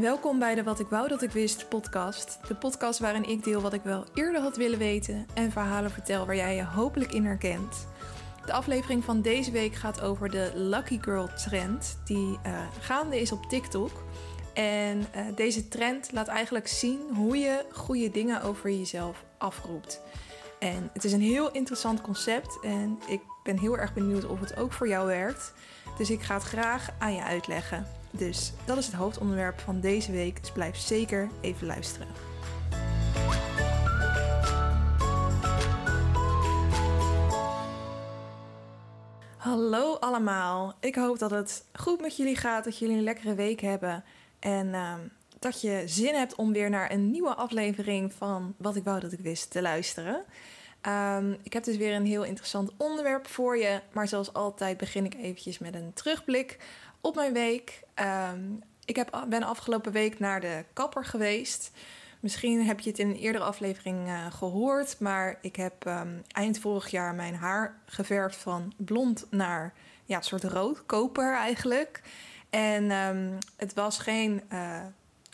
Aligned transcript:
Welkom 0.00 0.38
bij 0.38 0.54
de 0.54 0.62
Wat 0.62 0.80
ik 0.80 0.88
wou 0.88 1.08
dat 1.08 1.22
ik 1.22 1.30
wist 1.30 1.68
podcast. 1.68 2.38
De 2.48 2.54
podcast 2.54 2.98
waarin 2.98 3.28
ik 3.28 3.44
deel 3.44 3.60
wat 3.60 3.72
ik 3.72 3.82
wel 3.82 4.04
eerder 4.14 4.40
had 4.40 4.56
willen 4.56 4.78
weten 4.78 5.26
en 5.34 5.50
verhalen 5.50 5.90
vertel 5.90 6.26
waar 6.26 6.36
jij 6.36 6.56
je 6.56 6.64
hopelijk 6.64 7.12
in 7.12 7.24
herkent. 7.24 7.86
De 8.46 8.52
aflevering 8.52 9.04
van 9.04 9.22
deze 9.22 9.50
week 9.50 9.74
gaat 9.74 10.00
over 10.00 10.30
de 10.30 10.52
Lucky 10.54 10.98
Girl 11.00 11.28
trend 11.46 11.98
die 12.04 12.38
uh, 12.46 12.60
gaande 12.80 13.20
is 13.20 13.32
op 13.32 13.46
TikTok. 13.46 13.90
En 14.54 14.98
uh, 14.98 15.22
deze 15.34 15.68
trend 15.68 16.12
laat 16.12 16.28
eigenlijk 16.28 16.68
zien 16.68 17.00
hoe 17.14 17.36
je 17.36 17.64
goede 17.72 18.10
dingen 18.10 18.42
over 18.42 18.70
jezelf 18.70 19.24
afroept. 19.38 20.00
En 20.58 20.90
het 20.92 21.04
is 21.04 21.12
een 21.12 21.20
heel 21.20 21.50
interessant 21.50 22.00
concept 22.00 22.58
en 22.62 22.98
ik 23.06 23.20
ben 23.42 23.58
heel 23.58 23.78
erg 23.78 23.94
benieuwd 23.94 24.24
of 24.24 24.40
het 24.40 24.56
ook 24.56 24.72
voor 24.72 24.88
jou 24.88 25.06
werkt. 25.06 25.52
Dus 25.98 26.10
ik 26.10 26.22
ga 26.22 26.34
het 26.34 26.42
graag 26.42 26.88
aan 26.98 27.14
je 27.14 27.22
uitleggen. 27.22 28.01
Dus 28.14 28.52
dat 28.64 28.78
is 28.78 28.86
het 28.86 28.94
hoofdonderwerp 28.94 29.60
van 29.60 29.80
deze 29.80 30.12
week. 30.12 30.40
Dus 30.40 30.52
blijf 30.52 30.76
zeker 30.76 31.28
even 31.40 31.66
luisteren. 31.66 32.08
Hallo 39.36 39.94
allemaal. 39.94 40.74
Ik 40.80 40.94
hoop 40.94 41.18
dat 41.18 41.30
het 41.30 41.64
goed 41.72 42.00
met 42.00 42.16
jullie 42.16 42.36
gaat, 42.36 42.64
dat 42.64 42.78
jullie 42.78 42.96
een 42.96 43.02
lekkere 43.02 43.34
week 43.34 43.60
hebben. 43.60 44.04
En 44.38 44.66
uh, 44.66 44.94
dat 45.38 45.60
je 45.60 45.82
zin 45.86 46.14
hebt 46.14 46.34
om 46.34 46.52
weer 46.52 46.70
naar 46.70 46.92
een 46.92 47.10
nieuwe 47.10 47.34
aflevering 47.34 48.12
van 48.12 48.54
Wat 48.56 48.76
ik 48.76 48.84
wou 48.84 49.00
dat 49.00 49.12
ik 49.12 49.20
wist 49.20 49.50
te 49.50 49.62
luisteren. 49.62 50.24
Um, 50.86 51.36
ik 51.42 51.52
heb 51.52 51.64
dus 51.64 51.76
weer 51.76 51.94
een 51.94 52.06
heel 52.06 52.24
interessant 52.24 52.70
onderwerp 52.76 53.26
voor 53.26 53.56
je. 53.56 53.80
Maar 53.92 54.08
zoals 54.08 54.32
altijd 54.32 54.76
begin 54.76 55.04
ik 55.04 55.14
eventjes 55.14 55.58
met 55.58 55.74
een 55.74 55.92
terugblik 55.94 56.58
op 57.02 57.14
mijn 57.14 57.32
week. 57.32 57.82
Um, 58.32 58.62
ik 58.84 58.96
heb, 58.96 59.24
ben 59.28 59.42
afgelopen 59.42 59.92
week 59.92 60.18
naar 60.18 60.40
de 60.40 60.64
kapper 60.72 61.04
geweest. 61.04 61.70
Misschien 62.20 62.66
heb 62.66 62.80
je 62.80 62.90
het 62.90 62.98
in 62.98 63.08
een 63.08 63.16
eerdere 63.16 63.44
aflevering 63.44 64.06
uh, 64.06 64.32
gehoord. 64.32 65.00
Maar 65.00 65.38
ik 65.40 65.56
heb 65.56 65.86
um, 65.86 66.22
eind 66.28 66.58
vorig 66.58 66.88
jaar 66.88 67.14
mijn 67.14 67.34
haar 67.34 67.80
geverfd 67.86 68.36
van 68.36 68.72
blond 68.76 69.26
naar 69.30 69.74
ja, 70.04 70.20
soort 70.20 70.44
rood, 70.44 70.86
koper 70.86 71.34
eigenlijk. 71.34 72.02
En 72.50 72.90
het 73.56 73.74
was 73.74 73.98
geen... 73.98 74.42
Uh, 74.52 74.80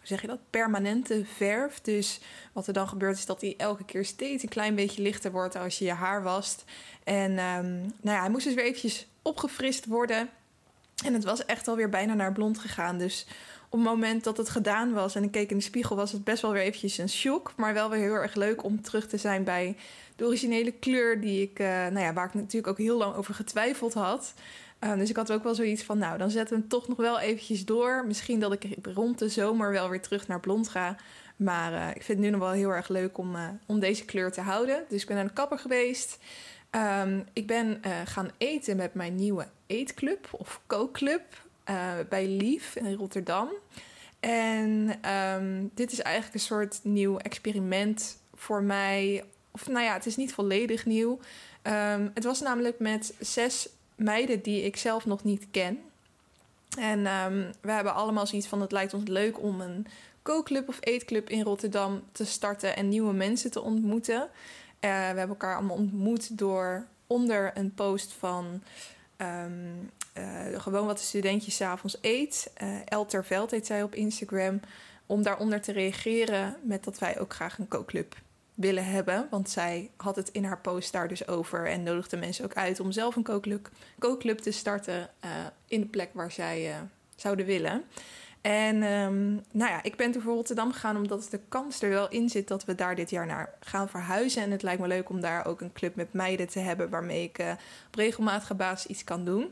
zeg 0.02 0.20
je 0.20 0.26
dat, 0.26 0.50
permanente 0.50 1.24
verf. 1.24 1.80
Dus 1.80 2.20
wat 2.52 2.66
er 2.66 2.72
dan 2.72 2.88
gebeurt 2.88 3.18
is 3.18 3.26
dat 3.26 3.40
hij 3.40 3.54
elke 3.56 3.84
keer 3.84 4.04
steeds 4.04 4.42
een 4.42 4.48
klein 4.48 4.74
beetje 4.74 5.02
lichter 5.02 5.32
wordt 5.32 5.56
als 5.56 5.78
je 5.78 5.84
je 5.84 5.92
haar 5.92 6.22
wast. 6.22 6.64
En 7.04 7.34
nou 7.34 7.90
ja, 8.02 8.20
hij 8.20 8.30
moest 8.30 8.44
dus 8.44 8.54
weer 8.54 8.64
eventjes 8.64 9.06
opgefrist 9.22 9.86
worden. 9.86 10.30
En 11.04 11.14
het 11.14 11.24
was 11.24 11.44
echt 11.44 11.68
alweer 11.68 11.88
bijna 11.88 12.14
naar 12.14 12.32
blond 12.32 12.58
gegaan. 12.58 12.98
Dus 12.98 13.26
op 13.70 13.78
het 13.78 13.88
moment 13.88 14.24
dat 14.24 14.36
het 14.36 14.48
gedaan 14.48 14.92
was 14.92 15.14
en 15.14 15.22
ik 15.22 15.30
keek 15.30 15.50
in 15.50 15.56
de 15.56 15.62
spiegel, 15.62 15.96
was 15.96 16.12
het 16.12 16.24
best 16.24 16.42
wel 16.42 16.52
weer 16.52 16.62
eventjes 16.62 16.98
een 16.98 17.08
shock. 17.08 17.52
Maar 17.56 17.74
wel 17.74 17.90
weer 17.90 18.00
heel 18.00 18.14
erg 18.14 18.34
leuk 18.34 18.64
om 18.64 18.82
terug 18.82 19.08
te 19.08 19.16
zijn 19.16 19.44
bij 19.44 19.76
de 20.16 20.24
originele 20.24 20.72
kleur 20.72 21.20
die 21.20 21.42
ik, 21.42 21.58
uh, 21.58 21.66
nou 21.66 22.00
ja, 22.00 22.12
waar 22.12 22.26
ik 22.26 22.34
natuurlijk 22.34 22.66
ook 22.66 22.78
heel 22.78 22.96
lang 22.96 23.14
over 23.14 23.34
getwijfeld 23.34 23.94
had. 23.94 24.34
Uh, 24.84 24.94
dus 24.94 25.10
ik 25.10 25.16
had 25.16 25.32
ook 25.32 25.42
wel 25.42 25.54
zoiets 25.54 25.82
van, 25.82 25.98
nou, 25.98 26.18
dan 26.18 26.30
zetten 26.30 26.54
we 26.54 26.60
hem 26.60 26.68
toch 26.68 26.88
nog 26.88 26.96
wel 26.96 27.18
eventjes 27.18 27.64
door. 27.64 28.04
Misschien 28.06 28.40
dat 28.40 28.52
ik 28.52 28.76
rond 28.82 29.18
de 29.18 29.28
zomer 29.28 29.70
wel 29.70 29.88
weer 29.88 30.00
terug 30.00 30.26
naar 30.26 30.40
blond 30.40 30.68
ga. 30.68 30.96
Maar 31.36 31.72
uh, 31.72 31.88
ik 31.88 32.02
vind 32.02 32.18
het 32.18 32.18
nu 32.18 32.30
nog 32.30 32.40
wel 32.40 32.50
heel 32.50 32.70
erg 32.70 32.88
leuk 32.88 33.18
om, 33.18 33.36
om 33.66 33.80
deze 33.80 34.04
kleur 34.04 34.32
te 34.32 34.40
houden. 34.40 34.84
Dus 34.88 35.00
ik 35.00 35.06
ben 35.06 35.16
naar 35.16 35.26
de 35.26 35.32
kapper 35.32 35.58
geweest. 35.58 36.18
Um, 36.70 37.24
ik 37.32 37.46
ben 37.46 37.82
gaan 38.04 38.30
eten 38.38 38.76
met 38.76 38.94
mijn 38.94 39.14
nieuwe 39.14 39.48
eetclub 39.66 40.28
of 40.30 40.60
kookclub 40.66 41.22
bij 42.08 42.26
Lief 42.26 42.76
in 42.76 42.94
Rotterdam. 42.94 43.48
En 44.20 44.92
um, 45.14 45.70
dit 45.74 45.92
is 45.92 46.00
eigenlijk 46.00 46.34
een 46.34 46.40
soort 46.40 46.80
nieuw 46.82 47.18
experiment 47.18 48.22
voor 48.34 48.62
mij. 48.62 49.24
Of 49.50 49.68
nou 49.68 49.84
ja, 49.84 49.92
het 49.92 50.06
is 50.06 50.16
niet 50.16 50.34
volledig 50.34 50.86
nieuw. 50.86 51.18
Um, 51.62 52.10
het 52.14 52.24
was 52.24 52.40
namelijk 52.40 52.78
met 52.78 53.14
zes 53.20 53.68
meiden 53.94 54.42
die 54.42 54.62
ik 54.62 54.76
zelf 54.76 55.06
nog 55.06 55.24
niet 55.24 55.46
ken. 55.50 55.80
En 56.78 57.02
we 57.60 57.70
hebben 57.72 57.94
allemaal 57.94 58.26
zoiets 58.26 58.48
van: 58.48 58.60
het 58.60 58.72
lijkt 58.72 58.94
ons 58.94 59.08
leuk 59.08 59.42
om 59.42 59.60
een 59.60 59.86
kookclub 60.22 60.68
of 60.68 60.78
eetclub 60.80 61.30
in 61.30 61.42
Rotterdam 61.42 62.02
te 62.12 62.24
starten 62.24 62.76
en 62.76 62.88
nieuwe 62.88 63.12
mensen 63.12 63.50
te 63.50 63.60
ontmoeten. 63.60 64.28
Uh, 64.80 64.90
we 64.90 64.96
hebben 64.96 65.28
elkaar 65.28 65.56
allemaal 65.56 65.76
ontmoet 65.76 66.38
door 66.38 66.86
onder 67.06 67.50
een 67.54 67.74
post 67.74 68.12
van 68.12 68.62
um, 69.16 69.90
uh, 70.18 70.60
gewoon 70.60 70.86
wat 70.86 70.98
de 70.98 71.04
studentje 71.04 71.50
s'avonds 71.50 71.98
eet. 72.00 72.50
Uh, 72.62 72.76
Elter 72.84 73.24
Veld 73.24 73.50
heet 73.50 73.66
zij 73.66 73.82
op 73.82 73.94
Instagram. 73.94 74.60
Om 75.06 75.22
daaronder 75.22 75.60
te 75.60 75.72
reageren 75.72 76.56
met 76.62 76.84
dat 76.84 76.98
wij 76.98 77.18
ook 77.18 77.34
graag 77.34 77.58
een 77.58 77.68
kookclub 77.68 78.16
willen 78.54 78.84
hebben. 78.84 79.26
Want 79.30 79.50
zij 79.50 79.90
had 79.96 80.16
het 80.16 80.28
in 80.28 80.44
haar 80.44 80.60
post 80.60 80.92
daar 80.92 81.08
dus 81.08 81.28
over 81.28 81.66
en 81.66 81.82
nodigde 81.82 82.16
mensen 82.16 82.44
ook 82.44 82.54
uit 82.54 82.80
om 82.80 82.92
zelf 82.92 83.16
een 83.16 83.22
kookclub, 83.22 83.70
kookclub 83.98 84.38
te 84.38 84.50
starten 84.50 85.10
in 85.66 85.80
de 85.80 85.86
plek 85.86 86.10
waar 86.12 86.32
zij 86.32 86.74
zouden 87.16 87.46
willen. 87.46 87.84
En 88.40 88.82
um, 88.82 89.42
nou 89.52 89.70
ja, 89.70 89.82
ik 89.82 89.96
ben 89.96 90.12
toen 90.12 90.22
voor 90.22 90.34
Rotterdam 90.34 90.72
gegaan 90.72 90.96
omdat 90.96 91.28
de 91.30 91.40
kans 91.48 91.82
er 91.82 91.90
wel 91.90 92.08
in 92.08 92.28
zit 92.28 92.48
dat 92.48 92.64
we 92.64 92.74
daar 92.74 92.94
dit 92.94 93.10
jaar 93.10 93.26
naar 93.26 93.54
gaan 93.60 93.88
verhuizen. 93.88 94.42
En 94.42 94.50
het 94.50 94.62
lijkt 94.62 94.80
me 94.80 94.86
leuk 94.86 95.08
om 95.08 95.20
daar 95.20 95.46
ook 95.46 95.60
een 95.60 95.72
club 95.72 95.94
met 95.94 96.12
meiden 96.12 96.48
te 96.48 96.58
hebben 96.58 96.90
waarmee 96.90 97.22
ik 97.22 97.38
uh, 97.38 97.50
op 97.86 97.94
regelmatige 97.94 98.54
basis 98.54 98.86
iets 98.86 99.04
kan 99.04 99.24
doen. 99.24 99.50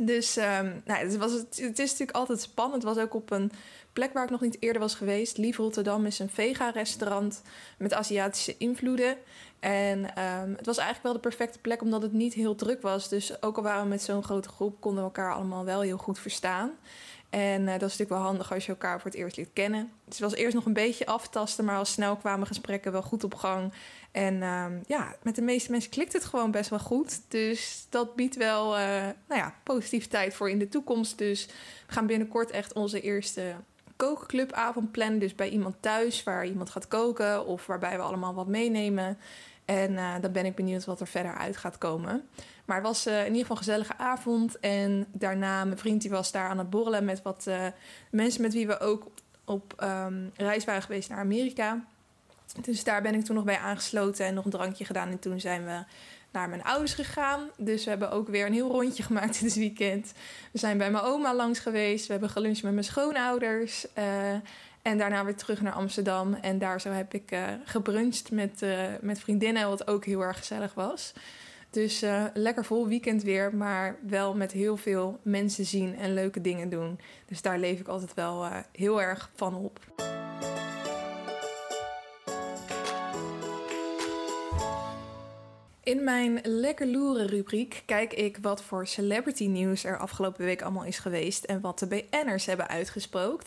Dus 0.00 0.36
um, 0.36 0.82
nou, 0.84 1.04
het, 1.04 1.16
was, 1.16 1.32
het, 1.32 1.60
het, 1.60 1.78
is 1.78 1.90
natuurlijk 1.90 2.16
altijd 2.16 2.40
spannend. 2.40 2.82
Het 2.82 2.94
was 2.94 3.04
ook 3.04 3.14
op 3.14 3.30
een 3.30 3.52
plek 3.92 4.12
waar 4.12 4.24
ik 4.24 4.30
nog 4.30 4.40
niet 4.40 4.56
eerder 4.60 4.80
was 4.80 4.94
geweest. 4.94 5.36
Lief 5.36 5.56
Rotterdam 5.56 6.06
is 6.06 6.18
een 6.18 6.30
vega-restaurant 6.30 7.42
met 7.78 7.94
Aziatische 7.94 8.54
invloeden. 8.58 9.16
En 9.60 9.98
um, 9.98 10.54
het 10.56 10.66
was 10.66 10.76
eigenlijk 10.76 11.02
wel 11.02 11.12
de 11.12 11.28
perfecte 11.28 11.58
plek 11.58 11.82
omdat 11.82 12.02
het 12.02 12.12
niet 12.12 12.34
heel 12.34 12.54
druk 12.54 12.82
was. 12.82 13.08
Dus 13.08 13.42
ook 13.42 13.56
al 13.56 13.62
waren 13.62 13.82
we 13.82 13.88
met 13.88 14.02
zo'n 14.02 14.22
grote 14.22 14.48
groep, 14.48 14.80
konden 14.80 15.00
we 15.00 15.08
elkaar 15.08 15.34
allemaal 15.34 15.64
wel 15.64 15.80
heel 15.80 15.98
goed 15.98 16.18
verstaan. 16.18 16.70
En 17.34 17.60
uh, 17.60 17.66
dat 17.66 17.74
is 17.74 17.80
natuurlijk 17.80 18.10
wel 18.10 18.20
handig 18.20 18.52
als 18.52 18.66
je 18.66 18.72
elkaar 18.72 19.00
voor 19.00 19.10
het 19.10 19.20
eerst 19.20 19.36
leert 19.36 19.52
kennen. 19.52 19.92
Dus 20.04 20.18
het 20.18 20.30
was 20.30 20.38
eerst 20.38 20.54
nog 20.54 20.66
een 20.66 20.72
beetje 20.72 21.06
aftasten, 21.06 21.64
maar 21.64 21.76
al 21.76 21.84
snel 21.84 22.16
kwamen 22.16 22.46
gesprekken 22.46 22.92
wel 22.92 23.02
goed 23.02 23.24
op 23.24 23.34
gang. 23.34 23.72
En 24.10 24.34
uh, 24.34 24.66
ja, 24.86 25.14
met 25.22 25.34
de 25.34 25.42
meeste 25.42 25.70
mensen 25.70 25.90
klikt 25.90 26.12
het 26.12 26.24
gewoon 26.24 26.50
best 26.50 26.70
wel 26.70 26.78
goed. 26.78 27.20
Dus 27.28 27.86
dat 27.90 28.14
biedt 28.14 28.36
wel 28.36 28.78
uh, 28.78 28.82
nou 29.28 29.40
ja, 29.40 29.54
positiviteit 29.62 30.34
voor 30.34 30.50
in 30.50 30.58
de 30.58 30.68
toekomst. 30.68 31.18
Dus 31.18 31.46
we 31.86 31.92
gaan 31.92 32.06
binnenkort 32.06 32.50
echt 32.50 32.72
onze 32.72 33.00
eerste 33.00 33.54
kookclubavond 33.96 34.90
plannen. 34.90 35.18
Dus 35.18 35.34
bij 35.34 35.48
iemand 35.48 35.74
thuis 35.80 36.22
waar 36.22 36.46
iemand 36.46 36.70
gaat 36.70 36.88
koken 36.88 37.46
of 37.46 37.66
waarbij 37.66 37.96
we 37.96 38.02
allemaal 38.02 38.34
wat 38.34 38.46
meenemen. 38.46 39.18
En 39.64 39.92
uh, 39.92 40.14
dan 40.20 40.32
ben 40.32 40.46
ik 40.46 40.54
benieuwd 40.54 40.84
wat 40.84 41.00
er 41.00 41.06
verder 41.06 41.34
uit 41.34 41.56
gaat 41.56 41.78
komen. 41.78 42.28
Maar 42.64 42.76
het 42.76 42.86
was 42.86 43.06
uh, 43.06 43.18
in 43.18 43.26
ieder 43.26 43.40
geval 43.40 43.56
een 43.56 43.62
gezellige 43.62 43.96
avond. 43.96 44.60
En 44.60 45.06
daarna, 45.12 45.64
mijn 45.64 45.78
vriend 45.78 46.00
die 46.00 46.10
was 46.10 46.32
daar 46.32 46.48
aan 46.48 46.58
het 46.58 46.70
borrelen 46.70 47.04
met 47.04 47.22
wat 47.22 47.44
uh, 47.48 47.66
mensen 48.10 48.42
met 48.42 48.52
wie 48.52 48.66
we 48.66 48.80
ook 48.80 49.06
op 49.44 49.82
um, 49.82 50.30
reis 50.36 50.64
waren 50.64 50.82
geweest 50.82 51.08
naar 51.08 51.18
Amerika. 51.18 51.84
Dus 52.60 52.84
daar 52.84 53.02
ben 53.02 53.14
ik 53.14 53.24
toen 53.24 53.34
nog 53.34 53.44
bij 53.44 53.58
aangesloten 53.58 54.26
en 54.26 54.34
nog 54.34 54.44
een 54.44 54.50
drankje 54.50 54.84
gedaan. 54.84 55.08
En 55.08 55.18
toen 55.18 55.40
zijn 55.40 55.64
we 55.64 55.84
naar 56.30 56.48
mijn 56.48 56.64
ouders 56.64 56.94
gegaan. 56.94 57.48
Dus 57.56 57.84
we 57.84 57.90
hebben 57.90 58.10
ook 58.10 58.28
weer 58.28 58.46
een 58.46 58.52
heel 58.52 58.70
rondje 58.70 59.02
gemaakt 59.12 59.40
dit 59.40 59.54
weekend. 59.54 60.12
We 60.50 60.58
zijn 60.58 60.78
bij 60.78 60.90
mijn 60.90 61.04
oma 61.04 61.34
langs 61.34 61.58
geweest. 61.58 62.06
We 62.06 62.12
hebben 62.12 62.30
geluncht 62.30 62.62
met 62.62 62.72
mijn 62.72 62.84
schoonouders. 62.84 63.86
En 64.84 64.98
daarna 64.98 65.24
weer 65.24 65.36
terug 65.36 65.60
naar 65.60 65.72
Amsterdam. 65.72 66.34
En 66.34 66.58
daar 66.58 66.80
zo 66.80 66.90
heb 66.90 67.14
ik 67.14 67.32
uh, 67.32 67.44
gebruncht 67.64 68.30
met, 68.30 68.62
uh, 68.62 68.78
met 69.00 69.20
vriendinnen, 69.20 69.68
wat 69.68 69.86
ook 69.86 70.04
heel 70.04 70.20
erg 70.20 70.38
gezellig 70.38 70.74
was. 70.74 71.12
Dus 71.70 72.02
uh, 72.02 72.24
lekker 72.34 72.64
vol 72.64 72.88
weekend 72.88 73.22
weer, 73.22 73.54
maar 73.54 73.98
wel 74.06 74.34
met 74.34 74.52
heel 74.52 74.76
veel 74.76 75.18
mensen 75.22 75.64
zien 75.64 75.96
en 75.96 76.14
leuke 76.14 76.40
dingen 76.40 76.68
doen. 76.68 77.00
Dus 77.26 77.42
daar 77.42 77.58
leef 77.58 77.80
ik 77.80 77.88
altijd 77.88 78.14
wel 78.14 78.46
heel 78.72 79.02
erg 79.02 79.30
van 79.34 79.54
op. 79.54 79.80
In 85.82 86.04
mijn 86.04 86.40
Lekker 86.42 86.86
Loeren 86.86 87.26
rubriek 87.26 87.82
kijk 87.86 88.12
ik 88.12 88.38
wat 88.40 88.62
voor 88.62 88.86
celebrity 88.86 89.46
nieuws 89.46 89.84
er 89.84 89.98
afgelopen 89.98 90.44
week 90.44 90.62
allemaal 90.62 90.84
is 90.84 90.98
geweest 90.98 91.44
en 91.44 91.60
wat 91.60 91.78
de 91.78 91.86
BN'ers 91.86 92.46
hebben 92.46 92.68
uitgesproken. 92.68 93.46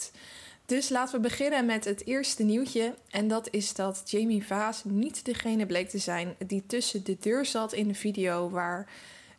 Dus 0.67 0.89
laten 0.89 1.15
we 1.15 1.21
beginnen 1.21 1.65
met 1.65 1.85
het 1.85 2.05
eerste 2.05 2.43
nieuwtje. 2.43 2.93
En 3.09 3.27
dat 3.27 3.47
is 3.51 3.73
dat 3.73 4.01
Jamie 4.05 4.45
Vaas 4.45 4.83
niet 4.83 5.25
degene 5.25 5.65
bleek 5.65 5.89
te 5.89 5.97
zijn 5.97 6.35
die 6.47 6.63
tussen 6.65 7.03
de 7.03 7.17
deur 7.19 7.45
zat 7.45 7.73
in 7.73 7.87
de 7.87 7.93
video 7.93 8.49
waar 8.49 8.89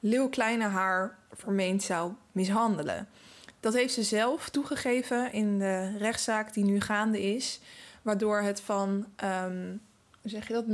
Leeuw 0.01 0.29
Kleine 0.29 0.65
haar 0.65 1.19
vermeend 1.33 1.83
zou 1.83 2.13
mishandelen. 2.33 3.09
Dat 3.61 3.75
heeft 3.75 3.95
ze 3.95 4.03
zelf 4.03 4.49
toegegeven 4.49 5.33
in 5.33 5.59
de 5.59 5.99
rechtszaak 5.99 6.53
die 6.55 6.65
nu 6.65 6.81
gaande 6.81 7.35
is. 7.35 7.61
Waardoor 8.03 8.41
het 8.41 8.61
van, 8.61 9.07
um, 9.25 9.81
zeg 10.23 10.49
je 10.49 10.53
dat, 10.53 10.65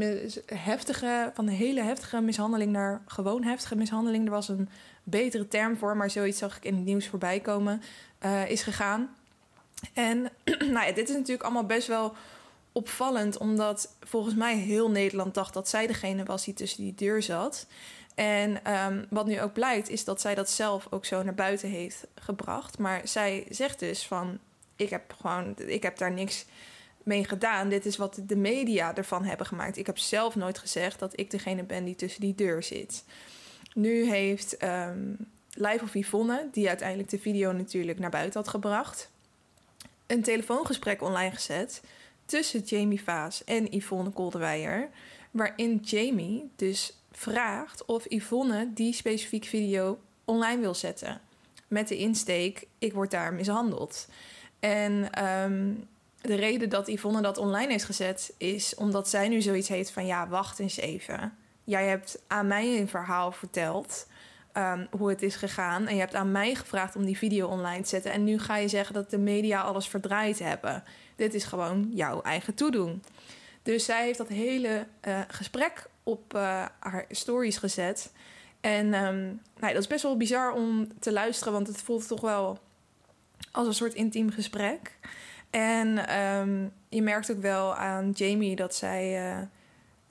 heftige, 0.59 1.31
van 1.35 1.49
hele 1.49 1.83
heftige 1.83 2.21
mishandeling 2.21 2.73
naar 2.73 3.03
gewoon 3.07 3.45
heftige 3.45 3.77
mishandeling. 3.77 4.25
Er 4.25 4.31
was 4.31 4.49
een 4.49 4.69
betere 5.03 5.49
term 5.49 5.77
voor, 5.77 5.97
maar 5.97 6.11
zoiets 6.11 6.39
zag 6.39 6.57
ik 6.57 6.65
in 6.65 6.75
het 6.75 6.85
nieuws 6.85 7.09
voorbij 7.09 7.41
komen. 7.41 7.83
Uh, 8.25 8.51
is 8.51 8.63
gegaan. 8.63 9.11
En 9.93 10.31
nou 10.75 10.87
ja, 10.87 10.93
dit 10.93 11.09
is 11.09 11.15
natuurlijk 11.15 11.43
allemaal 11.43 11.67
best 11.67 11.89
wel 11.89 12.15
opvallend, 12.73 13.39
omdat 13.39 13.97
volgens 14.01 14.35
mij 14.35 14.57
heel 14.57 14.91
Nederland 14.91 15.35
dacht 15.35 15.55
dat 15.55 15.69
zij 15.69 15.87
degene 15.87 16.25
was 16.25 16.45
die 16.45 16.55
tussen 16.55 16.83
die 16.83 16.95
deur 16.95 17.23
zat. 17.23 17.67
En 18.15 18.73
um, 18.73 19.07
wat 19.11 19.27
nu 19.27 19.41
ook 19.41 19.53
blijkt, 19.53 19.89
is 19.89 20.05
dat 20.05 20.21
zij 20.21 20.35
dat 20.35 20.51
zelf 20.51 20.87
ook 20.91 21.05
zo 21.05 21.23
naar 21.23 21.35
buiten 21.35 21.69
heeft 21.69 22.07
gebracht. 22.15 22.79
Maar 22.79 23.01
zij 23.05 23.47
zegt 23.51 23.79
dus 23.79 24.07
van: 24.07 24.39
ik 24.77 24.91
heb 24.91 25.15
gewoon, 25.21 25.55
ik 25.59 25.83
heb 25.83 25.99
daar 25.99 26.13
niks 26.13 26.45
mee 27.03 27.25
gedaan. 27.25 27.69
Dit 27.69 27.87
is 27.87 27.97
wat 27.97 28.21
de 28.27 28.37
media 28.37 28.95
ervan 28.95 29.25
hebben 29.25 29.47
gemaakt. 29.47 29.77
Ik 29.77 29.87
heb 29.87 29.99
zelf 29.99 30.35
nooit 30.35 30.59
gezegd 30.59 30.99
dat 30.99 31.21
ik 31.21 31.31
degene 31.31 31.63
ben 31.63 31.85
die 31.85 31.95
tussen 31.95 32.21
die 32.21 32.35
deur 32.35 32.63
zit. 32.63 33.05
Nu 33.75 34.09
heeft 34.09 34.63
um, 34.63 35.17
Live 35.51 35.85
of 35.85 35.95
Yvonne, 35.95 36.49
die 36.53 36.69
uiteindelijk 36.69 37.11
de 37.11 37.19
video 37.19 37.53
natuurlijk 37.53 37.99
naar 37.99 38.11
buiten 38.11 38.41
had 38.41 38.49
gebracht, 38.49 39.11
een 40.07 40.23
telefoongesprek 40.23 41.03
online 41.03 41.31
gezet 41.31 41.83
tussen 42.25 42.61
Jamie 42.61 43.03
Vaas 43.03 43.45
en 43.45 43.77
Yvonne 43.77 44.11
Kolderweijer. 44.11 44.89
Waarin 45.31 45.81
Jamie 45.83 46.51
dus 46.57 46.99
vraagt 47.13 47.85
of 47.85 48.05
Yvonne 48.09 48.71
die 48.75 48.93
specifieke 48.93 49.49
video 49.49 49.99
online 50.25 50.61
wil 50.61 50.75
zetten. 50.75 51.21
Met 51.69 51.89
de 51.89 51.97
insteek: 51.97 52.67
ik 52.79 52.93
word 52.93 53.11
daar 53.11 53.35
mishandeld. 53.35 54.09
En 54.61 55.25
um, 55.25 55.89
de 56.21 56.35
reden 56.35 56.69
dat 56.69 56.89
Yvonne 56.89 57.23
dat 57.23 57.39
online 57.39 57.71
heeft 57.71 57.85
gezet 57.85 58.35
is 58.39 58.75
omdat 58.75 59.09
zij 59.09 59.29
nu 59.29 59.43
zoiets 59.43 59.69
heeft 59.69 59.91
van: 59.91 60.07
ja, 60.07 60.29
wacht 60.29 60.59
eens 60.59 60.77
even. 60.77 61.37
Jij 61.65 61.87
hebt 61.87 62.23
aan 62.27 62.47
mij 62.47 62.79
een 62.79 62.89
verhaal 62.89 63.33
verteld. 63.33 64.07
Um, 64.57 64.87
hoe 64.91 65.09
het 65.09 65.23
is 65.23 65.37
gegaan. 65.37 65.87
En 65.87 65.95
je 65.95 66.01
hebt 66.01 66.15
aan 66.15 66.33
mij 66.33 66.55
gevraagd 66.55 66.97
om 66.97 67.05
die 67.05 67.19
video 67.19 67.49
online 67.49 67.83
te 67.83 67.89
zetten. 67.89 68.13
En 68.13 68.25
nu 68.25 68.39
ga 68.39 68.57
je 68.57 68.69
zeggen 68.69 68.95
dat 68.95 69.11
de 69.11 69.19
media 69.19 69.61
alles 69.61 69.89
verdraaid 69.89 70.39
hebben. 70.39 70.83
Dit 71.17 71.35
is 71.35 71.45
gewoon 71.45 71.91
jouw 71.91 72.23
eigen 72.23 72.55
toedoen. 72.55 73.03
Dus 73.63 73.85
zij 73.85 74.05
heeft 74.05 74.19
dat 74.19 74.29
hele 74.29 74.87
uh, 75.09 75.19
gesprek 75.29 75.87
op 76.03 76.35
uh, 76.35 76.65
haar 76.79 77.05
stories 77.11 77.57
gezet. 77.57 78.13
En 78.61 78.87
um, 78.87 79.41
nou, 79.59 79.73
dat 79.73 79.83
is 79.83 79.87
best 79.87 80.03
wel 80.03 80.17
bizar 80.17 80.53
om 80.53 80.89
te 80.99 81.13
luisteren, 81.13 81.53
want 81.53 81.67
het 81.67 81.83
voelt 81.83 82.09
toch 82.09 82.21
wel 82.21 82.59
als 83.53 83.67
een 83.67 83.75
soort 83.75 83.95
intiem 83.95 84.31
gesprek. 84.31 84.99
En 85.51 86.19
um, 86.21 86.73
je 86.89 87.03
merkt 87.03 87.31
ook 87.31 87.41
wel 87.41 87.75
aan 87.75 88.11
Jamie 88.11 88.57
dat 88.57 88.75
zij. 88.75 89.31
Uh, 89.31 89.43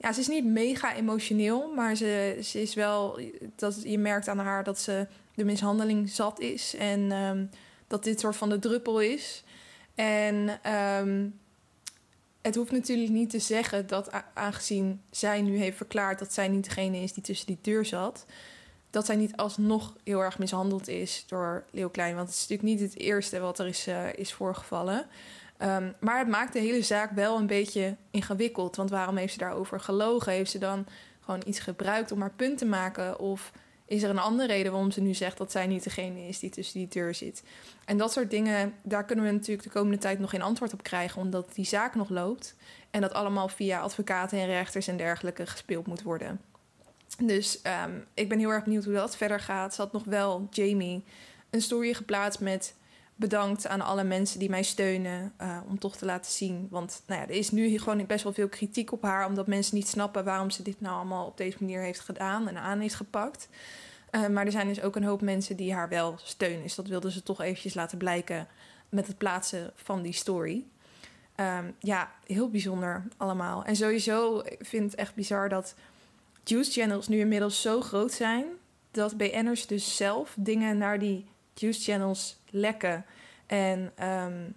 ja, 0.04 0.12
ze 0.12 0.20
is 0.20 0.28
niet 0.28 0.44
mega 0.44 0.94
emotioneel, 0.94 1.72
maar 1.74 1.94
ze, 1.94 2.38
ze 2.42 2.62
is 2.62 2.74
wel. 2.74 3.20
Dat, 3.56 3.82
je 3.82 3.98
merkt 3.98 4.28
aan 4.28 4.38
haar 4.38 4.64
dat 4.64 4.78
ze 4.78 5.06
de 5.34 5.44
mishandeling 5.44 6.10
zat 6.10 6.40
is. 6.40 6.74
En 6.74 7.12
um, 7.12 7.50
dat 7.86 8.04
dit 8.04 8.20
soort 8.20 8.36
van 8.36 8.48
de 8.48 8.58
druppel 8.58 9.00
is. 9.00 9.44
En 9.94 10.60
um, 10.72 11.38
het 12.42 12.54
hoeft 12.54 12.72
natuurlijk 12.72 13.10
niet 13.10 13.30
te 13.30 13.38
zeggen 13.38 13.86
dat 13.86 14.10
aangezien 14.34 15.00
zij 15.10 15.42
nu 15.42 15.56
heeft 15.56 15.76
verklaard 15.76 16.18
dat 16.18 16.32
zij 16.32 16.48
niet 16.48 16.64
degene 16.64 16.98
is 16.98 17.12
die 17.12 17.22
tussen 17.22 17.46
die 17.46 17.58
deur 17.62 17.84
zat, 17.84 18.26
dat 18.90 19.06
zij 19.06 19.16
niet 19.16 19.36
alsnog 19.36 19.96
heel 20.04 20.20
erg 20.20 20.38
mishandeld 20.38 20.88
is 20.88 21.24
door 21.26 21.64
Leeuw 21.70 21.90
Klein. 21.90 22.14
Want 22.14 22.28
het 22.28 22.36
is 22.36 22.48
natuurlijk 22.48 22.80
niet 22.80 22.90
het 22.90 23.00
eerste 23.00 23.40
wat 23.40 23.58
er 23.58 23.66
is, 23.66 23.88
uh, 23.88 24.12
is 24.14 24.32
voorgevallen. 24.32 25.06
Um, 25.62 25.94
maar 26.00 26.18
het 26.18 26.28
maakt 26.28 26.52
de 26.52 26.58
hele 26.58 26.82
zaak 26.82 27.10
wel 27.10 27.36
een 27.36 27.46
beetje 27.46 27.96
ingewikkeld. 28.10 28.76
Want 28.76 28.90
waarom 28.90 29.16
heeft 29.16 29.32
ze 29.32 29.38
daarover 29.38 29.80
gelogen? 29.80 30.32
Heeft 30.32 30.50
ze 30.50 30.58
dan 30.58 30.86
gewoon 31.20 31.42
iets 31.46 31.58
gebruikt 31.58 32.12
om 32.12 32.20
haar 32.20 32.34
punt 32.36 32.58
te 32.58 32.64
maken? 32.64 33.18
Of 33.18 33.52
is 33.86 34.02
er 34.02 34.10
een 34.10 34.18
andere 34.18 34.48
reden 34.48 34.72
waarom 34.72 34.90
ze 34.90 35.00
nu 35.00 35.14
zegt 35.14 35.38
dat 35.38 35.50
zij 35.50 35.66
niet 35.66 35.84
degene 35.84 36.28
is 36.28 36.38
die 36.38 36.50
tussen 36.50 36.78
die 36.78 36.88
deur 36.88 37.14
zit? 37.14 37.42
En 37.84 37.96
dat 37.96 38.12
soort 38.12 38.30
dingen, 38.30 38.74
daar 38.82 39.04
kunnen 39.04 39.24
we 39.24 39.30
natuurlijk 39.30 39.62
de 39.62 39.74
komende 39.74 39.98
tijd 39.98 40.18
nog 40.18 40.30
geen 40.30 40.42
antwoord 40.42 40.72
op 40.72 40.82
krijgen, 40.82 41.22
omdat 41.22 41.54
die 41.54 41.64
zaak 41.64 41.94
nog 41.94 42.08
loopt. 42.08 42.54
En 42.90 43.00
dat 43.00 43.12
allemaal 43.12 43.48
via 43.48 43.80
advocaten 43.80 44.38
en 44.38 44.46
rechters 44.46 44.88
en 44.88 44.96
dergelijke 44.96 45.46
gespeeld 45.46 45.86
moet 45.86 46.02
worden. 46.02 46.40
Dus 47.22 47.60
um, 47.86 48.04
ik 48.14 48.28
ben 48.28 48.38
heel 48.38 48.50
erg 48.50 48.64
benieuwd 48.64 48.84
hoe 48.84 48.94
dat 48.94 49.16
verder 49.16 49.40
gaat. 49.40 49.74
Ze 49.74 49.80
had 49.80 49.92
nog 49.92 50.04
wel 50.04 50.46
Jamie 50.50 51.04
een 51.50 51.62
story 51.62 51.94
geplaatst 51.94 52.40
met 52.40 52.74
bedankt 53.16 53.66
aan 53.66 53.80
alle 53.80 54.04
mensen 54.04 54.38
die 54.38 54.50
mij 54.50 54.62
steunen. 54.62 55.32
Uh, 55.40 55.58
om 55.68 55.78
toch 55.78 55.96
te 55.96 56.04
laten 56.04 56.32
zien. 56.32 56.66
Want 56.70 57.02
nou 57.06 57.20
ja, 57.20 57.26
er 57.26 57.34
is 57.34 57.50
nu 57.50 57.78
gewoon 57.78 58.06
best 58.06 58.24
wel 58.24 58.32
veel 58.32 58.48
kritiek 58.48 58.92
op 58.92 59.02
haar. 59.02 59.26
Omdat 59.26 59.46
mensen 59.46 59.74
niet 59.74 59.88
snappen 59.88 60.24
waarom 60.24 60.50
ze 60.50 60.62
dit 60.62 60.80
nou 60.80 60.96
allemaal 60.96 61.26
op 61.26 61.36
deze 61.36 61.56
manier 61.60 61.80
heeft 61.80 62.00
gedaan 62.00 62.48
en 62.48 62.56
aan 62.56 62.80
heeft 62.80 62.94
gepakt. 62.94 63.48
Uh, 64.10 64.26
maar 64.26 64.44
er 64.44 64.52
zijn 64.52 64.68
dus 64.68 64.82
ook 64.82 64.96
een 64.96 65.04
hoop 65.04 65.20
mensen 65.20 65.56
die 65.56 65.74
haar 65.74 65.88
wel 65.88 66.14
steunen. 66.18 66.62
Dus 66.62 66.74
dat 66.74 66.88
wilden 66.88 67.10
ze 67.10 67.22
toch 67.22 67.40
eventjes 67.40 67.74
laten 67.74 67.98
blijken 67.98 68.46
met 68.88 69.06
het 69.06 69.18
plaatsen 69.18 69.72
van 69.74 70.02
die 70.02 70.12
story. 70.12 70.64
Um, 71.36 71.74
ja, 71.78 72.12
heel 72.26 72.50
bijzonder 72.50 73.04
allemaal. 73.16 73.64
En 73.64 73.76
sowieso 73.76 74.42
vind 74.58 74.84
ik 74.84 74.90
het 74.90 74.94
echt 74.94 75.14
bizar 75.14 75.48
dat 75.48 75.74
juice 76.44 76.70
channels 76.70 77.08
nu 77.08 77.18
inmiddels 77.18 77.60
zo 77.60 77.80
groot 77.80 78.12
zijn 78.12 78.44
dat 78.90 79.16
BN'ers 79.16 79.66
dus 79.66 79.96
zelf 79.96 80.34
dingen 80.38 80.78
naar 80.78 80.98
die 80.98 81.26
juice 81.54 81.80
channels 81.80 82.36
lekken. 82.50 83.04
En 83.46 83.92
um, 84.02 84.54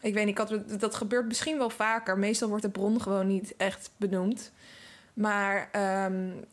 ik 0.00 0.14
weet 0.14 0.24
niet, 0.24 0.38
ik 0.38 0.48
had, 0.48 0.80
dat 0.80 0.94
gebeurt 0.94 1.26
misschien 1.26 1.58
wel 1.58 1.70
vaker. 1.70 2.18
Meestal 2.18 2.48
wordt 2.48 2.62
de 2.62 2.70
bron 2.70 3.00
gewoon 3.00 3.26
niet 3.26 3.54
echt 3.56 3.90
benoemd. 3.96 4.52
Maar 5.14 5.70
um, 6.06 6.44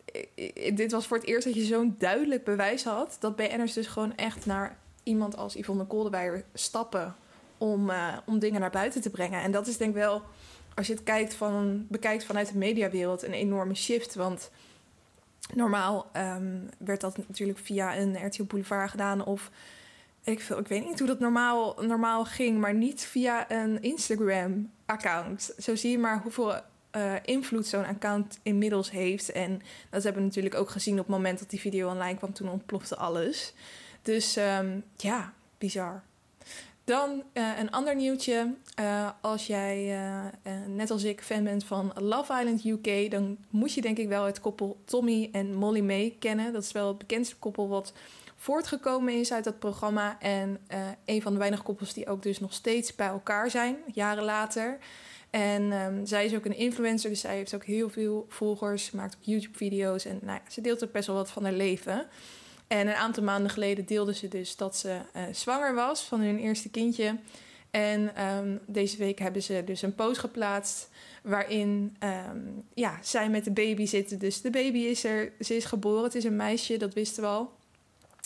dit 0.76 0.92
was 0.92 1.08
voor 1.08 1.18
het 1.18 1.26
eerst 1.26 1.46
dat 1.46 1.56
je 1.56 1.64
zo'n 1.64 1.96
duidelijk 1.98 2.44
bewijs 2.44 2.84
had 2.84 3.18
dat 3.20 3.36
BN'ers 3.36 3.74
dus 3.74 3.88
gewoon 3.88 4.16
echt 4.16 4.46
naar 4.46 4.78
iemand 5.04 5.38
als 5.38 5.54
Yvonne 5.54 5.86
Koldewijer 5.86 6.44
stappen 6.54 7.16
om, 7.58 7.90
uh, 7.90 8.18
om 8.26 8.40
dingen 8.40 8.60
naar 8.60 8.70
buiten 8.70 9.02
te 9.02 9.10
brengen. 9.10 9.42
En 9.42 9.52
dat 9.52 9.68
is 9.68 9.78
denk 9.78 9.90
ik 9.90 10.02
wel 10.02 10.24
als 10.78 10.88
je 10.88 10.94
het 10.94 11.04
kijkt 11.04 11.34
van, 11.34 11.86
bekijkt 11.90 12.26
vanuit 12.26 12.52
de 12.52 12.58
mediawereld, 12.58 13.24
een 13.24 13.34
enorme 13.34 13.76
shift. 13.76 14.16
Want 14.16 14.52
normaal 15.54 16.10
um, 16.18 16.70
werd 16.78 17.02
dat 17.02 17.18
natuurlijk 17.18 17.60
via 17.60 17.98
een 17.98 18.26
RTL 18.26 18.44
Boulevard 18.44 18.90
gedaan 18.90 19.26
of 19.26 19.52
ik, 20.24 20.40
ik 20.40 20.68
weet 20.68 20.86
niet 20.86 21.00
hoe 21.00 21.08
dat 21.08 21.20
normaal, 21.20 21.76
normaal 21.82 22.26
ging, 22.26 22.60
maar 22.60 22.74
niet 22.74 23.02
via 23.02 23.52
een 23.52 23.82
Instagram-account. 23.82 25.54
Zo 25.58 25.76
zie 25.76 25.92
je 25.92 25.98
maar 25.98 26.22
hoeveel 26.22 26.54
uh, 26.92 27.14
invloed 27.24 27.68
zo'n 27.68 27.86
account 27.86 28.40
inmiddels 28.44 28.92
heeft. 28.92 29.32
En 29.32 29.62
dat 29.90 30.04
hebben 30.04 30.22
we 30.22 30.28
natuurlijk 30.28 30.56
ook 30.56 30.70
gezien 30.70 30.94
op 31.00 31.06
het 31.06 31.16
moment 31.16 31.40
dat 31.40 31.50
die 31.50 31.60
video 31.60 31.90
online 31.90 32.18
kwam. 32.18 32.34
Toen 32.34 32.50
ontplofte 32.50 32.96
alles. 32.96 33.54
Dus 34.02 34.38
um, 34.38 34.84
ja, 34.96 35.34
bizar. 35.58 36.04
Dan 36.88 37.24
uh, 37.34 37.60
een 37.60 37.72
ander 37.72 37.96
nieuwtje. 37.96 38.54
Uh, 38.80 39.10
als 39.22 39.48
jij, 39.48 40.00
uh, 40.44 40.52
net 40.68 40.92
als 40.92 41.04
ik, 41.04 41.22
fan 41.22 41.44
bent 41.44 41.64
van 41.64 41.92
Love 41.96 42.34
Island 42.40 42.66
UK, 42.66 43.12
dan 43.12 43.38
moet 43.50 43.74
je 43.74 43.82
denk 43.82 43.98
ik 43.98 44.08
wel 44.08 44.24
het 44.24 44.40
koppel 44.40 44.82
Tommy 44.86 45.30
en 45.32 45.54
Molly 45.54 45.82
May 45.82 46.16
kennen. 46.20 46.54
Dat 46.54 46.64
is 46.64 46.72
wel 46.72 46.88
het 46.88 46.98
bekendste 46.98 47.36
koppel 47.36 47.68
wat 47.68 47.94
voortgekomen 48.36 49.14
is 49.14 49.32
uit 49.32 49.44
dat 49.44 49.60
programma. 49.60 50.20
En 50.20 50.60
een 51.06 51.22
van 51.22 51.34
de 51.34 51.40
weinige 51.40 51.64
koppels 51.64 51.94
die 51.94 52.08
ook 52.08 52.24
dus 52.24 52.40
nog 52.40 52.54
steeds 52.54 52.96
bij 52.96 53.08
elkaar 53.08 53.50
zijn, 53.50 53.78
jaren 53.94 54.24
later. 54.24 54.78
En 55.30 55.72
um, 55.72 56.06
zij 56.06 56.26
is 56.26 56.36
ook 56.36 56.46
een 56.46 56.58
influencer, 56.58 57.10
dus 57.10 57.20
zij 57.20 57.36
heeft 57.36 57.56
ook 57.56 57.66
heel 57.66 57.90
veel 57.90 58.26
volgers, 58.30 58.92
maakt 58.92 59.16
ook 59.16 59.24
YouTube-video's 59.24 60.06
en 60.06 60.20
nou 60.22 60.40
ze 60.50 60.62
deelt 60.62 60.84
ook 60.84 60.92
best 60.92 61.08
wel 61.08 61.16
wat 61.16 61.32
van 61.32 61.44
haar 61.44 61.54
leven. 61.54 62.08
En 62.68 62.88
een 62.88 62.94
aantal 62.94 63.24
maanden 63.24 63.52
geleden 63.52 63.86
deelde 63.86 64.14
ze 64.14 64.28
dus 64.28 64.56
dat 64.56 64.78
ze 64.78 65.00
uh, 65.16 65.24
zwanger 65.32 65.76
was 65.76 66.02
van 66.02 66.22
hun 66.22 66.38
eerste 66.38 66.70
kindje. 66.70 67.16
En 67.72 68.26
um, 68.26 68.60
deze 68.66 68.98
week 68.98 69.20
hebben 69.20 69.44
ze 69.44 69.62
dus 69.66 69.82
een 69.82 69.96
post 69.96 70.20
geplaatst 70.20 70.90
waarin 71.24 71.98
um, 72.04 72.64
ja, 72.74 73.00
zij 73.02 73.30
met 73.30 73.44
de 73.44 73.52
baby 73.52 73.86
zitten. 73.86 74.20
Dus 74.20 74.42
de 74.42 74.50
baby 74.50 74.78
is 74.78 75.04
er, 75.04 75.32
ze 75.40 75.56
is 75.56 75.66
geboren, 75.66 76.04
het 76.04 76.16
is 76.16 76.24
een 76.24 76.36
meisje, 76.36 76.78
dat 76.78 76.94
wisten 76.94 77.24
we 77.24 77.30
al. 77.30 77.52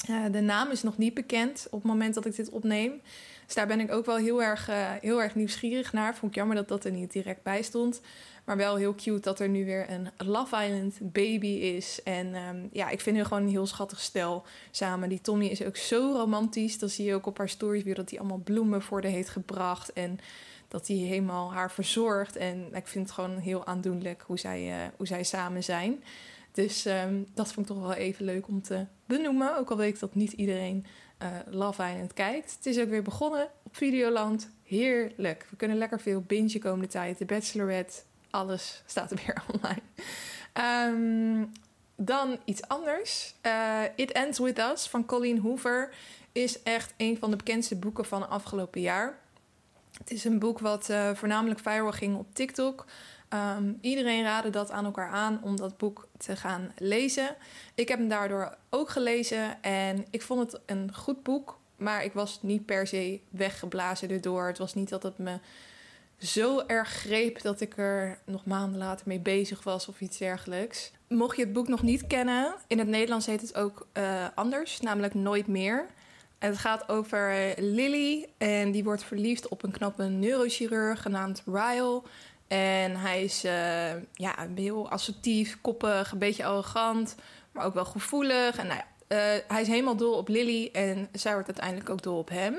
Uh, 0.09 0.25
de 0.31 0.41
naam 0.41 0.71
is 0.71 0.83
nog 0.83 0.97
niet 0.97 1.13
bekend 1.13 1.67
op 1.71 1.79
het 1.81 1.91
moment 1.91 2.13
dat 2.13 2.25
ik 2.25 2.35
dit 2.35 2.49
opneem. 2.49 3.01
Dus 3.45 3.55
daar 3.55 3.67
ben 3.67 3.79
ik 3.79 3.91
ook 3.91 4.05
wel 4.05 4.15
heel 4.15 4.43
erg, 4.43 4.69
uh, 4.69 4.91
heel 5.01 5.21
erg 5.21 5.35
nieuwsgierig 5.35 5.93
naar. 5.93 6.15
Vond 6.15 6.31
ik 6.31 6.37
jammer 6.37 6.55
dat 6.55 6.67
dat 6.67 6.85
er 6.85 6.91
niet 6.91 7.11
direct 7.11 7.43
bij 7.43 7.61
stond. 7.61 8.01
Maar 8.43 8.57
wel 8.57 8.75
heel 8.75 8.95
cute 8.95 9.19
dat 9.19 9.39
er 9.39 9.49
nu 9.49 9.65
weer 9.65 9.89
een 9.89 10.09
Love 10.17 10.65
Island 10.65 10.97
baby 11.01 11.47
is. 11.47 12.03
En 12.03 12.35
um, 12.35 12.69
ja, 12.71 12.89
ik 12.89 13.01
vind 13.01 13.15
hun 13.15 13.25
gewoon 13.25 13.43
een 13.43 13.49
heel 13.49 13.67
schattig 13.67 13.99
stel 13.99 14.45
samen. 14.71 15.09
Die 15.09 15.21
Tommy 15.21 15.45
is 15.45 15.63
ook 15.63 15.77
zo 15.77 16.11
romantisch. 16.11 16.79
Dan 16.79 16.89
zie 16.89 17.05
je 17.05 17.13
ook 17.13 17.25
op 17.25 17.37
haar 17.37 17.49
stories 17.49 17.83
weer 17.83 17.95
dat 17.95 18.09
hij 18.09 18.19
allemaal 18.19 18.41
bloemen 18.43 18.81
voor 18.81 19.01
de 19.01 19.07
heeft 19.07 19.29
gebracht. 19.29 19.93
En 19.93 20.19
dat 20.67 20.87
hij 20.87 20.97
helemaal 20.97 21.53
haar 21.53 21.71
verzorgt. 21.71 22.35
En 22.35 22.67
ik 22.73 22.87
vind 22.87 23.05
het 23.05 23.15
gewoon 23.15 23.37
heel 23.37 23.65
aandoenlijk 23.65 24.23
hoe 24.27 24.39
zij, 24.39 24.67
uh, 24.67 24.75
hoe 24.97 25.07
zij 25.07 25.23
samen 25.23 25.63
zijn. 25.63 26.03
Dus 26.51 26.85
um, 26.85 27.27
dat 27.33 27.53
vond 27.53 27.69
ik 27.69 27.75
toch 27.75 27.83
wel 27.83 27.93
even 27.93 28.25
leuk 28.25 28.47
om 28.47 28.61
te 28.61 28.85
benoemen. 29.05 29.57
Ook 29.57 29.69
al 29.69 29.77
weet 29.77 29.93
ik 29.93 29.99
dat 29.99 30.15
niet 30.15 30.31
iedereen 30.31 30.85
uh, 31.21 31.27
Love 31.49 31.83
Island 31.83 32.13
kijkt. 32.13 32.55
Het 32.55 32.65
is 32.65 32.79
ook 32.79 32.89
weer 32.89 33.03
begonnen 33.03 33.47
op 33.63 33.75
Videoland. 33.75 34.49
Heerlijk. 34.63 35.47
We 35.49 35.55
kunnen 35.55 35.77
lekker 35.77 35.99
veel 35.99 36.21
bingen 36.21 36.59
komende 36.59 36.87
tijd. 36.87 37.17
De 37.17 37.25
Bachelorette, 37.25 38.01
alles 38.31 38.83
staat 38.85 39.11
er 39.11 39.19
weer 39.25 39.43
online. 39.53 39.81
Um, 40.53 41.51
dan 41.95 42.39
iets 42.45 42.67
anders. 42.67 43.33
Uh, 43.45 43.81
It 43.95 44.11
Ends 44.11 44.39
With 44.39 44.59
Us 44.59 44.87
van 44.87 45.05
Colleen 45.05 45.39
Hoover 45.39 45.93
is 46.31 46.63
echt 46.63 46.93
een 46.97 47.17
van 47.17 47.29
de 47.29 47.35
bekendste 47.35 47.75
boeken 47.75 48.05
van 48.05 48.29
afgelopen 48.29 48.81
jaar. 48.81 49.19
Het 49.97 50.11
is 50.11 50.23
een 50.23 50.39
boek 50.39 50.59
wat 50.59 50.89
uh, 50.89 51.09
voornamelijk 51.13 51.59
viral 51.59 51.91
ging 51.91 52.17
op 52.17 52.27
TikTok. 52.33 52.85
Um, 53.33 53.77
iedereen 53.81 54.23
raadde 54.23 54.49
dat 54.49 54.71
aan 54.71 54.85
elkaar 54.85 55.09
aan 55.09 55.39
om 55.43 55.55
dat 55.55 55.77
boek 55.77 56.07
te 56.17 56.35
gaan 56.35 56.71
lezen. 56.77 57.35
Ik 57.75 57.87
heb 57.87 57.99
hem 57.99 58.07
daardoor 58.07 58.55
ook 58.69 58.89
gelezen 58.89 59.63
en 59.63 60.05
ik 60.09 60.21
vond 60.21 60.51
het 60.51 60.61
een 60.65 60.93
goed 60.93 61.23
boek, 61.23 61.59
maar 61.75 62.03
ik 62.03 62.13
was 62.13 62.39
niet 62.41 62.65
per 62.65 62.87
se 62.87 63.19
weggeblazen 63.29 64.09
erdoor. 64.09 64.47
Het 64.47 64.57
was 64.57 64.73
niet 64.73 64.89
dat 64.89 65.03
het 65.03 65.17
me 65.17 65.39
zo 66.21 66.63
erg 66.67 66.89
greep 66.89 67.41
dat 67.41 67.61
ik 67.61 67.77
er 67.77 68.19
nog 68.25 68.45
maanden 68.45 68.79
later 68.79 69.07
mee 69.07 69.19
bezig 69.19 69.63
was 69.63 69.87
of 69.87 70.01
iets 70.01 70.17
dergelijks. 70.17 70.91
Mocht 71.07 71.35
je 71.37 71.43
het 71.43 71.53
boek 71.53 71.67
nog 71.67 71.81
niet 71.81 72.07
kennen, 72.07 72.55
in 72.67 72.79
het 72.79 72.87
Nederlands 72.87 73.25
heet 73.25 73.41
het 73.41 73.55
ook 73.55 73.87
uh, 73.93 74.25
anders, 74.35 74.79
namelijk 74.79 75.13
Nooit 75.13 75.47
meer. 75.47 75.85
Het 76.39 76.57
gaat 76.57 76.89
over 76.89 77.53
Lily 77.57 78.29
en 78.37 78.71
die 78.71 78.83
wordt 78.83 79.03
verliefd 79.03 79.47
op 79.47 79.63
een 79.63 79.71
knappe 79.71 80.03
neurochirurg 80.03 81.01
genaamd 81.01 81.43
Ryle. 81.45 82.01
En 82.47 82.95
hij 82.95 83.23
is 83.23 83.45
uh, 83.45 83.51
ja, 84.13 84.47
heel 84.55 84.89
assertief, 84.89 85.57
koppig, 85.61 86.11
een 86.11 86.17
beetje 86.17 86.45
arrogant, 86.45 87.15
maar 87.51 87.65
ook 87.65 87.73
wel 87.73 87.85
gevoelig. 87.85 88.57
En 88.57 88.67
nou 88.67 88.79
ja, 88.79 88.85
uh, 89.11 89.17
hij 89.47 89.61
is 89.61 89.67
helemaal 89.67 89.95
dol 89.95 90.13
op 90.13 90.27
Lily 90.27 90.69
en 90.73 91.09
zij 91.11 91.33
wordt 91.33 91.47
uiteindelijk 91.47 91.89
ook 91.89 92.01
dol 92.01 92.17
op 92.17 92.29
hem. 92.29 92.55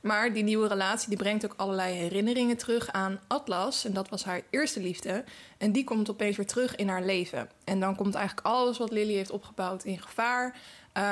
Maar 0.00 0.32
die 0.32 0.42
nieuwe 0.42 0.68
relatie 0.68 1.08
die 1.08 1.18
brengt 1.18 1.44
ook 1.44 1.54
allerlei 1.56 1.94
herinneringen 1.94 2.56
terug 2.56 2.92
aan 2.92 3.20
Atlas. 3.26 3.84
En 3.84 3.92
dat 3.92 4.08
was 4.08 4.24
haar 4.24 4.40
eerste 4.50 4.80
liefde. 4.80 5.24
En 5.58 5.72
die 5.72 5.84
komt 5.84 6.10
opeens 6.10 6.36
weer 6.36 6.46
terug 6.46 6.76
in 6.76 6.88
haar 6.88 7.04
leven. 7.04 7.50
En 7.64 7.80
dan 7.80 7.96
komt 7.96 8.14
eigenlijk 8.14 8.46
alles 8.46 8.78
wat 8.78 8.90
Lily 8.90 9.14
heeft 9.14 9.30
opgebouwd 9.30 9.84
in 9.84 9.98
gevaar. 9.98 10.56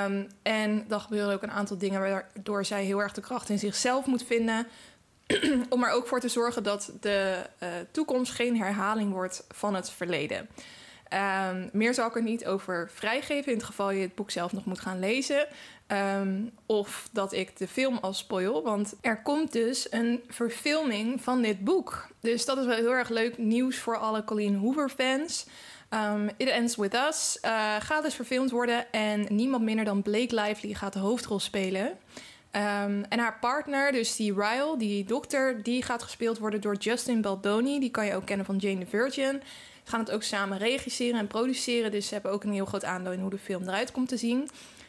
Um, 0.06 0.28
en 0.42 0.84
dan 0.88 1.00
gebeuren 1.00 1.34
ook 1.34 1.42
een 1.42 1.50
aantal 1.50 1.78
dingen 1.78 2.00
waardoor 2.00 2.64
zij 2.64 2.84
heel 2.84 3.02
erg 3.02 3.12
de 3.12 3.20
kracht 3.20 3.48
in 3.48 3.58
zichzelf 3.58 4.06
moet 4.06 4.24
vinden. 4.24 4.66
om 5.68 5.84
er 5.84 5.90
ook 5.90 6.06
voor 6.06 6.20
te 6.20 6.28
zorgen 6.28 6.62
dat 6.62 6.92
de 7.00 7.42
uh, 7.62 7.68
toekomst 7.90 8.32
geen 8.32 8.56
herhaling 8.56 9.12
wordt 9.12 9.44
van 9.48 9.74
het 9.74 9.90
verleden. 9.90 10.48
Um, 11.14 11.68
meer 11.72 11.94
zal 11.94 12.06
ik 12.08 12.16
er 12.16 12.22
niet 12.22 12.46
over 12.46 12.90
vrijgeven 12.94 13.52
in 13.52 13.58
het 13.58 13.66
geval 13.66 13.90
je 13.90 14.00
het 14.00 14.14
boek 14.14 14.30
zelf 14.30 14.52
nog 14.52 14.64
moet 14.64 14.80
gaan 14.80 14.98
lezen. 14.98 15.46
Um, 16.18 16.50
of 16.66 17.08
dat 17.12 17.32
ik 17.32 17.56
de 17.56 17.68
film 17.68 17.98
al 18.00 18.12
spoil. 18.12 18.62
Want 18.62 18.94
er 19.00 19.22
komt 19.22 19.52
dus 19.52 19.92
een 19.92 20.22
verfilming 20.28 21.22
van 21.22 21.42
dit 21.42 21.64
boek. 21.64 22.08
Dus 22.20 22.44
dat 22.44 22.58
is 22.58 22.66
wel 22.66 22.76
heel 22.76 22.94
erg 22.94 23.08
leuk 23.08 23.38
nieuws 23.38 23.78
voor 23.78 23.98
alle 23.98 24.24
Colleen 24.24 24.56
Hoover 24.56 24.88
fans. 24.88 25.46
Um, 25.90 26.30
It 26.36 26.48
Ends 26.48 26.76
With 26.76 26.94
Us 26.94 27.38
uh, 27.44 27.74
gaat 27.78 28.02
dus 28.02 28.14
verfilmd 28.14 28.50
worden. 28.50 28.92
En 28.92 29.26
niemand 29.28 29.64
minder 29.64 29.84
dan 29.84 30.02
Blake 30.02 30.34
Lively 30.34 30.74
gaat 30.74 30.92
de 30.92 30.98
hoofdrol 30.98 31.40
spelen. 31.40 31.98
En 33.08 33.18
haar 33.18 33.38
partner, 33.40 33.92
dus 33.92 34.16
die 34.16 34.34
Ryle, 34.34 34.74
die 34.78 35.04
dokter, 35.04 35.62
die 35.62 35.82
gaat 35.82 36.02
gespeeld 36.02 36.38
worden 36.38 36.60
door 36.60 36.76
Justin 36.76 37.20
Baldoni. 37.20 37.80
Die 37.80 37.90
kan 37.90 38.06
je 38.06 38.14
ook 38.14 38.26
kennen 38.26 38.46
van 38.46 38.56
Jane 38.56 38.78
the 38.78 38.86
Virgin. 38.86 39.42
Gaan 39.84 40.00
het 40.00 40.10
ook 40.10 40.22
samen 40.22 40.58
regisseren 40.58 41.20
en 41.20 41.26
produceren. 41.26 41.90
Dus 41.90 42.06
ze 42.06 42.14
hebben 42.14 42.32
ook 42.32 42.44
een 42.44 42.52
heel 42.52 42.64
groot 42.64 42.84
aandeel 42.84 43.12
in 43.12 43.20
hoe 43.20 43.30
de 43.30 43.38
film 43.38 43.62
eruit 43.62 43.92
komt 43.92 44.08
te 44.08 44.16
zien. 44.16 44.48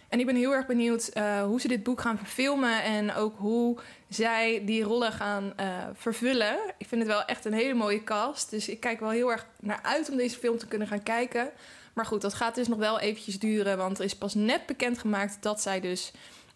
En 0.10 0.20
ik 0.20 0.26
ben 0.26 0.36
heel 0.36 0.52
erg 0.52 0.66
benieuwd 0.66 1.10
uh, 1.14 1.44
hoe 1.44 1.62
ze 1.62 1.68
dit 1.68 1.84
boek 1.84 2.02
gaan 2.02 2.18
verfilmen. 2.18 2.84
En 2.84 3.14
ook 3.14 3.38
hoe 3.38 3.78
zij 4.10 4.62
die 4.66 4.84
rollen 4.84 5.12
gaan 5.12 5.54
uh, 5.60 5.66
vervullen. 5.94 6.58
Ik 6.78 6.88
vind 6.88 7.02
het 7.02 7.10
wel 7.12 7.26
echt 7.26 7.46
een 7.46 7.54
hele 7.54 7.74
mooie 7.74 8.04
cast. 8.04 8.50
Dus 8.50 8.70
ik 8.70 8.80
kijk 8.80 9.00
wel 9.00 9.10
heel 9.10 9.32
erg 9.32 9.46
naar 9.60 9.80
uit 9.82 10.10
om 10.10 10.18
deze 10.18 10.38
film 10.38 10.58
te 10.58 10.68
kunnen 10.68 10.88
gaan 10.88 11.04
kijken. 11.04 11.50
Maar 11.94 12.06
goed, 12.06 12.22
dat 12.22 12.34
gaat 12.34 12.56
dus 12.56 12.68
nog 12.68 12.80
wel 12.80 13.00
eventjes 13.00 13.40
duren. 13.40 13.78
Want 13.78 14.00
er 14.00 14.06
is 14.06 14.16
pas 14.16 14.34
net 14.34 14.66
bekendgemaakt 14.66 15.38
dat 15.40 15.62
zij 15.62 15.80
dus 15.80 16.12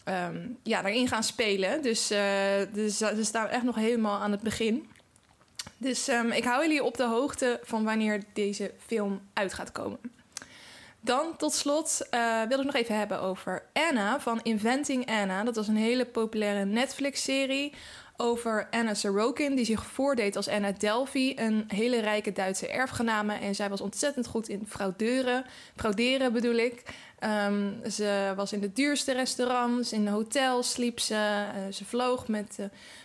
um, 0.05 0.57
ja, 0.63 0.81
daarin 0.81 1.07
gaan 1.07 1.23
spelen. 1.23 1.81
Dus, 1.81 2.11
uh, 2.11 2.19
dus 2.73 2.97
ze 2.97 3.23
staan 3.23 3.47
echt 3.47 3.63
nog 3.63 3.75
helemaal 3.75 4.19
aan 4.19 4.31
het 4.31 4.41
begin. 4.41 4.89
Dus 5.77 6.07
um, 6.07 6.31
ik 6.31 6.43
hou 6.43 6.61
jullie 6.61 6.83
op 6.83 6.97
de 6.97 7.03
hoogte 7.03 7.59
van 7.63 7.83
wanneer 7.83 8.23
deze 8.33 8.71
film 8.85 9.21
uit 9.33 9.53
gaat 9.53 9.71
komen. 9.71 9.99
Dan 11.01 11.37
tot 11.37 11.53
slot 11.53 12.07
uh, 12.13 12.41
wil 12.43 12.59
ik 12.59 12.65
nog 12.65 12.75
even 12.75 12.97
hebben 12.97 13.21
over 13.21 13.63
Anna 13.73 14.19
van 14.19 14.39
Inventing 14.43 15.05
Anna. 15.05 15.43
Dat 15.43 15.55
was 15.55 15.67
een 15.67 15.75
hele 15.75 16.05
populaire 16.05 16.65
Netflix-serie 16.65 17.73
over 18.19 18.67
Anna 18.71 18.93
Sorokin, 18.93 19.55
die 19.55 19.65
zich 19.65 19.85
voordeed 19.85 20.35
als 20.35 20.47
Anna 20.47 20.71
Delphi, 20.71 21.33
een 21.35 21.63
hele 21.67 21.99
rijke 21.99 22.31
Duitse 22.31 22.67
erfgename. 22.67 23.33
En 23.33 23.55
zij 23.55 23.69
was 23.69 23.81
ontzettend 23.81 24.27
goed 24.27 24.47
in 24.49 24.65
frauderen, 24.67 25.45
frauderen 25.75 26.33
bedoel 26.33 26.55
ik. 26.55 26.83
Um, 27.47 27.81
ze 27.91 28.33
was 28.35 28.53
in 28.53 28.59
de 28.59 28.73
duurste 28.73 29.13
restaurants, 29.13 29.93
in 29.93 30.07
hotels 30.07 30.71
sliep 30.71 30.99
ze. 30.99 31.13
Uh, 31.15 31.73
ze 31.73 31.85
vloog 31.85 32.27
met 32.27 32.57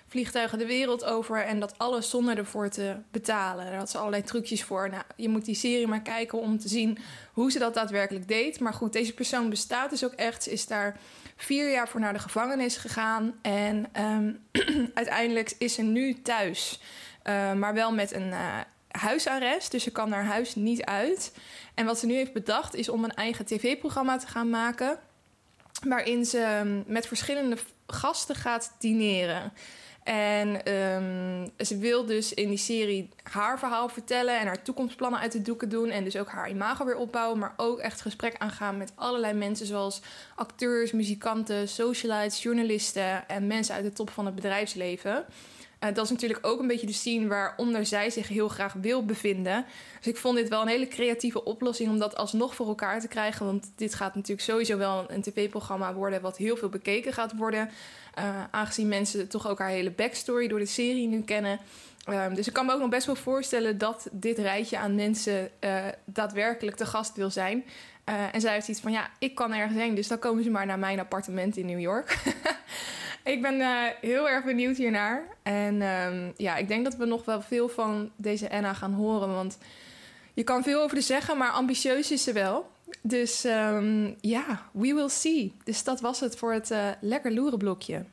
vliegtuigen 0.06 0.59
de 0.59 0.66
wereld 0.66 1.04
over 1.04 1.44
en 1.44 1.61
dat 1.61 1.78
alles 1.78 2.11
zonder 2.11 2.38
ervoor 2.38 2.68
te 2.68 2.97
betalen. 3.11 3.64
Daar 3.64 3.76
had 3.76 3.90
ze 3.90 3.99
allerlei 3.99 4.23
trucjes 4.23 4.62
voor. 4.62 4.90
Nou, 4.90 5.02
je 5.16 5.28
moet 5.28 5.44
die 5.44 5.54
serie 5.54 5.87
maar 5.87 6.02
kijken 6.02 6.40
om 6.40 6.59
te 6.59 6.68
zien 6.68 6.99
hoe 7.33 7.50
ze 7.50 7.59
dat 7.59 7.75
daadwerkelijk 7.75 8.28
deed. 8.28 8.61
Maar 8.61 8.75
goed, 8.75 8.92
deze 8.92 9.14
persoon 9.14 9.50
bestaat 9.50 9.90
dus 9.90 10.04
ook 10.04 10.12
echt. 10.12 10.42
Ze 10.42 10.50
is 10.50 10.66
daar 10.66 10.99
vier 11.37 11.71
jaar 11.71 11.88
voor 11.88 12.00
naar 12.00 12.12
de 12.12 12.19
gevangenis 12.19 12.76
gegaan. 12.76 13.35
En 13.43 13.87
um, 14.00 14.45
uiteindelijk 14.95 15.55
is 15.59 15.75
ze 15.75 15.83
nu 15.83 16.23
thuis. 16.23 16.81
Uh, 17.25 17.53
maar 17.53 17.75
wel 17.75 17.93
met 17.93 18.12
een 18.12 18.29
uh, 18.29 18.61
huisarrest. 18.88 19.71
Dus 19.71 19.83
ze 19.83 19.91
kan 19.91 20.09
naar 20.09 20.25
huis 20.25 20.55
niet 20.55 20.85
uit. 20.85 21.37
En 21.75 21.87
wat 21.87 21.99
ze 21.99 22.07
nu 22.07 22.14
heeft 22.14 22.33
bedacht 22.33 22.75
is 22.75 22.88
om 22.88 23.05
een 23.05 23.14
eigen 23.14 23.47
tv-programma 23.47 24.17
te 24.17 24.26
gaan 24.26 24.50
maken. 24.50 24.99
Waarin 25.88 26.25
ze 26.25 26.59
um, 26.64 26.85
met 26.87 27.07
verschillende 27.07 27.57
gasten 27.87 28.35
gaat 28.35 28.73
dineren. 28.79 29.53
En 30.04 30.73
um, 30.73 31.50
ze 31.58 31.78
wil 31.78 32.06
dus 32.06 32.34
in 32.34 32.49
die 32.49 32.58
serie 32.58 33.08
haar 33.23 33.58
verhaal 33.58 33.88
vertellen 33.88 34.40
en 34.40 34.46
haar 34.46 34.62
toekomstplannen 34.62 35.20
uit 35.20 35.32
de 35.32 35.42
doeken 35.42 35.68
doen. 35.68 35.90
En 35.90 36.04
dus 36.04 36.16
ook 36.16 36.28
haar 36.28 36.50
imago 36.50 36.84
weer 36.84 36.96
opbouwen. 36.96 37.38
Maar 37.38 37.54
ook 37.56 37.78
echt 37.78 38.00
gesprek 38.00 38.34
aangaan 38.38 38.76
met 38.76 38.92
allerlei 38.94 39.32
mensen 39.32 39.66
zoals 39.66 40.00
acteurs, 40.34 40.92
muzikanten, 40.92 41.68
socialites, 41.68 42.42
journalisten 42.42 43.28
en 43.28 43.46
mensen 43.46 43.75
uit 43.75 43.84
de 43.84 43.92
top 43.92 44.11
van 44.11 44.26
het 44.26 44.34
bedrijfsleven. 44.34 45.25
Uh, 45.85 45.95
dat 45.95 46.05
is 46.05 46.11
natuurlijk 46.11 46.47
ook 46.47 46.61
een 46.61 46.67
beetje 46.67 46.87
de 46.87 46.93
scene 46.93 47.26
waaronder 47.26 47.87
zij 47.87 48.11
zich 48.11 48.29
heel 48.29 48.49
graag 48.49 48.73
wil 48.73 49.05
bevinden. 49.05 49.64
Dus 49.99 50.07
ik 50.07 50.17
vond 50.17 50.37
dit 50.37 50.49
wel 50.49 50.62
een 50.62 50.69
hele 50.69 50.88
creatieve 50.88 51.45
oplossing 51.45 51.91
om 51.91 51.99
dat 51.99 52.17
alsnog 52.17 52.55
voor 52.55 52.67
elkaar 52.67 53.00
te 53.00 53.09
krijgen. 53.09 53.47
Want 53.47 53.73
dit 53.76 53.95
gaat 53.95 54.14
natuurlijk 54.14 54.43
sowieso 54.49 54.76
wel 54.76 55.05
een 55.09 55.23
tv-programma 55.23 55.95
worden 55.95 56.21
wat 56.21 56.37
heel 56.37 56.57
veel 56.57 56.69
bekeken 56.69 57.12
gaat 57.12 57.37
worden. 57.37 57.71
Uh, 58.19 58.45
aangezien 58.50 58.88
mensen 58.88 59.29
toch 59.29 59.49
ook 59.49 59.59
haar 59.59 59.69
hele 59.69 59.91
backstory 59.91 60.49
door 60.49 60.59
de 60.59 60.67
serie 60.67 61.09
nu 61.09 61.23
kennen. 61.23 61.59
Um, 62.09 62.35
dus 62.35 62.47
ik 62.47 62.53
kan 62.53 62.67
me 62.67 62.73
ook 62.73 62.81
nog 62.81 62.88
best 62.88 63.07
wel 63.07 63.14
voorstellen 63.14 63.79
dat 63.79 64.09
dit 64.12 64.38
rijtje 64.38 64.79
aan 64.79 64.95
mensen 64.95 65.50
uh, 65.61 65.85
daadwerkelijk 66.05 66.76
te 66.76 66.87
gast 66.87 67.17
wil 67.17 67.31
zijn. 67.31 67.64
En 68.33 68.41
zij 68.41 68.53
heeft 68.53 68.69
iets 68.69 68.81
van, 68.81 68.93
ja, 68.93 69.11
ik 69.19 69.35
kan 69.35 69.53
ergens 69.53 69.79
heen, 69.79 69.95
dus 69.95 70.09
dan 70.09 70.19
komen 70.19 70.45
ze 70.45 70.50
maar 70.50 70.67
naar 70.67 70.79
mijn 70.79 71.00
appartement 71.00 71.57
in 71.57 71.67
New 71.67 71.81
York. 71.81 72.19
ik 73.25 73.43
ben 73.43 73.54
uh, 73.54 73.83
heel 74.00 74.28
erg 74.28 74.45
benieuwd 74.45 74.76
hiernaar. 74.76 75.26
En 75.43 75.83
um, 75.83 76.33
ja, 76.37 76.57
ik 76.57 76.69
denk 76.69 76.85
dat 76.85 76.97
we 76.97 77.04
nog 77.04 77.25
wel 77.25 77.43
veel 77.43 77.69
van 77.69 78.11
deze 78.16 78.50
Anna 78.50 78.73
gaan 78.73 78.93
horen. 78.93 79.28
Want 79.28 79.59
je 80.35 80.45
kan 80.45 80.62
veel 80.62 80.83
over 80.83 80.97
de 80.97 81.02
zeggen, 81.02 81.38
maar 81.38 81.50
ambitieus 81.50 82.11
is 82.11 82.23
ze 82.23 82.33
wel. 82.33 82.71
Dus 83.02 83.45
um, 83.45 84.16
ja, 84.21 84.69
we 84.73 84.95
will 84.95 85.09
see. 85.09 85.57
Dus 85.64 85.85
dat 85.85 86.00
was 86.00 86.21
het 86.21 86.37
voor 86.37 86.52
het 86.52 86.71
uh, 86.71 86.88
lekker 87.00 87.33
loeren 87.33 87.59
blokje. 87.59 88.04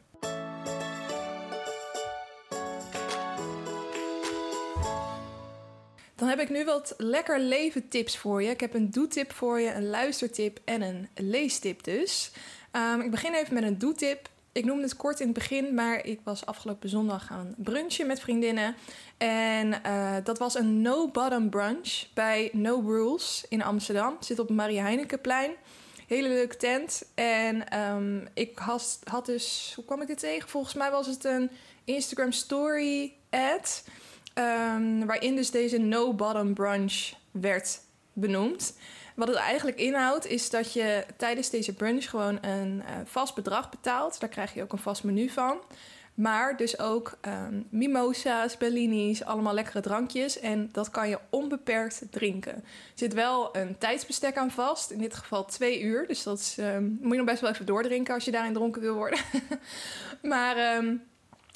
Dan 6.16 6.30
heb 6.30 6.40
ik 6.40 6.50
nu 6.50 6.66
wat 6.66 6.94
lekker 6.98 7.40
leven 7.40 7.88
tips 7.88 8.18
voor 8.18 8.44
je. 8.44 8.50
Ik 8.50 8.60
heb 8.60 8.74
een 8.74 8.92
doetip 8.92 9.32
voor 9.34 9.60
je, 9.60 9.74
een 9.74 9.90
luistertip 9.90 10.60
en 10.66 10.82
een 10.82 11.10
leestip 11.16 11.84
dus. 11.84 12.32
Um, 12.72 13.02
ik 13.02 13.12
begin 13.12 13.34
even 13.34 13.54
met 13.54 13.64
een 13.64 13.78
doetip. 13.78 14.30
Ik 14.54 14.66
noemde 14.66 14.84
het 14.84 14.96
kort 14.96 15.20
in 15.20 15.26
het 15.26 15.36
begin, 15.36 15.74
maar 15.74 16.06
ik 16.06 16.20
was 16.24 16.46
afgelopen 16.46 16.90
zondag 16.90 17.26
gaan 17.26 17.56
brunchen 17.58 18.08
met 18.08 18.20
vriendinnen. 18.20 18.76
En 19.18 19.82
uh, 19.86 20.16
dat 20.24 20.38
was 20.38 20.56
een 20.56 20.82
no-bottom 20.82 21.50
brunch 21.50 22.06
bij 22.14 22.50
No 22.54 22.80
Rules 22.86 23.46
in 23.50 23.64
Amsterdam. 23.64 24.18
Zit 24.20 24.40
op 24.40 24.50
Marie 24.50 24.80
Heinekenplein. 24.80 25.52
Hele 26.08 26.28
leuke 26.28 26.58
tent. 26.58 27.04
En 27.16 27.80
um, 27.80 28.28
ik 28.34 28.58
had, 28.58 29.00
had 29.04 29.26
dus, 29.26 29.72
hoe 29.76 29.86
kwam 29.86 30.02
ik 30.02 30.08
dit 30.08 30.20
tegen? 30.20 30.50
Volgens 30.50 30.74
mij 30.74 30.92
was 30.92 31.08
het 31.08 31.24
een 31.24 31.50
Instagram 31.84 32.32
story 32.32 33.14
ad. 33.30 33.84
Um, 34.36 35.06
waarin 35.06 35.36
dus 35.36 35.52
deze 35.52 35.78
no-bottom 35.78 36.54
brunch 36.54 37.12
werd 37.32 37.82
benoemd. 38.14 38.74
Wat 39.16 39.28
het 39.28 39.38
eigenlijk 39.38 39.78
inhoudt 39.78 40.26
is 40.26 40.50
dat 40.50 40.74
je 40.74 41.06
tijdens 41.18 41.50
deze 41.50 41.74
brunch 41.74 42.10
gewoon 42.10 42.38
een 42.42 42.76
uh, 42.78 42.84
vast 43.06 43.36
bedrag 43.36 43.70
betaalt. 43.70 44.20
Daar 44.20 44.30
krijg 44.30 44.54
je 44.54 44.62
ook 44.62 44.72
een 44.72 44.78
vast 44.78 45.04
menu 45.04 45.30
van. 45.30 45.62
Maar 46.14 46.58
dus 46.58 46.80
ook 46.80 47.18
um, 47.28 47.68
mimosa's, 47.70 48.58
bellini's, 48.58 49.24
allemaal 49.24 49.54
lekkere 49.54 49.82
drankjes. 49.82 50.40
En 50.40 50.70
dat 50.72 50.90
kan 50.90 51.10
je 51.10 51.20
onbeperkt 51.30 52.02
drinken. 52.10 52.56
Er 52.56 52.62
zit 52.94 53.14
wel 53.14 53.56
een 53.56 53.78
tijdsbestek 53.78 54.38
aan 54.38 54.52
vast. 54.52 54.92
In 54.92 55.00
dit 55.00 55.16
geval 55.16 55.46
twee 55.46 55.82
uur. 55.82 56.08
Dus 56.08 56.24
dat 56.24 56.40
is, 56.40 56.58
um, 56.60 56.98
moet 57.02 57.12
je 57.12 57.18
nog 57.18 57.26
best 57.26 57.42
wel 57.42 57.50
even 57.50 57.66
doordrinken 57.66 58.14
als 58.14 58.26
je 58.26 58.32
daarin 58.32 58.54
dronken 58.54 58.82
wil 58.82 58.96
worden. 58.96 59.20
maar 60.22 60.78
um, 60.78 61.04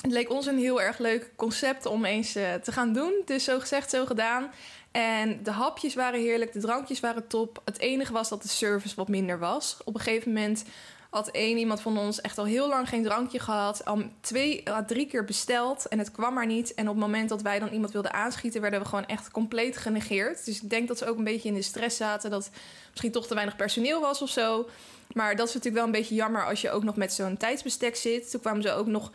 het 0.02 0.12
leek 0.12 0.30
ons 0.30 0.46
een 0.46 0.58
heel 0.58 0.82
erg 0.82 0.98
leuk 0.98 1.32
concept 1.36 1.86
om 1.86 2.06
eens 2.06 2.36
uh, 2.36 2.54
te 2.54 2.72
gaan 2.72 2.94
doen. 2.94 3.22
Dus 3.26 3.44
zo 3.44 3.60
gezegd, 3.60 3.90
zo 3.90 4.06
gedaan. 4.06 4.52
En 4.96 5.44
de 5.44 5.52
hapjes 5.52 5.94
waren 5.94 6.20
heerlijk, 6.20 6.54
de 6.54 6.60
drankjes 6.60 7.00
waren 7.00 7.28
top. 7.28 7.62
Het 7.66 7.80
enige 7.80 8.14
was 8.14 8.30
dat 8.30 8.42
de 8.42 8.48
service 8.48 8.96
wat 8.96 9.08
minder 9.08 9.40
was. 9.40 9.78
Op 9.84 9.94
een 9.94 10.00
gegeven 10.02 10.34
moment 10.34 10.64
had 11.10 11.28
één 11.28 11.58
iemand 11.58 11.82
van 11.82 11.98
ons 11.98 12.22
echt 12.22 12.38
al 12.38 12.46
heel 12.46 12.68
lang 12.68 12.90
geen 12.90 13.04
drankje 13.04 13.40
gehad. 13.40 13.86
Al 13.86 14.04
twee 14.22 14.70
à 14.70 14.86
drie 14.86 15.08
keer 15.08 15.26
besteld 15.26 15.88
en 15.88 16.00
het 16.00 16.12
kwam 16.12 16.34
maar 16.34 16.46
niet. 16.46 16.74
En 16.74 16.88
op 16.88 16.96
het 16.96 17.04
moment 17.04 17.30
dat 17.30 17.42
wij 17.42 17.60
dan 17.60 17.70
iemand 17.70 17.92
wilden 17.92 18.14
aanschieten, 18.14 18.62
werden 18.62 18.80
we 18.80 18.86
gewoon 18.86 19.06
echt 19.06 19.32
compleet 19.32 19.78
genegeerd. 19.78 20.46
Dus 20.46 20.62
ik 20.62 20.70
denk 20.70 20.88
dat 20.88 20.98
ze 20.98 21.08
ook 21.08 21.18
een 21.18 21.24
beetje 21.24 21.50
in 21.50 21.56
de 21.56 21.62
stress 21.62 21.98
zaten. 21.98 22.30
Dat 22.30 22.50
misschien 22.90 23.12
toch 23.12 23.28
te 23.28 23.34
weinig 23.34 23.56
personeel 23.56 24.02
was 24.02 24.22
of 24.22 24.30
zo. 24.30 24.70
Maar 25.14 25.36
dat 25.36 25.48
is 25.48 25.54
natuurlijk 25.54 25.84
wel 25.84 25.94
een 25.94 26.00
beetje 26.00 26.16
jammer 26.16 26.46
als 26.46 26.62
je 26.62 26.72
ook 26.72 26.84
nog 26.84 26.96
met 26.96 27.14
zo'n 27.14 27.38
tijdsbestek 27.38 27.96
zit. 27.96 28.32
Toen 28.32 28.42
kwamen 28.42 28.62
ze 28.62 28.72
ook 28.72 28.88
nog 28.88 29.12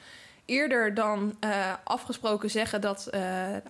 eerder 0.50 0.94
dan 0.94 1.36
uh, 1.44 1.72
afgesproken 1.84 2.50
zeggen 2.50 2.80
dat 2.80 3.08
uh, 3.14 3.20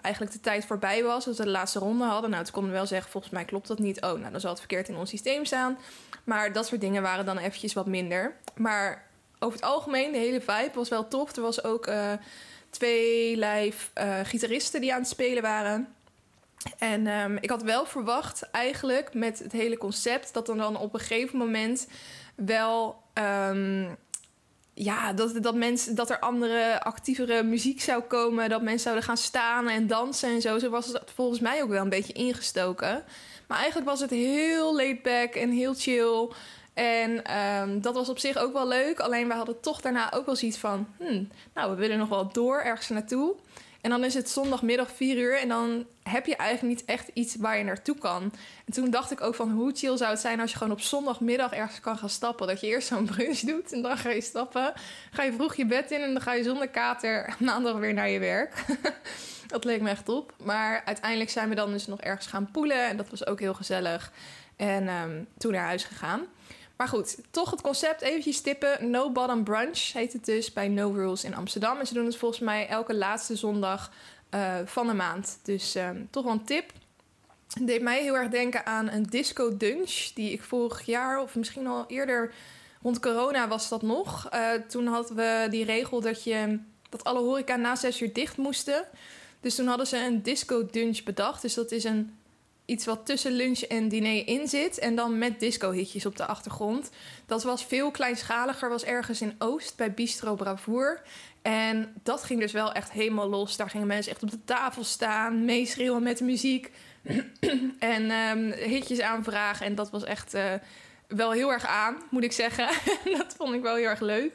eigenlijk 0.05 0.33
de 0.33 0.41
tijd 0.41 0.65
voorbij 0.65 1.03
was. 1.03 1.25
Dat 1.25 1.37
we 1.37 1.45
de 1.45 1.51
laatste 1.51 1.79
ronde 1.79 2.05
hadden. 2.05 2.31
Nou, 2.31 2.45
toen 2.45 2.53
konden 2.53 2.71
we 2.71 2.77
wel 2.77 2.87
zeggen, 2.87 3.11
volgens 3.11 3.33
mij 3.33 3.45
klopt 3.45 3.69
dat 3.69 3.79
niet. 3.79 4.01
Oh, 4.01 4.19
nou, 4.19 4.31
dan 4.31 4.41
zal 4.41 4.51
het 4.51 4.59
verkeerd 4.59 4.89
in 4.89 4.97
ons 4.97 5.11
systeem 5.11 5.45
staan. 5.45 5.79
Maar 6.25 6.53
dat 6.53 6.67
soort 6.67 6.81
dingen 6.81 7.03
waren 7.03 7.25
dan 7.25 7.39
eventjes 7.39 7.73
wat 7.73 7.87
minder. 7.87 8.37
Maar 8.55 9.07
over 9.39 9.59
het 9.59 9.69
algemeen, 9.69 10.13
de 10.13 10.19
hele 10.19 10.41
vibe 10.41 10.71
was 10.75 10.89
wel 10.89 11.09
tof. 11.09 11.37
Er 11.37 11.43
was 11.43 11.65
ook 11.65 11.87
uh, 11.87 12.13
twee 12.71 13.37
live 13.37 13.87
gitaristen 14.25 14.81
die 14.81 14.93
aan 14.93 15.01
het 15.01 15.09
spelen 15.09 15.43
waren. 15.43 15.95
En 16.79 17.07
um, 17.07 17.39
ik 17.41 17.51
had 17.51 17.63
wel 17.63 17.87
verwacht 17.87 18.51
eigenlijk 18.51 19.15
met 19.15 19.39
het 19.39 19.53
hele 19.53 19.79
concept... 19.79 20.35
dat 20.35 20.49
er 20.49 20.57
dan 20.57 20.77
op 20.77 20.95
een 20.95 21.01
gegeven 21.01 21.39
moment 21.39 21.89
wel... 22.35 23.03
Um, 23.15 23.97
ja, 24.83 25.13
dat, 25.13 25.43
dat, 25.43 25.55
mensen, 25.55 25.95
dat 25.95 26.11
er 26.11 26.19
andere, 26.19 26.83
actievere 26.83 27.43
muziek 27.43 27.81
zou 27.81 28.03
komen. 28.03 28.49
Dat 28.49 28.63
mensen 28.63 28.81
zouden 28.81 29.05
gaan 29.05 29.17
staan 29.17 29.69
en 29.69 29.87
dansen 29.87 30.29
en 30.29 30.41
zo. 30.41 30.59
Zo 30.59 30.71
was 30.71 30.87
het 30.87 31.03
volgens 31.15 31.41
mij 31.41 31.63
ook 31.63 31.69
wel 31.69 31.83
een 31.83 31.89
beetje 31.89 32.13
ingestoken. 32.13 33.03
Maar 33.47 33.59
eigenlijk 33.59 33.89
was 33.89 34.01
het 34.01 34.11
heel 34.11 34.77
laid 34.77 35.03
back 35.03 35.35
en 35.35 35.51
heel 35.51 35.75
chill. 35.75 36.29
En 36.75 37.37
um, 37.37 37.81
dat 37.81 37.95
was 37.95 38.09
op 38.09 38.19
zich 38.19 38.37
ook 38.37 38.53
wel 38.53 38.69
leuk. 38.69 39.01
Alleen 39.01 39.29
we 39.29 39.35
hadden 39.35 39.61
toch 39.61 39.81
daarna 39.81 40.13
ook 40.13 40.27
wel 40.27 40.37
zoiets 40.37 40.59
van... 40.59 40.87
Hmm, 40.99 41.29
nou, 41.55 41.71
we 41.71 41.77
willen 41.77 41.99
nog 41.99 42.09
wel 42.09 42.33
door 42.33 42.61
ergens 42.61 42.89
naartoe. 42.89 43.35
En 43.81 43.91
dan 43.91 44.05
is 44.05 44.15
het 44.15 44.31
zondagmiddag 44.31 44.91
4 44.93 45.17
uur 45.17 45.39
en 45.39 45.49
dan 45.49 45.87
heb 46.03 46.27
je 46.27 46.37
eigenlijk 46.37 46.79
niet 46.79 46.89
echt 46.89 47.11
iets 47.15 47.37
waar 47.37 47.59
je 47.59 47.65
naartoe 47.65 47.99
kan. 47.99 48.33
En 48.67 48.73
toen 48.73 48.91
dacht 48.91 49.11
ik 49.11 49.21
ook 49.21 49.35
van 49.35 49.51
hoe 49.51 49.73
chill 49.75 49.97
zou 49.97 50.11
het 50.11 50.21
zijn 50.21 50.41
als 50.41 50.51
je 50.51 50.57
gewoon 50.57 50.73
op 50.73 50.81
zondagmiddag 50.81 51.53
ergens 51.53 51.81
kan 51.81 51.99
gaan 51.99 52.09
stappen. 52.09 52.47
Dat 52.47 52.61
je 52.61 52.67
eerst 52.67 52.89
zo'n 52.89 53.05
brunch 53.15 53.39
doet 53.39 53.73
en 53.73 53.83
dan 53.83 53.99
ga 53.99 54.11
je 54.11 54.21
stappen. 54.21 54.73
Ga 55.11 55.23
je 55.23 55.33
vroeg 55.33 55.55
je 55.55 55.67
bed 55.67 55.91
in 55.91 56.01
en 56.01 56.13
dan 56.13 56.23
ga 56.23 56.33
je 56.33 56.43
zonder 56.43 56.69
kater 56.69 57.35
maandag 57.39 57.77
weer 57.77 57.95
naar 57.95 58.09
je 58.09 58.19
werk. 58.19 58.65
dat 59.47 59.65
leek 59.65 59.81
me 59.81 59.89
echt 59.91 60.09
op. 60.09 60.33
Maar 60.43 60.83
uiteindelijk 60.85 61.31
zijn 61.31 61.49
we 61.49 61.55
dan 61.55 61.73
dus 61.73 61.87
nog 61.87 62.01
ergens 62.01 62.27
gaan 62.27 62.51
poelen 62.51 62.89
en 62.89 62.97
dat 62.97 63.11
was 63.11 63.27
ook 63.27 63.41
heel 63.41 63.55
gezellig. 63.55 64.13
En 64.57 64.89
um, 64.89 65.27
toen 65.39 65.53
naar 65.53 65.65
huis 65.65 65.85
gegaan. 65.85 66.27
Maar 66.81 66.89
goed, 66.89 67.19
toch 67.31 67.51
het 67.51 67.61
concept 67.61 68.01
eventjes 68.01 68.41
tippen. 68.41 68.91
No 68.91 69.11
Bottom 69.11 69.45
Brunch 69.45 69.93
heet 69.93 70.13
het 70.13 70.25
dus 70.25 70.53
bij 70.53 70.69
No 70.69 70.91
Rules 70.91 71.25
in 71.25 71.35
Amsterdam. 71.35 71.79
En 71.79 71.87
ze 71.87 71.95
doen 71.95 72.05
het 72.05 72.17
volgens 72.17 72.41
mij 72.41 72.69
elke 72.69 72.95
laatste 72.95 73.37
zondag 73.37 73.93
uh, 74.35 74.55
van 74.65 74.87
de 74.87 74.93
maand. 74.93 75.39
Dus 75.43 75.75
um, 75.75 76.09
toch 76.11 76.25
wel 76.25 76.33
een 76.33 76.45
tip. 76.45 76.73
Het 77.53 77.67
deed 77.67 77.83
mij 77.83 78.03
heel 78.03 78.17
erg 78.17 78.29
denken 78.29 78.67
aan 78.67 78.89
een 78.91 79.03
disco 79.03 79.57
dunch. 79.57 80.11
Die 80.15 80.33
ik 80.33 80.43
vorig 80.43 80.83
jaar 80.87 81.23
of 81.23 81.35
misschien 81.35 81.67
al 81.67 81.85
eerder 81.89 82.33
rond 82.83 83.01
corona 83.01 83.49
was 83.49 83.69
dat 83.69 83.83
nog. 83.83 84.29
Uh, 84.35 84.51
toen 84.69 84.87
hadden 84.87 85.17
we 85.17 85.47
die 85.51 85.65
regel 85.65 86.01
dat, 86.01 86.25
je, 86.25 86.59
dat 86.89 87.05
alle 87.05 87.21
horeca 87.21 87.57
na 87.57 87.77
zes 87.77 88.01
uur 88.01 88.13
dicht 88.13 88.37
moesten. 88.37 88.85
Dus 89.41 89.55
toen 89.55 89.67
hadden 89.67 89.87
ze 89.87 89.97
een 89.97 90.23
disco 90.23 90.67
dunch 90.67 91.03
bedacht. 91.03 91.43
Dus 91.43 91.55
dat 91.55 91.71
is 91.71 91.85
een 91.85 92.19
iets 92.71 92.85
wat 92.85 93.07
tussen 93.07 93.33
lunch 93.33 93.61
en 93.61 93.89
diner 93.89 94.27
in 94.27 94.49
zit. 94.49 94.79
En 94.79 94.95
dan 94.95 95.19
met 95.19 95.41
disco-hitjes 95.41 96.07
op 96.07 96.17
de 96.17 96.27
achtergrond. 96.27 96.91
Dat 97.27 97.43
was 97.43 97.65
veel 97.65 97.91
kleinschaliger. 97.91 98.69
Was 98.69 98.85
ergens 98.85 99.21
in 99.21 99.35
Oost 99.39 99.77
bij 99.77 99.95
Bistro 99.95 100.35
Bravour. 100.35 101.03
En 101.43 101.95
dat 102.03 102.23
ging 102.23 102.41
dus 102.41 102.53
wel 102.53 102.73
echt 102.73 102.93
helemaal 102.93 103.29
los. 103.29 103.57
Daar 103.57 103.71
gingen 103.71 103.87
mensen 103.87 104.13
echt 104.13 104.23
op 104.23 104.31
de 104.31 104.45
tafel 104.45 104.85
staan, 104.85 105.45
meeschreeuwen 105.45 106.03
met 106.03 106.19
de 106.19 106.25
muziek. 106.25 106.71
en 107.79 108.11
um, 108.11 108.53
hitjes 108.53 109.01
aanvragen. 109.01 109.67
En 109.67 109.75
dat 109.75 109.91
was 109.91 110.05
echt 110.05 110.35
uh, 110.35 110.53
wel 111.09 111.31
heel 111.31 111.53
erg 111.53 111.67
aan, 111.67 111.97
moet 112.11 112.25
ik 112.25 112.33
zeggen. 112.33 112.69
dat 113.19 113.35
vond 113.37 113.55
ik 113.55 113.63
wel 113.63 113.75
heel 113.75 113.89
erg 113.89 114.01
leuk. 114.01 114.33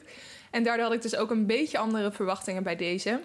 En 0.50 0.62
daardoor 0.62 0.84
had 0.84 0.94
ik 0.94 1.02
dus 1.02 1.16
ook 1.16 1.30
een 1.30 1.46
beetje 1.46 1.78
andere 1.78 2.12
verwachtingen 2.12 2.62
bij 2.62 2.76
deze. 2.76 3.20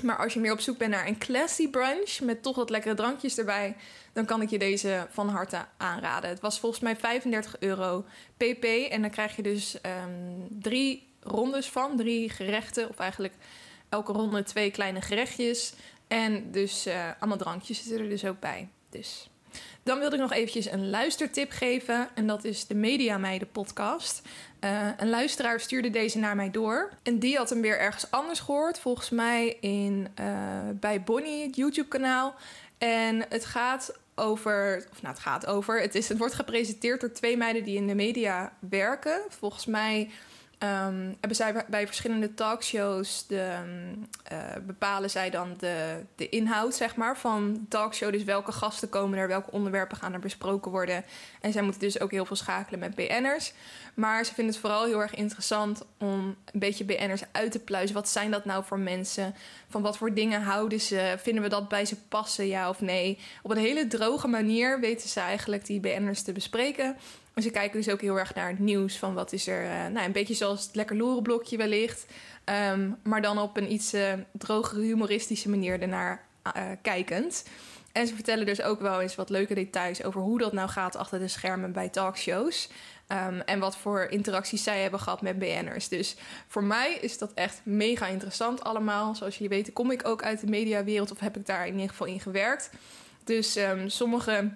Maar 0.00 0.16
als 0.16 0.34
je 0.34 0.40
meer 0.40 0.52
op 0.52 0.60
zoek 0.60 0.78
bent 0.78 0.90
naar 0.90 1.06
een 1.06 1.18
classy 1.18 1.68
brunch 1.70 2.20
met 2.20 2.42
toch 2.42 2.56
wat 2.56 2.70
lekkere 2.70 2.94
drankjes 2.94 3.38
erbij, 3.38 3.76
dan 4.12 4.24
kan 4.24 4.42
ik 4.42 4.50
je 4.50 4.58
deze 4.58 5.06
van 5.10 5.28
harte 5.28 5.64
aanraden. 5.76 6.30
Het 6.30 6.40
was 6.40 6.60
volgens 6.60 6.82
mij 6.82 6.96
35 6.96 7.56
euro 7.58 8.04
pp. 8.36 8.64
En 8.64 9.00
dan 9.00 9.10
krijg 9.10 9.36
je 9.36 9.42
dus 9.42 9.76
um, 10.04 10.46
drie 10.60 11.14
rondes 11.20 11.68
van, 11.68 11.96
drie 11.96 12.30
gerechten, 12.30 12.88
of 12.88 12.98
eigenlijk 12.98 13.34
elke 13.88 14.12
ronde 14.12 14.42
twee 14.42 14.70
kleine 14.70 15.00
gerechtjes. 15.00 15.74
En 16.08 16.50
dus 16.50 16.86
uh, 16.86 17.10
allemaal 17.18 17.38
drankjes 17.38 17.82
zitten 17.82 18.02
er 18.02 18.08
dus 18.08 18.24
ook 18.24 18.40
bij. 18.40 18.68
Dus. 18.90 19.30
Dan 19.82 19.98
wilde 19.98 20.14
ik 20.14 20.20
nog 20.20 20.32
eventjes 20.32 20.70
een 20.70 20.90
luistertip 20.90 21.50
geven. 21.50 22.08
En 22.14 22.26
dat 22.26 22.44
is 22.44 22.66
de 22.66 22.74
Media 22.74 23.18
Meiden 23.18 23.50
podcast. 23.50 24.22
Uh, 24.60 24.88
een 24.96 25.08
luisteraar 25.08 25.60
stuurde 25.60 25.90
deze 25.90 26.18
naar 26.18 26.36
mij 26.36 26.50
door. 26.50 26.92
En 27.02 27.18
die 27.18 27.36
had 27.36 27.50
hem 27.50 27.60
weer 27.60 27.78
ergens 27.78 28.10
anders 28.10 28.40
gehoord. 28.40 28.78
Volgens 28.78 29.10
mij 29.10 29.56
in, 29.60 30.08
uh, 30.20 30.26
bij 30.72 31.02
Bonnie, 31.02 31.46
het 31.46 31.56
YouTube-kanaal. 31.56 32.34
En 32.78 33.24
het 33.28 33.44
gaat 33.44 33.94
over, 34.14 34.86
of 34.92 35.02
nou, 35.02 35.14
het 35.14 35.22
gaat 35.22 35.46
over. 35.46 35.80
Het, 35.80 35.94
is, 35.94 36.08
het 36.08 36.18
wordt 36.18 36.34
gepresenteerd 36.34 37.00
door 37.00 37.12
twee 37.12 37.36
meiden 37.36 37.64
die 37.64 37.76
in 37.76 37.86
de 37.86 37.94
media 37.94 38.52
werken. 38.58 39.20
Volgens 39.28 39.66
mij 39.66 40.10
Um, 40.64 41.16
hebben 41.20 41.36
zij 41.36 41.64
bij 41.68 41.86
verschillende 41.86 42.34
talkshows 42.34 43.26
de, 43.26 43.56
uh, 44.32 44.38
bepalen 44.66 45.10
zij 45.10 45.30
dan 45.30 45.54
de, 45.58 46.04
de 46.14 46.28
inhoud 46.28 46.74
zeg 46.74 46.96
maar, 46.96 47.18
van 47.18 47.52
de 47.52 47.68
talkshow. 47.68 48.12
Dus 48.12 48.24
welke 48.24 48.52
gasten 48.52 48.88
komen 48.88 49.18
er, 49.18 49.28
welke 49.28 49.50
onderwerpen 49.50 49.96
gaan 49.96 50.12
er 50.12 50.18
besproken 50.18 50.70
worden. 50.70 51.04
En 51.40 51.52
zij 51.52 51.62
moeten 51.62 51.80
dus 51.80 52.00
ook 52.00 52.10
heel 52.10 52.24
veel 52.24 52.36
schakelen 52.36 52.80
met 52.80 52.94
BN'ers. 52.94 53.52
Maar 53.94 54.24
ze 54.24 54.34
vinden 54.34 54.52
het 54.52 54.62
vooral 54.62 54.84
heel 54.84 55.00
erg 55.00 55.14
interessant 55.14 55.82
om 55.98 56.36
een 56.52 56.60
beetje 56.60 56.84
BN'ers 56.84 57.22
uit 57.32 57.52
te 57.52 57.58
pluizen. 57.58 57.94
Wat 57.94 58.08
zijn 58.08 58.30
dat 58.30 58.44
nou 58.44 58.64
voor 58.64 58.78
mensen? 58.78 59.34
Van 59.68 59.82
wat 59.82 59.96
voor 59.96 60.14
dingen 60.14 60.42
houden 60.42 60.80
ze? 60.80 61.14
Vinden 61.18 61.42
we 61.42 61.48
dat 61.48 61.68
bij 61.68 61.84
ze 61.84 61.96
passen, 61.96 62.46
ja 62.46 62.68
of 62.68 62.80
nee? 62.80 63.18
Op 63.42 63.50
een 63.50 63.56
hele 63.56 63.86
droge 63.86 64.28
manier 64.28 64.80
weten 64.80 65.08
ze 65.08 65.20
eigenlijk 65.20 65.66
die 65.66 65.80
BN'ers 65.80 66.22
te 66.22 66.32
bespreken. 66.32 66.96
Ze 67.36 67.50
kijken 67.50 67.82
dus 67.82 67.92
ook 67.92 68.00
heel 68.00 68.18
erg 68.18 68.34
naar 68.34 68.48
het 68.48 68.58
nieuws. 68.58 68.98
Van 68.98 69.14
wat 69.14 69.32
is 69.32 69.46
er. 69.46 69.64
Uh, 69.64 69.86
nou, 69.86 70.06
een 70.06 70.12
beetje 70.12 70.34
zoals 70.34 70.64
het 70.64 70.74
lekker 70.74 70.96
lorenblokje 70.96 71.56
wellicht. 71.56 72.06
Um, 72.72 72.96
maar 73.02 73.22
dan 73.22 73.38
op 73.38 73.56
een 73.56 73.72
iets 73.72 73.94
uh, 73.94 74.12
drogere, 74.32 74.80
humoristische 74.80 75.48
manier 75.48 75.80
ernaar 75.80 76.24
uh, 76.56 76.62
kijkend. 76.82 77.44
En 77.92 78.06
ze 78.06 78.14
vertellen 78.14 78.46
dus 78.46 78.62
ook 78.62 78.80
wel 78.80 79.00
eens 79.00 79.14
wat 79.14 79.30
leuke 79.30 79.54
details 79.54 80.02
over 80.02 80.20
hoe 80.20 80.38
dat 80.38 80.52
nou 80.52 80.68
gaat 80.68 80.96
achter 80.96 81.18
de 81.18 81.28
schermen 81.28 81.72
bij 81.72 81.88
talkshows. 81.88 82.68
Um, 83.08 83.40
en 83.40 83.58
wat 83.58 83.76
voor 83.76 84.06
interacties 84.10 84.62
zij 84.62 84.82
hebben 84.82 85.00
gehad 85.00 85.22
met 85.22 85.38
BN'ers. 85.38 85.88
Dus 85.88 86.16
voor 86.46 86.64
mij 86.64 86.98
is 87.00 87.18
dat 87.18 87.32
echt 87.34 87.60
mega 87.62 88.06
interessant 88.06 88.64
allemaal. 88.64 89.14
Zoals 89.14 89.34
jullie 89.34 89.56
weten 89.56 89.72
kom 89.72 89.90
ik 89.90 90.08
ook 90.08 90.22
uit 90.22 90.40
de 90.40 90.46
mediawereld 90.46 91.10
of 91.10 91.20
heb 91.20 91.36
ik 91.36 91.46
daar 91.46 91.66
in 91.66 91.72
ieder 91.72 91.88
geval 91.88 92.06
in 92.06 92.20
gewerkt. 92.20 92.70
Dus 93.24 93.56
um, 93.56 93.88
sommige 93.88 94.50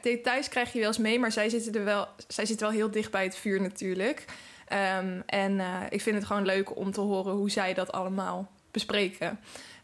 details 0.00 0.48
krijg 0.48 0.72
je 0.72 0.78
wel 0.78 0.88
eens 0.88 0.98
mee, 0.98 1.18
maar 1.18 1.32
zij 1.32 1.48
zitten 1.48 1.74
er 1.74 1.84
wel, 1.84 2.08
zij 2.28 2.46
zitten 2.46 2.66
wel 2.66 2.76
heel 2.76 2.90
dicht 2.90 3.10
bij 3.10 3.24
het 3.24 3.36
vuur 3.36 3.60
natuurlijk. 3.60 4.24
Um, 4.72 5.22
en 5.26 5.52
uh, 5.52 5.80
ik 5.88 6.00
vind 6.00 6.16
het 6.16 6.24
gewoon 6.24 6.44
leuk 6.44 6.76
om 6.76 6.92
te 6.92 7.00
horen 7.00 7.34
hoe 7.34 7.50
zij 7.50 7.74
dat 7.74 7.92
allemaal 7.92 8.50
bespreken. 8.70 9.38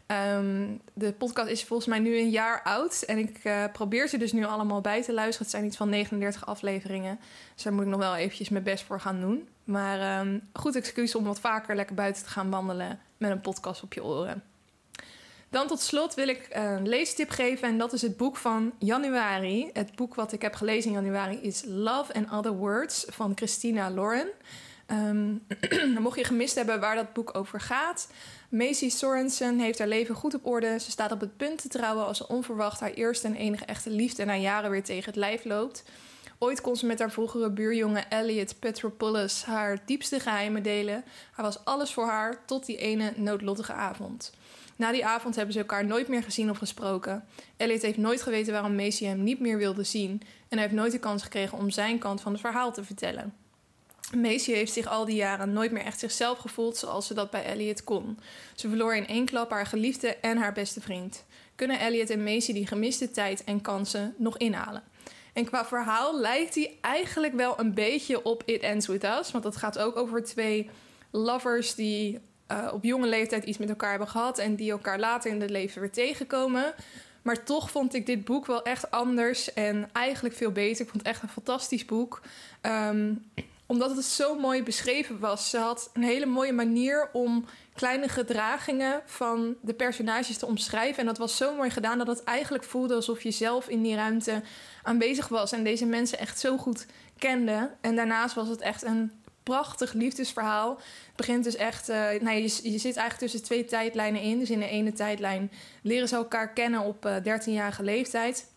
Um, 0.07 0.81
de 0.93 1.13
podcast 1.13 1.49
is 1.49 1.63
volgens 1.63 1.89
mij 1.89 1.99
nu 1.99 2.17
een 2.17 2.29
jaar 2.29 2.61
oud. 2.63 3.01
En 3.01 3.17
ik 3.17 3.43
uh, 3.43 3.63
probeer 3.73 4.07
ze 4.07 4.17
dus 4.17 4.31
nu 4.31 4.45
allemaal 4.45 4.81
bij 4.81 5.03
te 5.03 5.13
luisteren. 5.13 5.41
Het 5.41 5.55
zijn 5.55 5.65
iets 5.65 5.77
van 5.77 5.89
39 5.89 6.45
afleveringen. 6.45 7.19
Dus 7.53 7.63
daar 7.63 7.73
moet 7.73 7.83
ik 7.83 7.89
nog 7.89 7.99
wel 7.99 8.15
eventjes 8.15 8.49
mijn 8.49 8.63
best 8.63 8.83
voor 8.83 8.99
gaan 8.99 9.19
doen. 9.19 9.47
Maar 9.63 10.19
um, 10.19 10.49
goed 10.53 10.75
excuus 10.75 11.15
om 11.15 11.23
wat 11.23 11.39
vaker 11.39 11.75
lekker 11.75 11.95
buiten 11.95 12.23
te 12.23 12.29
gaan 12.29 12.49
wandelen 12.49 12.99
met 13.17 13.31
een 13.31 13.41
podcast 13.41 13.83
op 13.83 13.93
je 13.93 14.03
oren. 14.03 14.43
Dan 15.53 15.67
tot 15.67 15.81
slot 15.81 16.13
wil 16.13 16.27
ik 16.27 16.47
een 16.49 16.87
leestip 16.87 17.29
geven 17.29 17.67
en 17.67 17.77
dat 17.77 17.93
is 17.93 18.01
het 18.01 18.17
boek 18.17 18.37
van 18.37 18.73
januari. 18.77 19.69
Het 19.73 19.95
boek 19.95 20.15
wat 20.15 20.31
ik 20.31 20.41
heb 20.41 20.53
gelezen 20.53 20.89
in 20.89 20.95
januari 20.95 21.39
is 21.41 21.63
Love 21.65 22.13
and 22.13 22.31
Other 22.31 22.51
Words 22.51 23.05
van 23.09 23.31
Christina 23.35 23.91
Lauren. 23.91 24.27
Um, 24.87 25.45
mocht 25.99 26.17
je 26.17 26.23
gemist 26.23 26.55
hebben 26.55 26.79
waar 26.79 26.95
dat 26.95 27.13
boek 27.13 27.37
over 27.37 27.61
gaat. 27.61 28.07
Macy 28.49 28.89
Sorensen 28.89 29.59
heeft 29.59 29.79
haar 29.79 29.87
leven 29.87 30.15
goed 30.15 30.33
op 30.33 30.45
orde. 30.45 30.79
Ze 30.79 30.91
staat 30.91 31.11
op 31.11 31.19
het 31.19 31.37
punt 31.37 31.61
te 31.61 31.67
trouwen 31.67 32.05
als 32.05 32.17
ze 32.17 32.27
onverwacht 32.27 32.79
haar 32.79 32.93
eerste 32.93 33.27
en 33.27 33.35
enige 33.35 33.65
echte 33.65 33.89
liefde 33.89 34.25
na 34.25 34.35
jaren 34.35 34.71
weer 34.71 34.83
tegen 34.83 35.05
het 35.05 35.15
lijf 35.15 35.43
loopt. 35.43 35.83
Ooit 36.37 36.61
kon 36.61 36.75
ze 36.75 36.85
met 36.85 36.99
haar 36.99 37.11
vroegere 37.11 37.49
buurjongen 37.49 38.09
Elliot 38.09 38.59
Petropoulos 38.59 39.43
haar 39.43 39.77
diepste 39.85 40.19
geheimen 40.19 40.63
delen. 40.63 41.03
Hij 41.35 41.43
was 41.43 41.65
alles 41.65 41.93
voor 41.93 42.05
haar 42.05 42.45
tot 42.45 42.65
die 42.65 42.77
ene 42.77 43.13
noodlottige 43.15 43.73
avond. 43.73 44.31
Na 44.75 44.91
die 44.91 45.05
avond 45.05 45.35
hebben 45.35 45.53
ze 45.53 45.59
elkaar 45.59 45.85
nooit 45.85 46.07
meer 46.07 46.23
gezien 46.23 46.49
of 46.49 46.57
gesproken. 46.57 47.25
Elliot 47.57 47.81
heeft 47.81 47.97
nooit 47.97 48.21
geweten 48.21 48.53
waarom 48.53 48.75
Macy 48.75 49.05
hem 49.05 49.23
niet 49.23 49.39
meer 49.39 49.57
wilde 49.57 49.83
zien. 49.83 50.21
En 50.21 50.57
hij 50.57 50.61
heeft 50.61 50.73
nooit 50.73 50.91
de 50.91 50.99
kans 50.99 51.23
gekregen 51.23 51.57
om 51.57 51.69
zijn 51.69 51.97
kant 51.99 52.21
van 52.21 52.31
het 52.31 52.41
verhaal 52.41 52.73
te 52.73 52.83
vertellen. 52.83 53.33
Macy 54.15 54.51
heeft 54.51 54.73
zich 54.73 54.87
al 54.87 55.05
die 55.05 55.15
jaren 55.15 55.53
nooit 55.53 55.71
meer 55.71 55.83
echt 55.83 55.99
zichzelf 55.99 56.37
gevoeld 56.37 56.77
zoals 56.77 57.07
ze 57.07 57.13
dat 57.13 57.29
bij 57.29 57.43
Elliot 57.43 57.83
kon. 57.83 58.19
Ze 58.55 58.67
verloor 58.67 58.95
in 58.95 59.07
één 59.07 59.25
klap 59.25 59.51
haar 59.51 59.65
geliefde 59.65 60.15
en 60.15 60.37
haar 60.37 60.53
beste 60.53 60.81
vriend. 60.81 61.25
Kunnen 61.55 61.79
Elliot 61.79 62.09
en 62.09 62.23
Macy 62.23 62.53
die 62.53 62.67
gemiste 62.67 63.11
tijd 63.11 63.43
en 63.43 63.61
kansen 63.61 64.13
nog 64.17 64.37
inhalen? 64.37 64.83
En 65.33 65.45
qua 65.45 65.65
verhaal 65.65 66.19
lijkt 66.19 66.55
hij 66.55 66.77
eigenlijk 66.81 67.33
wel 67.33 67.59
een 67.59 67.73
beetje 67.73 68.23
op 68.23 68.43
It 68.45 68.61
Ends 68.61 68.87
With 68.87 69.03
Us. 69.03 69.31
Want 69.31 69.43
dat 69.43 69.55
gaat 69.55 69.79
ook 69.79 69.97
over 69.97 70.23
twee 70.23 70.69
lovers 71.11 71.75
die 71.75 72.19
uh, 72.53 72.73
op 72.73 72.83
jonge 72.83 73.07
leeftijd 73.07 73.43
iets 73.43 73.57
met 73.57 73.69
elkaar 73.69 73.89
hebben 73.89 74.07
gehad. 74.07 74.37
En 74.37 74.55
die 74.55 74.71
elkaar 74.71 74.99
later 74.99 75.31
in 75.31 75.41
het 75.41 75.49
leven 75.49 75.81
weer 75.81 75.91
tegenkomen. 75.91 76.73
Maar 77.21 77.43
toch 77.43 77.71
vond 77.71 77.93
ik 77.93 78.05
dit 78.05 78.25
boek 78.25 78.45
wel 78.45 78.63
echt 78.63 78.91
anders 78.91 79.53
en 79.53 79.89
eigenlijk 79.91 80.35
veel 80.35 80.51
beter. 80.51 80.81
Ik 80.85 80.91
vond 80.91 81.03
het 81.03 81.13
echt 81.13 81.23
een 81.23 81.29
fantastisch 81.29 81.85
boek. 81.85 82.21
Um, 82.61 83.25
omdat 83.65 83.95
het 83.95 84.05
zo 84.05 84.39
mooi 84.39 84.63
beschreven 84.63 85.19
was. 85.19 85.49
Ze 85.49 85.57
had 85.57 85.89
een 85.93 86.03
hele 86.03 86.25
mooie 86.25 86.53
manier 86.53 87.09
om 87.13 87.45
kleine 87.75 88.07
gedragingen 88.07 89.01
van 89.05 89.55
de 89.61 89.73
personages 89.73 90.37
te 90.37 90.45
omschrijven. 90.45 90.99
En 90.99 91.05
dat 91.05 91.17
was 91.17 91.37
zo 91.37 91.55
mooi 91.55 91.69
gedaan 91.69 91.97
dat 91.97 92.07
het 92.07 92.23
eigenlijk 92.23 92.63
voelde 92.63 92.95
alsof 92.95 93.21
je 93.21 93.31
zelf 93.31 93.67
in 93.67 93.81
die 93.81 93.95
ruimte 93.95 94.41
aanwezig 94.83 95.27
was. 95.27 95.51
En 95.51 95.63
deze 95.63 95.85
mensen 95.85 96.19
echt 96.19 96.39
zo 96.39 96.57
goed 96.57 96.85
kende. 97.17 97.69
En 97.81 97.95
daarnaast 97.95 98.35
was 98.35 98.47
het 98.47 98.61
echt 98.61 98.83
een 98.83 99.11
prachtig 99.43 99.93
liefdesverhaal. 99.93 100.69
Het 101.07 101.15
begint 101.15 101.43
dus 101.43 101.55
echt. 101.55 101.89
Uh, 101.89 101.95
nou, 101.95 102.37
je, 102.37 102.41
je, 102.41 102.77
zit 102.77 102.95
eigenlijk 102.95 103.17
tussen 103.17 103.43
twee 103.43 103.65
tijdlijnen 103.65 104.21
in. 104.21 104.39
Dus 104.39 104.49
in 104.49 104.59
de 104.59 104.67
ene 104.67 104.93
tijdlijn 104.93 105.51
leren 105.81 106.07
ze 106.07 106.15
elkaar 106.15 106.49
kennen 106.49 106.81
op 106.81 107.05
uh, 107.05 107.15
eh, 107.15 107.41
13-jarige 107.41 107.83
leeftijd. 107.83 108.51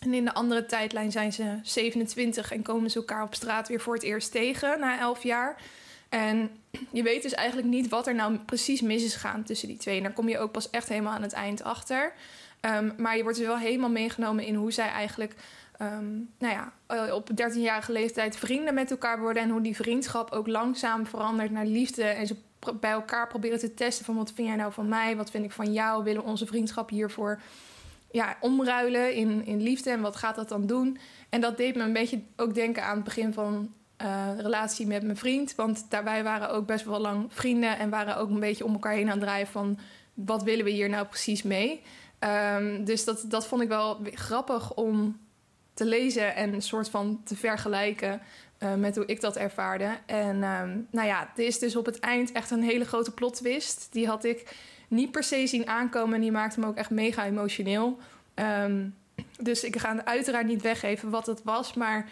En 0.00 0.14
in 0.14 0.24
de 0.24 0.34
andere 0.34 0.66
tijdlijn 0.66 1.12
zijn 1.12 1.32
ze 1.32 1.58
27 1.62 2.52
en 2.52 2.62
komen 2.62 2.90
ze 2.90 2.98
elkaar 2.98 3.22
op 3.22 3.34
straat 3.34 3.68
weer 3.68 3.80
voor 3.80 3.94
het 3.94 4.02
eerst 4.02 4.32
tegen 4.32 4.80
na 4.80 4.98
11 4.98 5.22
jaar. 5.22 5.56
En 6.08 6.50
je 6.90 7.02
weet 7.02 7.22
dus 7.22 7.34
eigenlijk 7.34 7.68
niet 7.68 7.88
wat 7.88 8.06
er 8.06 8.14
nou 8.14 8.36
precies 8.38 8.80
mis 8.80 9.04
is 9.04 9.12
gegaan 9.12 9.42
tussen 9.42 9.68
die 9.68 9.76
twee. 9.76 9.96
En 9.96 10.02
daar 10.02 10.12
kom 10.12 10.28
je 10.28 10.38
ook 10.38 10.52
pas 10.52 10.70
echt 10.70 10.88
helemaal 10.88 11.14
aan 11.14 11.22
het 11.22 11.32
eind 11.32 11.62
achter. 11.62 12.12
Um, 12.60 12.92
maar 12.96 13.16
je 13.16 13.22
wordt 13.22 13.38
dus 13.38 13.46
wel 13.46 13.58
helemaal 13.58 13.90
meegenomen 13.90 14.44
in 14.44 14.54
hoe 14.54 14.72
zij 14.72 14.88
eigenlijk 14.88 15.34
um, 15.80 16.30
nou 16.38 16.54
ja, 16.54 16.72
eh, 16.86 17.14
op 17.14 17.30
13-jarige 17.30 17.92
leeftijd 17.92 18.36
vrienden 18.36 18.74
met 18.74 18.90
elkaar 18.90 19.20
worden. 19.20 19.42
En 19.42 19.50
hoe 19.50 19.60
die 19.60 19.76
vriendschap 19.76 20.30
ook 20.30 20.46
langzaam 20.46 21.06
verandert 21.06 21.50
naar 21.50 21.66
liefde. 21.66 22.02
En 22.02 22.26
ze 22.26 22.36
bij 22.80 22.90
elkaar 22.90 23.28
proberen 23.28 23.58
te 23.58 23.74
testen 23.74 24.04
van 24.04 24.16
wat 24.16 24.32
vind 24.32 24.48
jij 24.48 24.56
nou 24.56 24.72
van 24.72 24.88
mij? 24.88 25.16
Wat 25.16 25.30
vind 25.30 25.44
ik 25.44 25.52
van 25.52 25.72
jou? 25.72 26.04
Willen 26.04 26.22
we 26.22 26.28
onze 26.28 26.46
vriendschap 26.46 26.90
hiervoor 26.90 27.40
ja, 28.10 28.36
omruilen 28.40 29.14
in, 29.14 29.46
in 29.46 29.62
liefde 29.62 29.90
en 29.90 30.00
wat 30.00 30.16
gaat 30.16 30.36
dat 30.36 30.48
dan 30.48 30.66
doen? 30.66 30.98
En 31.28 31.40
dat 31.40 31.56
deed 31.56 31.76
me 31.76 31.82
een 31.82 31.92
beetje 31.92 32.20
ook 32.36 32.54
denken 32.54 32.84
aan 32.84 32.94
het 32.94 33.04
begin 33.04 33.32
van 33.32 33.72
uh, 34.02 34.28
relatie 34.36 34.86
met 34.86 35.02
mijn 35.02 35.16
vriend. 35.16 35.54
Want 35.54 35.86
daarbij 35.88 36.22
waren 36.22 36.50
ook 36.50 36.66
best 36.66 36.84
wel 36.84 37.00
lang 37.00 37.26
vrienden 37.28 37.78
en 37.78 37.90
waren 37.90 38.16
ook 38.16 38.30
een 38.30 38.40
beetje 38.40 38.64
om 38.64 38.72
elkaar 38.72 38.92
heen 38.92 39.06
aan 39.06 39.18
het 39.18 39.20
draaien 39.20 39.46
van 39.46 39.78
wat 40.14 40.42
willen 40.42 40.64
we 40.64 40.70
hier 40.70 40.88
nou 40.88 41.06
precies 41.06 41.42
mee? 41.42 41.82
Um, 42.54 42.84
dus 42.84 43.04
dat, 43.04 43.24
dat 43.28 43.46
vond 43.46 43.62
ik 43.62 43.68
wel 43.68 44.00
grappig 44.14 44.74
om 44.74 45.18
te 45.76 45.84
lezen 45.84 46.34
en 46.34 46.52
een 46.52 46.62
soort 46.62 46.88
van 46.88 47.20
te 47.24 47.36
vergelijken 47.36 48.20
uh, 48.58 48.74
met 48.74 48.96
hoe 48.96 49.06
ik 49.06 49.20
dat 49.20 49.36
ervaarde. 49.36 49.88
En 50.06 50.42
um, 50.42 50.86
nou 50.90 51.06
ja, 51.06 51.30
er 51.36 51.44
is 51.44 51.58
dus 51.58 51.76
op 51.76 51.86
het 51.86 51.98
eind 51.98 52.32
echt 52.32 52.50
een 52.50 52.62
hele 52.62 52.84
grote 52.84 53.10
plot 53.10 53.34
twist. 53.34 53.88
Die 53.90 54.06
had 54.06 54.24
ik 54.24 54.56
niet 54.88 55.10
per 55.10 55.22
se 55.22 55.46
zien 55.46 55.68
aankomen. 55.68 56.14
En 56.14 56.20
die 56.20 56.30
maakte 56.30 56.60
me 56.60 56.66
ook 56.66 56.76
echt 56.76 56.90
mega 56.90 57.24
emotioneel. 57.24 57.98
Um, 58.34 58.94
dus 59.38 59.64
ik 59.64 59.78
ga 59.78 60.04
uiteraard 60.04 60.46
niet 60.46 60.62
weggeven 60.62 61.10
wat 61.10 61.26
het 61.26 61.42
was. 61.44 61.74
Maar 61.74 62.08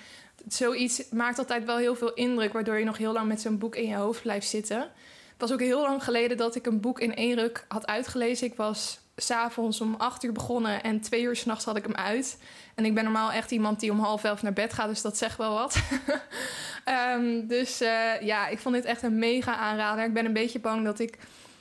zoiets 0.49 1.09
maakt 1.09 1.39
altijd 1.39 1.65
wel 1.65 1.77
heel 1.77 1.97
veel 1.97 2.15
indruk. 2.15 2.53
Waardoor 2.53 2.79
je 2.79 2.85
nog 2.85 2.99
heel 2.99 3.13
lang 3.13 3.29
met 3.29 3.41
zo'n 3.41 3.59
boek 3.59 3.77
in 3.77 3.89
je 3.89 3.97
hoofd 3.97 4.23
blijft 4.23 4.49
zitten. 4.49 4.79
Het 4.79 5.39
was 5.39 5.53
ook 5.53 5.61
heel 5.61 5.81
lang 5.81 6.05
geleden 6.05 6.37
dat 6.37 6.55
ik 6.55 6.67
een 6.67 6.81
boek 6.81 7.01
in 7.01 7.15
één 7.15 7.35
ruk 7.35 7.65
had 7.69 7.87
uitgelezen. 7.87 8.47
Ik 8.47 8.55
was 8.55 9.01
s'avonds 9.17 9.81
om 9.81 9.95
acht 9.99 10.23
uur 10.23 10.33
begonnen 10.33 10.83
en 10.83 11.01
twee 11.01 11.23
uur 11.23 11.37
s'nachts 11.37 11.65
had 11.65 11.77
ik 11.77 11.83
hem 11.83 11.95
uit. 11.95 12.39
En 12.75 12.85
ik 12.85 12.95
ben 12.95 13.05
normaal 13.05 13.33
echt 13.33 13.51
iemand 13.51 13.81
die 13.81 13.91
om 13.91 13.99
half 13.99 14.25
elf 14.25 14.43
naar 14.43 14.53
bed 14.53 14.73
gaat, 14.73 14.89
dus 14.89 15.03
dat 15.03 15.19
zegt 15.19 15.37
wel 15.37 15.55
wat. 15.55 15.83
um, 17.15 17.47
dus 17.57 17.83
uh, 17.83 18.21
ja, 18.21 18.49
ik 18.49 18.59
vond 18.59 18.75
dit 18.75 18.85
echt 18.85 19.03
een 19.03 19.19
mega 19.19 19.57
aanrader. 19.57 20.05
Ik 20.05 20.13
ben 20.13 20.25
een 20.25 20.33
beetje 20.33 20.61
bang 20.61 20.85
dat 20.85 20.99
ik 20.99 21.19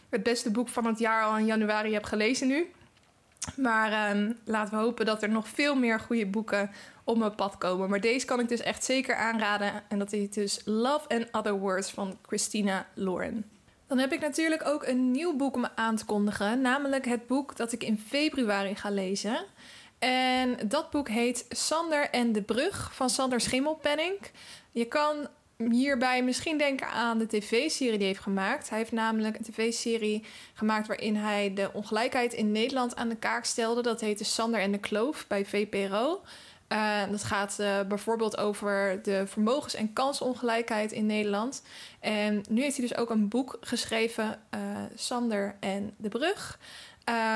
het 0.09 0.23
beste 0.23 0.51
boek 0.51 0.69
van 0.69 0.85
het 0.85 0.99
jaar 0.99 1.23
al 1.23 1.37
in 1.37 1.45
januari 1.45 1.93
heb 1.93 2.03
gelezen 2.03 2.47
nu. 2.47 2.71
Maar 3.55 4.15
um, 4.15 4.37
laten 4.43 4.77
we 4.77 4.83
hopen 4.83 5.05
dat 5.05 5.23
er 5.23 5.29
nog 5.29 5.47
veel 5.47 5.75
meer 5.75 5.99
goede 5.99 6.25
boeken 6.25 6.71
op 7.03 7.17
mijn 7.17 7.35
pad 7.35 7.57
komen. 7.57 7.89
Maar 7.89 8.01
deze 8.01 8.25
kan 8.25 8.39
ik 8.39 8.47
dus 8.47 8.61
echt 8.61 8.83
zeker 8.83 9.15
aanraden. 9.15 9.71
En 9.87 9.99
dat 9.99 10.13
is 10.13 10.29
dus 10.29 10.61
Love 10.65 11.07
and 11.07 11.27
Other 11.31 11.53
Words 11.53 11.91
van 11.91 12.17
Christina 12.21 12.85
Lauren. 12.93 13.52
Dan 13.93 14.01
heb 14.01 14.13
ik 14.13 14.19
natuurlijk 14.19 14.67
ook 14.67 14.85
een 14.85 15.11
nieuw 15.11 15.35
boek 15.35 15.55
om 15.55 15.67
aan 15.75 15.95
te 15.95 16.05
kondigen. 16.05 16.61
Namelijk 16.61 17.05
het 17.05 17.27
boek 17.27 17.55
dat 17.55 17.71
ik 17.71 17.83
in 17.83 17.99
februari 18.07 18.75
ga 18.75 18.89
lezen. 18.89 19.45
En 19.99 20.57
dat 20.67 20.89
boek 20.89 21.09
heet 21.09 21.45
Sander 21.49 22.09
en 22.09 22.31
de 22.31 22.41
Brug 22.41 22.93
van 22.93 23.09
Sander 23.09 23.41
Schimmelpenning. 23.41 24.19
Je 24.71 24.85
kan 24.85 25.27
hierbij 25.57 26.23
misschien 26.23 26.57
denken 26.57 26.87
aan 26.87 27.17
de 27.17 27.27
tv-serie 27.27 27.91
die 27.91 27.99
hij 27.99 28.07
heeft 28.07 28.19
gemaakt. 28.19 28.69
Hij 28.69 28.77
heeft 28.77 28.91
namelijk 28.91 29.37
een 29.37 29.43
tv-serie 29.43 30.25
gemaakt 30.53 30.87
waarin 30.87 31.15
hij 31.15 31.53
de 31.53 31.69
ongelijkheid 31.73 32.33
in 32.33 32.51
Nederland 32.51 32.95
aan 32.95 33.09
de 33.09 33.15
kaak 33.15 33.45
stelde. 33.45 33.81
Dat 33.81 34.01
heette 34.01 34.23
Sander 34.23 34.59
en 34.59 34.71
de 34.71 34.79
Kloof 34.79 35.27
bij 35.27 35.45
VPRO. 35.45 36.21
Uh, 36.69 37.01
dat 37.11 37.23
gaat 37.23 37.57
uh, 37.59 37.81
bijvoorbeeld 37.87 38.37
over 38.37 38.99
de 39.03 39.27
vermogens- 39.27 39.75
en 39.75 39.93
kansongelijkheid 39.93 40.91
in 40.91 41.05
Nederland. 41.05 41.63
En 41.99 42.43
nu 42.49 42.61
heeft 42.61 42.77
hij 42.77 42.87
dus 42.87 42.97
ook 42.97 43.09
een 43.09 43.27
boek 43.27 43.57
geschreven, 43.61 44.39
uh, 44.55 44.59
Sander 44.95 45.55
en 45.59 45.93
de 45.97 46.09
Brug. 46.09 46.59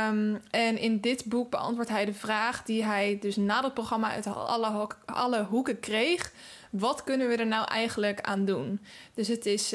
Um, 0.09 0.41
en 0.49 0.77
in 0.77 0.99
dit 0.99 1.25
boek 1.25 1.49
beantwoordt 1.49 1.89
hij 1.89 2.05
de 2.05 2.13
vraag 2.13 2.63
die 2.63 2.83
hij 2.83 3.17
dus 3.21 3.35
na 3.35 3.61
dat 3.61 3.73
programma 3.73 4.11
uit 4.11 4.27
alle, 4.27 4.87
alle 5.05 5.43
hoeken 5.43 5.79
kreeg. 5.79 6.31
Wat 6.71 7.03
kunnen 7.03 7.27
we 7.27 7.35
er 7.35 7.47
nou 7.47 7.67
eigenlijk 7.67 8.21
aan 8.21 8.45
doen? 8.45 8.81
Dus 9.13 9.27
het 9.27 9.45
is 9.45 9.73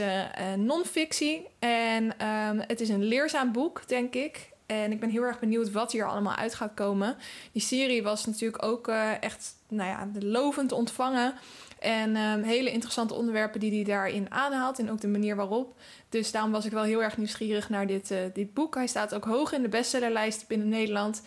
non-fictie 0.56 1.46
en 1.58 2.26
um, 2.28 2.60
het 2.66 2.80
is 2.80 2.88
een 2.88 3.04
leerzaam 3.04 3.52
boek, 3.52 3.88
denk 3.88 4.14
ik. 4.14 4.51
En 4.72 4.92
ik 4.92 5.00
ben 5.00 5.11
heel 5.11 5.22
erg 5.22 5.38
benieuwd 5.38 5.70
wat 5.70 5.92
hier 5.92 6.08
allemaal 6.08 6.35
uit 6.35 6.54
gaat 6.54 6.74
komen. 6.74 7.16
Die 7.52 7.62
serie 7.62 8.02
was 8.02 8.26
natuurlijk 8.26 8.64
ook 8.64 8.88
uh, 8.88 9.22
echt 9.22 9.54
nou 9.68 9.88
ja, 9.88 10.08
lovend 10.20 10.72
ontvangen. 10.72 11.35
En 11.78 12.16
um, 12.16 12.42
hele 12.42 12.70
interessante 12.70 13.14
onderwerpen 13.14 13.61
die 13.61 13.72
hij 13.74 13.85
daarin 13.85 14.30
aanhaalt. 14.30 14.78
En 14.78 14.90
ook 14.90 15.00
de 15.00 15.08
manier 15.08 15.37
waarop. 15.37 15.74
Dus 16.08 16.32
daarom 16.32 16.52
was 16.52 16.64
ik 16.64 16.72
wel 16.72 16.82
heel 16.82 17.02
erg 17.02 17.16
nieuwsgierig 17.16 17.68
naar 17.68 17.87
dit, 17.87 18.11
uh, 18.11 18.18
dit 18.32 18.54
boek. 18.54 18.74
Hij 18.74 18.87
staat 18.87 19.14
ook 19.14 19.24
hoog 19.24 19.52
in 19.52 19.62
de 19.62 19.68
bestsellerlijst 19.68 20.46
binnen 20.48 20.68
Nederland. 20.68 21.22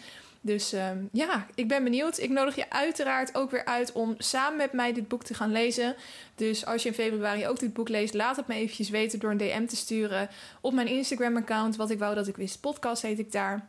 Dus 0.46 0.74
um, 0.74 1.10
ja, 1.12 1.46
ik 1.56 1.68
ben 1.68 1.84
benieuwd. 1.84 2.18
Ik 2.18 2.30
nodig 2.30 2.56
je 2.56 2.70
uiteraard 2.70 3.36
ook 3.36 3.52
weer 3.52 3.66
uit 3.66 3.92
om 3.92 4.16
samen 4.18 4.58
met 4.58 4.74
mij 4.74 4.94
dit 4.94 5.08
boek 5.08 5.24
te 5.24 5.34
gaan 5.34 5.52
lezen. 5.52 5.96
Dus 6.36 6.66
als 6.66 6.84
je 6.84 6.90
in 6.90 6.96
februari 6.96 7.48
ook 7.48 7.60
dit 7.60 7.74
boek 7.74 7.90
leest, 7.90 8.14
laat 8.14 8.36
het 8.36 8.48
me 8.48 8.56
eventjes 8.56 8.90
weten 8.90 9.20
door 9.20 9.32
een 9.32 9.38
DM 9.38 9.66
te 9.66 9.76
sturen 9.76 10.30
op 10.62 10.74
mijn 10.74 10.88
Instagram-account. 10.88 11.76
Wat 11.76 11.90
ik 11.90 12.00
wou 12.00 12.16
dat 12.16 12.28
ik 12.28 12.36
wist, 12.36 12.62
podcast 12.62 13.02
heet 13.02 13.20
ik 13.20 13.32
daar. 13.32 13.68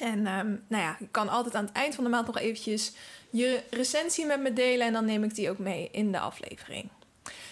En 0.00 0.18
um, 0.18 0.64
nou 0.68 0.82
ja, 0.82 0.96
je 0.98 1.08
kan 1.10 1.28
altijd 1.28 1.54
aan 1.54 1.64
het 1.64 1.74
eind 1.74 1.94
van 1.94 2.04
de 2.04 2.10
maand 2.10 2.26
nog 2.26 2.38
eventjes 2.38 2.92
je 3.30 3.62
recensie 3.70 4.26
met 4.26 4.40
me 4.40 4.52
delen. 4.52 4.86
En 4.86 4.92
dan 4.92 5.04
neem 5.04 5.24
ik 5.24 5.34
die 5.34 5.50
ook 5.50 5.58
mee 5.58 5.88
in 5.92 6.12
de 6.12 6.18
aflevering. 6.18 6.88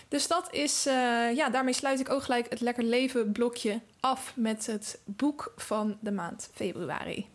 Dus 0.09 0.29
dat 0.29 0.49
is, 0.53 0.87
uh, 0.87 0.93
ja, 1.35 1.49
daarmee 1.51 1.75
sluit 1.75 2.01
ik 2.01 2.11
ook 2.11 2.23
gelijk 2.23 2.51
het 2.51 2.61
Lekker 2.61 2.85
Leven 2.85 3.33
blokje 3.33 3.81
af 4.01 4.33
met 4.37 4.67
het 4.67 4.99
boek 5.05 5.53
van 5.57 5.99
de 6.01 6.13
maand 6.13 6.51
februari. 6.55 7.27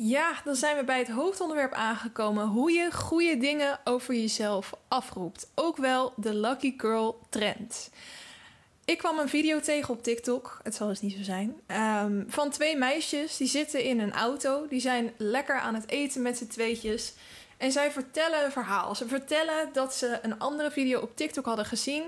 Ja, 0.00 0.40
dan 0.44 0.54
zijn 0.54 0.76
we 0.76 0.84
bij 0.84 0.98
het 0.98 1.08
hoofdonderwerp 1.08 1.72
aangekomen: 1.72 2.46
hoe 2.46 2.72
je 2.72 2.92
goede 2.92 3.36
dingen 3.36 3.80
over 3.84 4.14
jezelf 4.14 4.72
afroept. 4.88 5.50
Ook 5.54 5.76
wel 5.76 6.12
de 6.16 6.34
Lucky 6.34 6.74
Girl 6.76 7.20
trend. 7.28 7.90
Ik 8.84 8.98
kwam 8.98 9.18
een 9.18 9.28
video 9.28 9.60
tegen 9.60 9.94
op 9.94 10.02
TikTok, 10.02 10.60
het 10.62 10.74
zal 10.74 10.88
dus 10.88 11.00
niet 11.00 11.16
zo 11.16 11.22
zijn, 11.22 11.60
um, 12.06 12.24
van 12.28 12.50
twee 12.50 12.76
meisjes 12.76 13.36
die 13.36 13.48
zitten 13.48 13.82
in 13.82 14.00
een 14.00 14.12
auto. 14.12 14.66
Die 14.68 14.80
zijn 14.80 15.12
lekker 15.16 15.58
aan 15.58 15.74
het 15.74 15.88
eten 15.88 16.22
met 16.22 16.36
z'n 16.36 16.46
tweetjes. 16.46 17.14
En 17.56 17.72
zij 17.72 17.90
vertellen 17.90 18.44
een 18.44 18.52
verhaal. 18.52 18.94
Ze 18.94 19.08
vertellen 19.08 19.68
dat 19.72 19.94
ze 19.94 20.18
een 20.22 20.38
andere 20.38 20.70
video 20.70 21.00
op 21.00 21.16
TikTok 21.16 21.44
hadden 21.44 21.64
gezien. 21.64 22.02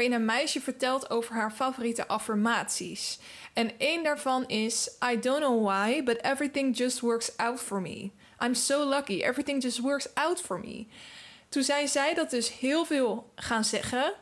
Waarin 0.00 0.18
een 0.18 0.24
meisje 0.24 0.60
vertelt 0.60 1.10
over 1.10 1.34
haar 1.34 1.50
favoriete 1.50 2.08
affirmaties. 2.08 3.18
En 3.52 3.78
één 3.78 4.02
daarvan 4.02 4.48
is: 4.48 4.90
I 5.12 5.18
don't 5.18 5.40
know 5.40 5.66
why, 5.66 6.02
but 6.02 6.20
everything 6.22 6.76
just 6.76 7.00
works 7.00 7.36
out 7.36 7.60
for 7.60 7.80
me. 7.80 8.10
I'm 8.44 8.54
so 8.54 8.88
lucky, 8.88 9.22
everything 9.22 9.62
just 9.62 9.78
works 9.78 10.14
out 10.14 10.40
for 10.40 10.60
me. 10.60 10.86
Toen 11.48 11.62
zijn 11.62 11.88
zij 11.88 12.14
dat 12.14 12.30
dus 12.30 12.58
heel 12.58 12.84
veel 12.84 13.32
gaan 13.34 13.64
zeggen. 13.64 14.14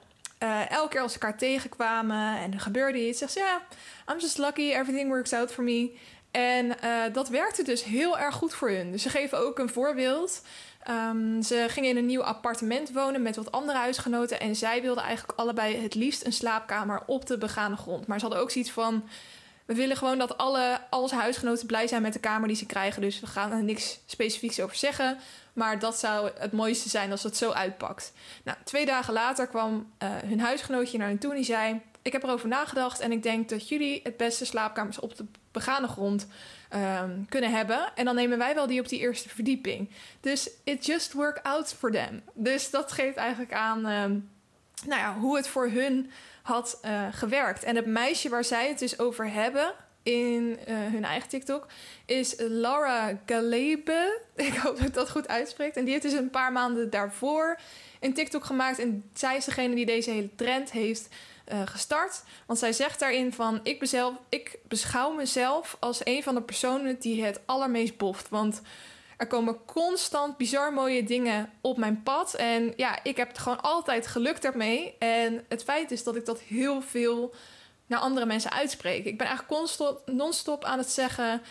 Uh, 0.43 0.71
elke 0.71 0.89
keer 0.89 1.01
als 1.01 1.13
ze 1.13 1.19
elkaar 1.19 1.39
tegenkwamen 1.39 2.39
en 2.39 2.53
er 2.53 2.61
gebeurde 2.61 3.07
iets, 3.07 3.19
zegt 3.19 3.33
ze 3.33 3.39
ja, 3.39 3.63
I'm 4.13 4.21
just 4.21 4.39
lucky, 4.39 4.73
everything 4.73 5.09
works 5.09 5.33
out 5.33 5.53
for 5.53 5.65
me. 5.65 5.97
En 6.31 6.67
uh, 6.85 7.03
dat 7.13 7.29
werkte 7.29 7.63
dus 7.63 7.85
heel 7.85 8.19
erg 8.19 8.35
goed 8.35 8.55
voor 8.55 8.71
hun. 8.71 8.93
Dus 8.93 9.03
ze 9.03 9.11
geven 9.11 9.39
ook 9.39 9.59
een 9.59 9.69
voorbeeld. 9.69 10.43
Um, 10.91 11.43
ze 11.43 11.67
gingen 11.69 11.91
in 11.91 11.97
een 11.97 12.07
nieuw 12.07 12.23
appartement 12.23 12.93
wonen 12.93 13.23
met 13.23 13.37
wat 13.37 13.53
andere 13.53 13.79
huisgenoten. 13.79 14.41
En 14.41 14.57
zij 14.57 14.83
wilden 14.83 15.05
eigenlijk 15.05 15.39
allebei 15.39 15.77
het 15.77 15.95
liefst 15.95 16.25
een 16.25 16.33
slaapkamer 16.33 17.03
op 17.07 17.27
de 17.27 17.39
begane 17.39 17.77
grond. 17.77 18.07
Maar 18.07 18.19
ze 18.19 18.25
hadden 18.25 18.43
ook 18.43 18.51
zoiets 18.51 18.71
van: 18.71 19.09
we 19.65 19.75
willen 19.75 19.97
gewoon 19.97 20.19
dat 20.19 20.39
alle, 20.39 20.81
alle 20.91 21.15
huisgenoten 21.15 21.67
blij 21.67 21.87
zijn 21.87 22.03
met 22.03 22.13
de 22.13 22.19
kamer 22.19 22.49
die 22.49 22.57
ze 22.57 22.67
krijgen. 22.67 23.03
Dus 23.03 23.21
we 23.21 23.27
gaan 23.27 23.53
er 23.53 23.63
niks 23.63 23.99
specifieks 24.07 24.61
over 24.61 24.77
zeggen. 24.77 25.19
Maar 25.53 25.79
dat 25.79 25.99
zou 25.99 26.31
het 26.39 26.53
mooiste 26.53 26.89
zijn 26.89 27.11
als 27.11 27.23
het 27.23 27.37
zo 27.37 27.51
uitpakt. 27.51 28.13
Nou, 28.45 28.59
twee 28.65 28.87
dagen 28.87 29.13
later 29.13 29.47
kwam 29.47 29.93
uh, 30.03 30.09
hun 30.25 30.41
huisgenootje 30.41 30.99
naar 30.99 31.09
hen 31.09 31.19
toe 31.19 31.31
en 31.31 31.37
die 31.37 31.45
zei: 31.45 31.81
Ik 32.03 32.13
heb 32.13 32.23
erover 32.23 32.49
nagedacht 32.49 33.01
en 33.01 33.13
ik 33.13 33.23
denk 33.23 33.49
dat 33.49 33.69
jullie 33.69 34.01
het 34.03 34.17
beste 34.17 34.45
slaapkamers 34.45 35.01
op 35.01 35.17
de 35.17 35.25
begane 35.53 35.89
grond 35.89 36.27
um, 36.75 37.27
kunnen 37.29 37.51
hebben. 37.51 37.93
En 37.95 38.05
dan 38.05 38.15
nemen 38.15 38.39
wij 38.39 38.55
wel 38.55 38.67
die 38.67 38.81
op 38.81 38.89
die 38.89 38.99
eerste 38.99 39.29
verdieping. 39.29 39.91
Dus 40.21 40.51
it 40.65 40.87
just 40.87 41.13
work 41.13 41.41
out 41.43 41.75
for 41.75 41.91
them. 41.91 42.23
Dus 42.35 42.71
dat 42.71 42.93
geeft 42.93 43.17
eigenlijk 43.17 43.53
aan 43.53 43.87
um, 43.87 44.31
nou 44.87 45.01
ja, 45.01 45.15
hoe 45.19 45.37
het 45.37 45.49
voor 45.49 45.69
hun 45.69 46.11
had 46.43 46.81
uh, 46.85 47.07
gewerkt. 47.13 47.63
En 47.63 47.77
het 47.77 47.87
meisje 47.87 48.29
waar 48.29 48.45
zij 48.45 48.69
het 48.69 48.79
dus 48.79 48.99
over 48.99 49.33
hebben 49.33 49.75
in 50.03 50.59
uh, 50.69 50.77
hun 50.77 51.05
eigen 51.05 51.29
TikTok 51.29 51.67
is 52.07 52.35
Laura 52.39 53.19
Galebe. 53.27 54.21
Ik 54.37 54.55
hoop 54.55 54.77
dat 54.77 54.87
ik 54.87 54.95
dat 54.95 55.11
goed 55.11 55.29
uitspreekt. 55.29 55.77
En 55.77 55.85
die 55.85 55.93
heeft 55.93 56.05
dus 56.05 56.13
een 56.13 56.31
paar 56.31 56.53
maanden 56.53 56.91
daarvoor 56.91 57.59
een 58.01 58.15
TikTok 58.15 58.45
gemaakt. 58.45 58.79
En 58.79 59.11
zij 59.15 59.37
is 59.37 59.45
degene 59.45 59.75
die 59.75 59.87
deze 59.87 60.11
hele 60.11 60.35
trend 60.35 60.71
heeft 60.73 61.09
uh, 61.53 61.61
gestart. 61.65 62.23
Want 62.47 62.59
zij 62.59 62.73
zegt 62.73 63.01
daarin 63.01 63.33
van... 63.33 63.61
Ik, 63.63 63.79
bezelf, 63.79 64.15
ik 64.29 64.59
beschouw 64.69 65.13
mezelf 65.13 65.77
als 65.81 66.01
een 66.05 66.23
van 66.23 66.35
de 66.35 66.43
personen 66.43 66.99
die 66.99 67.25
het 67.25 67.41
allermeest 67.47 67.97
boft. 67.97 68.29
Want 68.29 68.61
er 69.17 69.27
komen 69.27 69.65
constant 69.65 70.37
bizar 70.37 70.73
mooie 70.73 71.05
dingen 71.05 71.51
op 71.61 71.77
mijn 71.77 72.03
pad. 72.03 72.35
En 72.35 72.73
ja, 72.77 73.03
ik 73.03 73.17
heb 73.17 73.29
het 73.29 73.39
gewoon 73.39 73.61
altijd 73.61 74.07
geluk 74.07 74.43
daarmee. 74.43 74.95
En 74.99 75.45
het 75.49 75.65
feit 75.65 75.91
is 75.91 76.05
dat 76.05 76.17
ik 76.17 76.25
dat 76.25 76.41
heel 76.41 76.83
veel 76.83 77.35
naar 77.87 78.01
andere 78.01 78.27
mensen 78.27 78.51
uitspreek. 78.53 79.05
Ik 79.05 79.19
ben 79.19 79.27
eigenlijk 79.27 79.59
constant, 79.59 80.07
non-stop 80.07 80.65
aan 80.65 80.79
het 80.79 80.91
zeggen... 80.91 81.43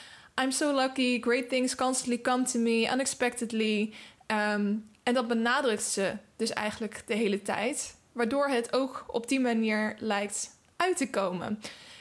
I'm 0.41 0.51
so 0.51 0.75
lucky, 0.75 1.21
great 1.21 1.49
things 1.49 1.75
constantly 1.75 2.21
come 2.21 2.43
to 2.43 2.59
me, 2.59 2.89
unexpectedly. 2.93 3.93
Um, 4.27 4.89
en 5.03 5.13
dat 5.13 5.27
benadrukt 5.27 5.83
ze 5.83 6.17
dus 6.35 6.53
eigenlijk 6.53 7.03
de 7.05 7.13
hele 7.13 7.41
tijd. 7.41 7.96
Waardoor 8.17 8.47
het 8.47 8.73
ook 8.73 9.05
op 9.07 9.27
die 9.27 9.39
manier 9.39 9.95
lijkt 9.99 10.49
uit 10.75 10.97
te 10.97 11.09
komen. 11.09 11.59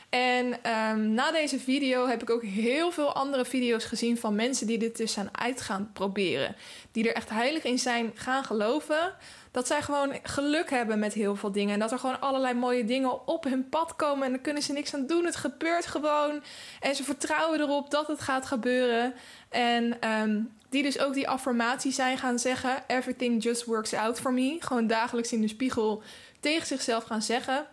En 0.08 0.46
um, 0.46 1.10
na 1.10 1.32
deze 1.32 1.58
video 1.58 2.06
heb 2.06 2.22
ik 2.22 2.30
ook 2.30 2.42
heel 2.42 2.90
veel 2.90 3.12
andere 3.12 3.44
video's 3.44 3.84
gezien 3.84 4.18
van 4.18 4.34
mensen 4.34 4.66
die 4.66 4.78
dit 4.78 4.96
dus 4.96 5.12
zijn 5.12 5.28
uit 5.32 5.60
gaan 5.60 5.90
proberen. 5.92 6.56
Die 6.92 7.08
er 7.08 7.14
echt 7.14 7.30
heilig 7.30 7.64
in 7.64 7.78
zijn 7.78 8.12
gaan 8.14 8.44
geloven. 8.44 9.14
Dat 9.50 9.66
zij 9.66 9.82
gewoon 9.82 10.12
geluk 10.22 10.70
hebben 10.70 10.98
met 10.98 11.12
heel 11.12 11.36
veel 11.36 11.52
dingen. 11.52 11.74
En 11.74 11.80
dat 11.80 11.92
er 11.92 11.98
gewoon 11.98 12.20
allerlei 12.20 12.54
mooie 12.54 12.84
dingen 12.84 13.26
op 13.26 13.44
hun 13.44 13.68
pad 13.68 13.96
komen. 13.96 14.24
En 14.24 14.30
dan 14.30 14.40
kunnen 14.40 14.62
ze 14.62 14.72
niks 14.72 14.94
aan 14.94 15.06
doen. 15.06 15.24
Het 15.24 15.36
gebeurt 15.36 15.86
gewoon. 15.86 16.42
En 16.80 16.94
ze 16.94 17.04
vertrouwen 17.04 17.60
erop 17.60 17.90
dat 17.90 18.06
het 18.06 18.20
gaat 18.20 18.46
gebeuren. 18.46 19.14
En 19.48 20.10
um, 20.10 20.55
die 20.68 20.82
dus 20.82 20.98
ook 20.98 21.14
die 21.14 21.28
affirmaties 21.28 21.94
zijn 21.94 22.18
gaan 22.18 22.38
zeggen. 22.38 22.84
Everything 22.86 23.42
just 23.42 23.64
works 23.64 23.94
out 23.94 24.20
for 24.20 24.32
me. 24.32 24.56
Gewoon 24.60 24.86
dagelijks 24.86 25.32
in 25.32 25.40
de 25.40 25.48
spiegel 25.48 26.02
tegen 26.40 26.66
zichzelf 26.66 27.04
gaan 27.04 27.22
zeggen. 27.22 27.66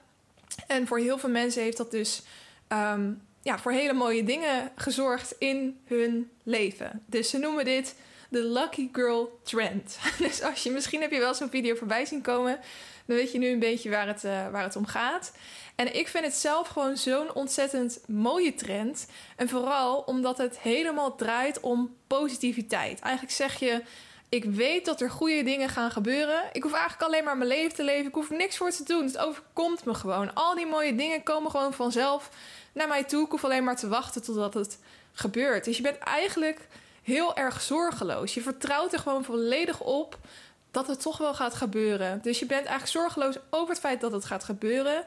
En 0.67 0.87
voor 0.87 0.99
heel 0.99 1.17
veel 1.17 1.29
mensen 1.29 1.61
heeft 1.61 1.77
dat 1.77 1.91
dus 1.91 2.21
um, 2.69 3.21
ja, 3.41 3.59
voor 3.59 3.71
hele 3.71 3.93
mooie 3.93 4.23
dingen 4.23 4.71
gezorgd 4.75 5.35
in 5.37 5.79
hun 5.85 6.29
leven. 6.43 7.03
Dus 7.05 7.29
ze 7.29 7.37
noemen 7.37 7.65
dit 7.65 7.95
de 8.29 8.43
Lucky 8.43 8.89
Girl 8.91 9.39
Trend. 9.43 9.97
Dus 10.17 10.41
als 10.41 10.63
je, 10.63 10.71
misschien 10.71 11.01
heb 11.01 11.11
je 11.11 11.19
wel 11.19 11.33
zo'n 11.33 11.49
video 11.49 11.75
voorbij 11.75 12.05
zien 12.05 12.21
komen, 12.21 12.59
dan 13.05 13.15
weet 13.15 13.31
je 13.31 13.37
nu 13.37 13.47
een 13.47 13.59
beetje 13.59 13.89
waar 13.89 14.07
het, 14.07 14.23
uh, 14.23 14.49
waar 14.49 14.63
het 14.63 14.75
om 14.75 14.85
gaat. 14.85 15.31
En 15.75 15.95
ik 15.95 16.07
vind 16.07 16.25
het 16.25 16.35
zelf 16.35 16.67
gewoon 16.67 16.97
zo'n 16.97 17.33
ontzettend 17.33 17.99
mooie 18.07 18.55
trend. 18.55 19.07
En 19.35 19.49
vooral 19.49 19.99
omdat 19.99 20.37
het 20.37 20.59
helemaal 20.59 21.15
draait 21.15 21.59
om 21.59 21.95
positiviteit. 22.07 22.99
Eigenlijk 22.99 23.33
zeg 23.35 23.59
je. 23.59 23.81
Ik 24.29 24.43
weet 24.43 24.85
dat 24.85 25.01
er 25.01 25.09
goede 25.09 25.43
dingen 25.43 25.69
gaan 25.69 25.91
gebeuren. 25.91 26.43
Ik 26.51 26.63
hoef 26.63 26.73
eigenlijk 26.73 27.03
alleen 27.03 27.23
maar 27.23 27.37
mijn 27.37 27.49
leven 27.49 27.75
te 27.75 27.83
leven. 27.83 28.07
Ik 28.07 28.13
hoef 28.13 28.29
niks 28.29 28.57
voor 28.57 28.71
te 28.71 28.83
doen. 28.83 29.05
Het 29.05 29.17
overkomt 29.17 29.85
me 29.85 29.93
gewoon. 29.93 30.33
Al 30.33 30.55
die 30.55 30.65
mooie 30.65 30.95
dingen 30.95 31.23
komen 31.23 31.51
gewoon 31.51 31.73
vanzelf 31.73 32.29
naar 32.71 32.87
mij 32.87 33.03
toe. 33.03 33.25
Ik 33.25 33.31
hoef 33.31 33.43
alleen 33.43 33.63
maar 33.63 33.75
te 33.75 33.87
wachten 33.87 34.23
totdat 34.23 34.53
het 34.53 34.79
gebeurt. 35.13 35.65
Dus 35.65 35.77
je 35.77 35.83
bent 35.83 35.97
eigenlijk 35.97 36.67
heel 37.03 37.35
erg 37.35 37.61
zorgeloos. 37.61 38.33
Je 38.33 38.41
vertrouwt 38.41 38.93
er 38.93 38.99
gewoon 38.99 39.23
volledig 39.23 39.79
op 39.79 40.17
dat 40.73 40.87
het 40.87 41.01
toch 41.01 41.17
wel 41.17 41.33
gaat 41.33 41.53
gebeuren. 41.53 42.19
Dus 42.21 42.39
je 42.39 42.45
bent 42.45 42.65
eigenlijk 42.65 42.91
zorgeloos 42.91 43.37
over 43.49 43.69
het 43.69 43.79
feit 43.79 44.01
dat 44.01 44.11
het 44.11 44.25
gaat 44.25 44.43
gebeuren. 44.43 45.05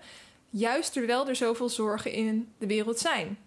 Juist 0.50 0.92
terwijl 0.92 1.28
er 1.28 1.36
zoveel 1.36 1.68
zorgen 1.68 2.12
in 2.12 2.48
de 2.58 2.66
wereld 2.66 2.98
zijn. 2.98 3.38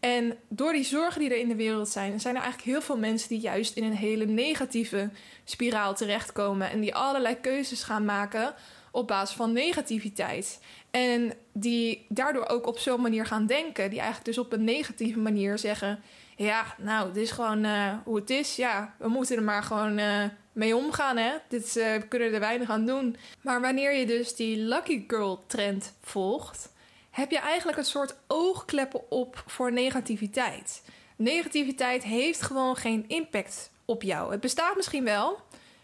En 0.00 0.36
door 0.48 0.72
die 0.72 0.84
zorgen 0.84 1.20
die 1.20 1.30
er 1.30 1.38
in 1.38 1.48
de 1.48 1.56
wereld 1.56 1.88
zijn, 1.88 2.20
zijn 2.20 2.34
er 2.34 2.42
eigenlijk 2.42 2.70
heel 2.70 2.82
veel 2.82 2.98
mensen 2.98 3.28
die 3.28 3.40
juist 3.40 3.76
in 3.76 3.84
een 3.84 3.96
hele 3.96 4.24
negatieve 4.24 5.10
spiraal 5.44 5.94
terechtkomen. 5.94 6.70
En 6.70 6.80
die 6.80 6.94
allerlei 6.94 7.40
keuzes 7.40 7.82
gaan 7.82 8.04
maken 8.04 8.54
op 8.90 9.06
basis 9.06 9.36
van 9.36 9.52
negativiteit. 9.52 10.60
En 10.90 11.32
die 11.52 12.06
daardoor 12.08 12.48
ook 12.48 12.66
op 12.66 12.78
zo'n 12.78 13.00
manier 13.00 13.26
gaan 13.26 13.46
denken. 13.46 13.90
Die 13.90 13.98
eigenlijk 13.98 14.26
dus 14.26 14.38
op 14.38 14.52
een 14.52 14.64
negatieve 14.64 15.18
manier 15.18 15.58
zeggen: 15.58 16.02
Ja, 16.38 16.74
nou, 16.76 17.12
dit 17.12 17.22
is 17.22 17.30
gewoon 17.30 17.64
uh, 17.64 17.94
hoe 18.04 18.16
het 18.16 18.30
is. 18.30 18.56
Ja, 18.56 18.94
we 18.98 19.08
moeten 19.08 19.36
er 19.36 19.42
maar 19.42 19.62
gewoon 19.62 19.98
uh, 19.98 20.24
mee 20.52 20.76
omgaan. 20.76 21.16
Hè? 21.16 21.32
Dit, 21.48 21.76
uh, 21.76 21.92
we 21.92 22.06
kunnen 22.08 22.32
er 22.32 22.40
weinig 22.40 22.70
aan 22.70 22.86
doen. 22.86 23.16
Maar 23.40 23.60
wanneer 23.60 23.92
je 23.92 24.06
dus 24.06 24.36
die 24.36 24.56
Lucky 24.56 25.04
Girl 25.06 25.44
trend 25.46 25.94
volgt, 26.02 26.72
heb 27.10 27.30
je 27.30 27.38
eigenlijk 27.38 27.78
een 27.78 27.84
soort 27.84 28.16
oogkleppen 28.26 29.10
op 29.10 29.42
voor 29.46 29.72
negativiteit. 29.72 30.82
Negativiteit 31.16 32.02
heeft 32.02 32.42
gewoon 32.42 32.76
geen 32.76 33.04
impact 33.08 33.70
op 33.84 34.02
jou. 34.02 34.30
Het 34.30 34.40
bestaat 34.40 34.76
misschien 34.76 35.04
wel, 35.04 35.40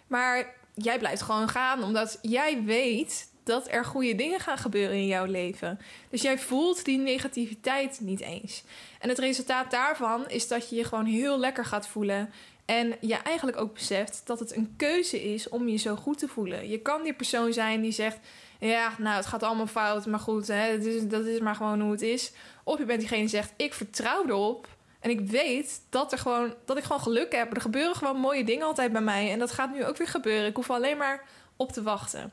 maar 0.06 0.54
jij 0.74 0.98
blijft 0.98 1.22
gewoon 1.22 1.48
gaan 1.48 1.82
omdat 1.82 2.18
jij 2.22 2.62
weet 2.62 3.32
dat 3.44 3.70
er 3.70 3.84
goede 3.84 4.14
dingen 4.14 4.40
gaan 4.40 4.58
gebeuren 4.58 4.96
in 4.96 5.06
jouw 5.06 5.24
leven. 5.24 5.80
Dus 6.10 6.22
jij 6.22 6.38
voelt 6.38 6.84
die 6.84 6.98
negativiteit 6.98 7.98
niet 8.00 8.20
eens. 8.20 8.64
En 8.98 9.08
het 9.08 9.18
resultaat 9.18 9.70
daarvan 9.70 10.28
is 10.28 10.48
dat 10.48 10.68
je 10.68 10.76
je 10.76 10.84
gewoon 10.84 11.04
heel 11.04 11.38
lekker 11.38 11.64
gaat 11.64 11.88
voelen. 11.88 12.32
En 12.64 12.96
je 13.00 13.14
eigenlijk 13.14 13.60
ook 13.60 13.74
beseft 13.74 14.22
dat 14.24 14.38
het 14.38 14.56
een 14.56 14.74
keuze 14.76 15.32
is 15.32 15.48
om 15.48 15.68
je 15.68 15.76
zo 15.76 15.96
goed 15.96 16.18
te 16.18 16.28
voelen. 16.28 16.68
Je 16.68 16.78
kan 16.78 17.02
die 17.02 17.14
persoon 17.14 17.52
zijn 17.52 17.80
die 17.80 17.92
zegt: 17.92 18.18
Ja, 18.58 18.92
nou, 18.98 19.16
het 19.16 19.26
gaat 19.26 19.42
allemaal 19.42 19.66
fout, 19.66 20.06
maar 20.06 20.20
goed, 20.20 20.46
hè, 20.46 20.78
dat, 20.78 20.86
is, 20.86 21.08
dat 21.08 21.24
is 21.24 21.40
maar 21.40 21.54
gewoon 21.54 21.80
hoe 21.80 21.90
het 21.90 22.02
is. 22.02 22.32
Of 22.62 22.78
je 22.78 22.84
bent 22.84 22.98
diegene 22.98 23.20
die 23.20 23.28
zegt: 23.28 23.52
Ik 23.56 23.74
vertrouw 23.74 24.24
erop. 24.26 24.68
En 25.00 25.10
ik 25.10 25.20
weet 25.20 25.80
dat, 25.90 26.12
er 26.12 26.18
gewoon, 26.18 26.54
dat 26.64 26.76
ik 26.76 26.82
gewoon 26.82 27.00
geluk 27.00 27.32
heb. 27.32 27.54
Er 27.54 27.60
gebeuren 27.60 27.96
gewoon 27.96 28.16
mooie 28.16 28.44
dingen 28.44 28.66
altijd 28.66 28.92
bij 28.92 29.00
mij. 29.00 29.30
En 29.30 29.38
dat 29.38 29.52
gaat 29.52 29.72
nu 29.72 29.84
ook 29.84 29.96
weer 29.96 30.08
gebeuren. 30.08 30.46
Ik 30.46 30.56
hoef 30.56 30.70
alleen 30.70 30.96
maar 30.96 31.24
op 31.56 31.72
te 31.72 31.82
wachten. 31.82 32.32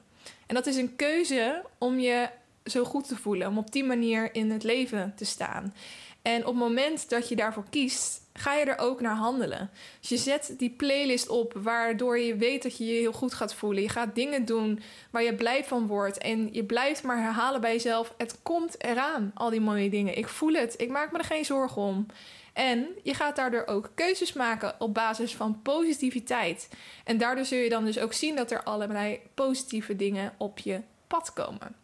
En 0.51 0.57
dat 0.57 0.65
is 0.65 0.75
een 0.75 0.95
keuze 0.95 1.63
om 1.77 1.99
je 1.99 2.29
zo 2.65 2.83
goed 2.83 3.07
te 3.07 3.15
voelen. 3.15 3.47
Om 3.47 3.57
op 3.57 3.71
die 3.71 3.83
manier 3.83 4.35
in 4.35 4.51
het 4.51 4.63
leven 4.63 5.13
te 5.15 5.25
staan. 5.25 5.73
En 6.21 6.39
op 6.39 6.47
het 6.47 6.55
moment 6.55 7.09
dat 7.09 7.29
je 7.29 7.35
daarvoor 7.35 7.63
kiest, 7.69 8.20
ga 8.33 8.53
je 8.53 8.65
er 8.65 8.77
ook 8.77 9.01
naar 9.01 9.15
handelen. 9.15 9.69
Dus 9.99 10.09
je 10.09 10.17
zet 10.17 10.53
die 10.57 10.69
playlist 10.69 11.29
op 11.29 11.53
waardoor 11.55 12.19
je 12.19 12.35
weet 12.35 12.63
dat 12.63 12.77
je 12.77 12.85
je 12.85 12.99
heel 12.99 13.11
goed 13.11 13.33
gaat 13.33 13.53
voelen. 13.53 13.83
Je 13.83 13.89
gaat 13.89 14.15
dingen 14.15 14.45
doen 14.45 14.81
waar 15.09 15.23
je 15.23 15.35
blij 15.35 15.63
van 15.63 15.87
wordt. 15.87 16.17
En 16.17 16.49
je 16.51 16.63
blijft 16.63 17.03
maar 17.03 17.21
herhalen 17.21 17.61
bij 17.61 17.71
jezelf: 17.71 18.13
het 18.17 18.39
komt 18.41 18.83
eraan, 18.83 19.31
al 19.33 19.49
die 19.49 19.61
mooie 19.61 19.89
dingen. 19.89 20.17
Ik 20.17 20.27
voel 20.27 20.53
het, 20.53 20.73
ik 20.77 20.89
maak 20.89 21.11
me 21.11 21.17
er 21.17 21.23
geen 21.23 21.45
zorgen 21.45 21.81
om. 21.81 22.05
En 22.53 22.87
je 23.03 23.13
gaat 23.13 23.35
daardoor 23.35 23.65
ook 23.65 23.91
keuzes 23.95 24.33
maken 24.33 24.75
op 24.79 24.93
basis 24.93 25.35
van 25.35 25.61
positiviteit. 25.61 26.69
En 27.03 27.17
daardoor 27.17 27.45
zul 27.45 27.57
je 27.57 27.69
dan 27.69 27.85
dus 27.85 27.99
ook 27.99 28.13
zien 28.13 28.35
dat 28.35 28.51
er 28.51 28.63
allerlei 28.63 29.19
positieve 29.33 29.95
dingen 29.95 30.33
op 30.37 30.59
je 30.59 30.81
pad 31.07 31.33
komen. 31.33 31.75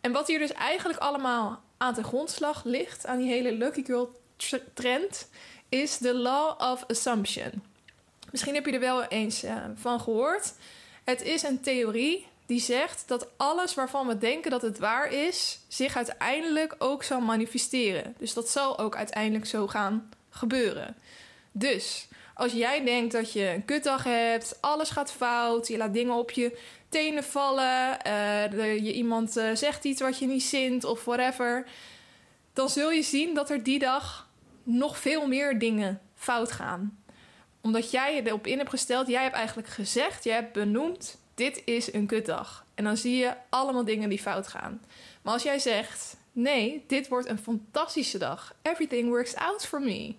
En 0.00 0.12
wat 0.12 0.26
hier 0.26 0.38
dus 0.38 0.52
eigenlijk 0.52 0.98
allemaal 0.98 1.62
aan 1.76 1.94
de 1.94 2.04
grondslag 2.04 2.64
ligt, 2.64 3.06
aan 3.06 3.18
die 3.18 3.28
hele 3.28 3.52
Lucky 3.52 3.84
Girl 3.84 4.20
trend, 4.74 5.28
is 5.68 5.98
de 5.98 6.14
Law 6.14 6.60
of 6.60 6.84
Assumption. 6.86 7.62
Misschien 8.30 8.54
heb 8.54 8.66
je 8.66 8.72
er 8.72 8.80
wel 8.80 9.04
eens 9.04 9.44
uh, 9.44 9.64
van 9.74 10.00
gehoord. 10.00 10.54
Het 11.04 11.22
is 11.22 11.42
een 11.42 11.60
theorie 11.60 12.26
die 12.48 12.60
zegt 12.60 13.04
dat 13.06 13.28
alles 13.36 13.74
waarvan 13.74 14.06
we 14.06 14.18
denken 14.18 14.50
dat 14.50 14.62
het 14.62 14.78
waar 14.78 15.12
is, 15.12 15.58
zich 15.68 15.96
uiteindelijk 15.96 16.74
ook 16.78 17.02
zal 17.02 17.20
manifesteren. 17.20 18.14
Dus 18.18 18.34
dat 18.34 18.48
zal 18.48 18.78
ook 18.78 18.96
uiteindelijk 18.96 19.46
zo 19.46 19.66
gaan 19.66 20.10
gebeuren. 20.30 20.96
Dus 21.52 22.08
als 22.34 22.52
jij 22.52 22.84
denkt 22.84 23.12
dat 23.12 23.32
je 23.32 23.48
een 23.48 23.64
kutdag 23.64 24.04
hebt, 24.04 24.58
alles 24.60 24.90
gaat 24.90 25.12
fout, 25.12 25.68
je 25.68 25.76
laat 25.76 25.92
dingen 25.92 26.14
op 26.14 26.30
je 26.30 26.58
tenen 26.88 27.24
vallen, 27.24 27.98
uh, 28.06 28.76
je, 28.84 28.92
iemand 28.92 29.36
uh, 29.36 29.54
zegt 29.54 29.84
iets 29.84 30.00
wat 30.00 30.18
je 30.18 30.26
niet 30.26 30.42
zint 30.42 30.84
of 30.84 31.04
whatever, 31.04 31.66
dan 32.52 32.68
zul 32.68 32.90
je 32.90 33.02
zien 33.02 33.34
dat 33.34 33.50
er 33.50 33.62
die 33.62 33.78
dag 33.78 34.27
nog 34.68 34.98
veel 34.98 35.26
meer 35.26 35.58
dingen 35.58 36.00
fout 36.14 36.52
gaan. 36.52 37.02
Omdat 37.60 37.90
jij 37.90 38.22
erop 38.22 38.46
in 38.46 38.58
hebt 38.58 38.70
gesteld, 38.70 39.06
jij 39.06 39.22
hebt 39.22 39.34
eigenlijk 39.34 39.68
gezegd, 39.68 40.24
jij 40.24 40.34
hebt 40.34 40.52
benoemd, 40.52 41.18
dit 41.34 41.62
is 41.64 41.92
een 41.92 42.06
kutdag. 42.06 42.66
En 42.74 42.84
dan 42.84 42.96
zie 42.96 43.16
je 43.16 43.34
allemaal 43.48 43.84
dingen 43.84 44.08
die 44.08 44.18
fout 44.18 44.48
gaan. 44.48 44.82
Maar 45.22 45.32
als 45.32 45.42
jij 45.42 45.58
zegt, 45.58 46.16
nee, 46.32 46.84
dit 46.86 47.08
wordt 47.08 47.28
een 47.28 47.38
fantastische 47.38 48.18
dag, 48.18 48.54
everything 48.62 49.08
works 49.08 49.36
out 49.36 49.66
for 49.66 49.80
me 49.80 50.14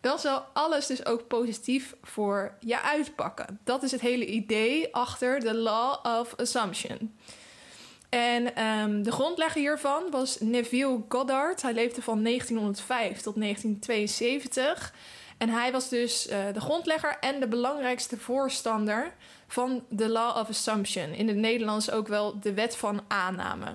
dan 0.00 0.18
zal 0.18 0.44
alles 0.52 0.86
dus 0.86 1.06
ook 1.06 1.26
positief 1.26 1.94
voor 2.02 2.54
je 2.60 2.82
uitpakken. 2.82 3.60
Dat 3.64 3.82
is 3.82 3.90
het 3.90 4.00
hele 4.00 4.26
idee 4.26 4.94
achter 4.94 5.40
de 5.40 5.54
Law 5.54 6.06
of 6.18 6.34
Assumption. 6.36 7.18
En 8.08 8.64
um, 8.64 9.02
de 9.02 9.12
grondlegger 9.12 9.60
hiervan 9.60 10.10
was 10.10 10.40
Neville 10.40 11.02
Goddard. 11.08 11.62
Hij 11.62 11.72
leefde 11.72 12.02
van 12.02 12.22
1905 12.22 13.20
tot 13.20 13.34
1972. 13.40 14.92
En 15.38 15.48
hij 15.48 15.72
was 15.72 15.88
dus 15.88 16.28
uh, 16.28 16.38
de 16.52 16.60
grondlegger 16.60 17.16
en 17.20 17.40
de 17.40 17.48
belangrijkste 17.48 18.16
voorstander 18.16 19.14
van 19.46 19.84
de 19.88 20.08
Law 20.08 20.36
of 20.36 20.48
Assumption. 20.48 21.12
In 21.12 21.28
het 21.28 21.36
Nederlands 21.36 21.90
ook 21.90 22.08
wel 22.08 22.40
de 22.40 22.54
wet 22.54 22.76
van 22.76 23.00
aanname. 23.08 23.66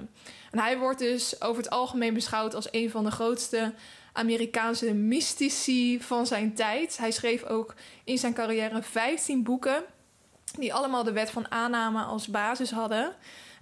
En 0.52 0.60
hij 0.60 0.78
wordt 0.78 1.00
dus 1.00 1.42
over 1.42 1.64
het 1.64 1.72
algemeen 1.72 2.14
beschouwd 2.14 2.56
als 2.56 2.68
een 2.72 2.90
van 2.90 3.04
de 3.04 3.12
grootste 3.12 3.74
Amerikaanse 4.14 4.94
mystici 4.94 6.02
van 6.02 6.28
zijn 6.28 6.54
tijd. 6.54 6.98
Hij 6.98 7.12
schreef 7.12 7.44
ook 7.44 7.74
in 8.04 8.18
zijn 8.18 8.34
carrière 8.34 8.84
15 8.84 9.44
boeken, 9.44 9.84
die 10.60 10.74
allemaal 10.74 11.04
de 11.04 11.12
wet 11.12 11.32
van 11.32 11.52
aanname 11.52 12.02
als 12.04 12.28
basis 12.28 12.72
hadden. 12.72 13.16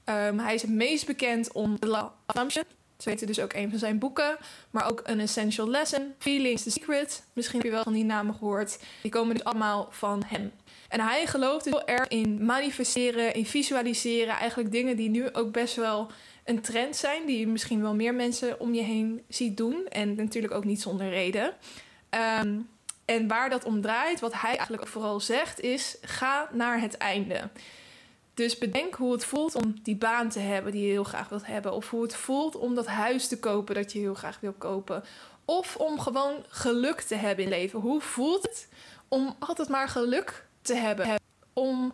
Um, 0.06 0.40
hij 0.40 0.54
is 0.54 0.62
het 0.62 0.72
meest 0.72 1.06
bekend 1.06 1.52
om 1.52 1.80
The 1.80 1.88
Law 1.88 2.06
of 2.06 2.12
Assumption. 2.26 2.64
Zo 2.98 3.10
heette 3.10 3.26
dus 3.26 3.40
ook 3.40 3.54
een 3.54 3.70
van 3.70 3.80
zijn 3.80 4.00
boeken. 4.00 4.38
Maar 4.72 4.92
ook 4.92 5.02
An 5.02 5.20
Essential 5.20 5.70
Lesson, 5.70 6.14
Feelings 6.18 6.64
the 6.64 6.72
Secret. 6.72 7.24
Misschien 7.34 7.58
heb 7.58 7.68
je 7.68 7.74
wel 7.74 7.84
van 7.84 7.94
die 7.94 8.04
namen 8.04 8.36
gehoord. 8.36 8.80
Die 9.02 9.12
komen 9.12 9.36
dus 9.36 9.44
allemaal 9.44 9.88
van 9.92 10.24
hem. 10.26 10.52
En 10.90 11.00
hij 11.00 11.28
gelooft 11.28 11.66
heel 11.66 11.86
erg 11.88 12.08
in 12.08 12.46
manifesteren, 12.46 13.34
in 13.34 13.46
visualiseren. 13.46 14.36
Eigenlijk 14.36 14.72
dingen 14.72 14.96
die 14.96 15.10
nu 15.10 15.34
ook 15.34 15.52
best 15.52 15.76
wel 15.76 16.12
een 16.46 16.62
trend 16.62 16.96
zijn 16.96 17.26
die 17.26 17.48
misschien 17.48 17.82
wel 17.82 17.96
meer 17.96 18.14
mensen 18.14 18.60
om 18.60 18.74
je 18.74 18.82
heen 18.82 19.22
ziet 19.28 19.58
doen. 19.58 19.88
En 19.90 20.16
natuurlijk 20.16 20.54
ook 20.54 20.66
niet 20.66 20.82
zonder 20.82 21.10
reden. 21.10 21.54
Ehm, 22.10 22.60
en 23.06 23.28
waar 23.28 23.50
dat 23.50 23.64
om 23.64 23.82
draait, 23.82 24.20
wat 24.20 24.34
hij 24.34 24.56
eigenlijk 24.56 24.88
vooral 24.88 25.20
zegt, 25.20 25.60
is: 25.60 25.98
ga 26.02 26.50
naar 26.52 26.82
het 26.82 26.98
einde. 26.98 27.50
Dus 28.34 28.58
bedenk 28.58 28.96
hoe 28.96 29.12
het 29.12 29.26
voelt 29.26 29.56
om 29.56 29.76
die 29.84 29.96
baan 29.96 30.30
te 30.30 30.40
hebben 30.40 30.72
die 30.72 30.82
je 30.82 30.92
heel 30.92 31.04
graag 31.04 31.30
wilt 31.30 31.46
hebben. 31.46 31.74
Of 31.74 31.90
hoe 31.90 32.02
het 32.02 32.16
voelt 32.16 32.56
om 32.56 32.76
dat 32.76 32.88
huis 32.88 33.28
te 33.28 33.40
kopen 33.40 33.76
dat 33.76 33.92
je 33.92 34.00
heel 34.00 34.14
graag 34.14 34.40
wil 34.40 34.54
kopen. 34.58 35.04
Of 35.46 35.76
om 35.76 36.00
gewoon 36.00 36.44
geluk 36.48 37.02
te 37.02 37.16
hebben 37.16 37.44
in 37.44 37.50
leven. 37.50 37.80
Hoe 37.80 38.02
voelt 38.02 38.44
het 38.44 38.68
om 39.08 39.36
altijd 39.40 39.70
maar 39.70 39.90
geluk 39.90 40.46
te 40.62 40.76
hebben? 40.76 41.20
Om 41.54 41.94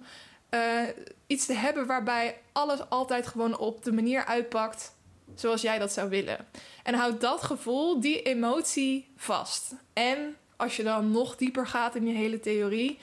uh, 0.49 0.81
iets 1.27 1.45
te 1.45 1.53
hebben 1.53 1.85
waarbij 1.85 2.37
alles 2.51 2.89
altijd 2.89 3.27
gewoon 3.27 3.57
op 3.57 3.83
de 3.83 3.91
manier 3.91 4.25
uitpakt 4.25 4.95
zoals 5.35 5.61
jij 5.61 5.79
dat 5.79 5.91
zou 5.91 6.09
willen. 6.09 6.47
En 6.83 6.93
houd 6.93 7.21
dat 7.21 7.43
gevoel, 7.43 7.99
die 7.99 8.21
emotie 8.21 9.11
vast. 9.15 9.75
En 9.93 10.37
als 10.55 10.75
je 10.75 10.83
dan 10.83 11.11
nog 11.11 11.35
dieper 11.35 11.67
gaat 11.67 11.95
in 11.95 12.07
je 12.07 12.13
hele 12.13 12.39
theorie, 12.39 12.99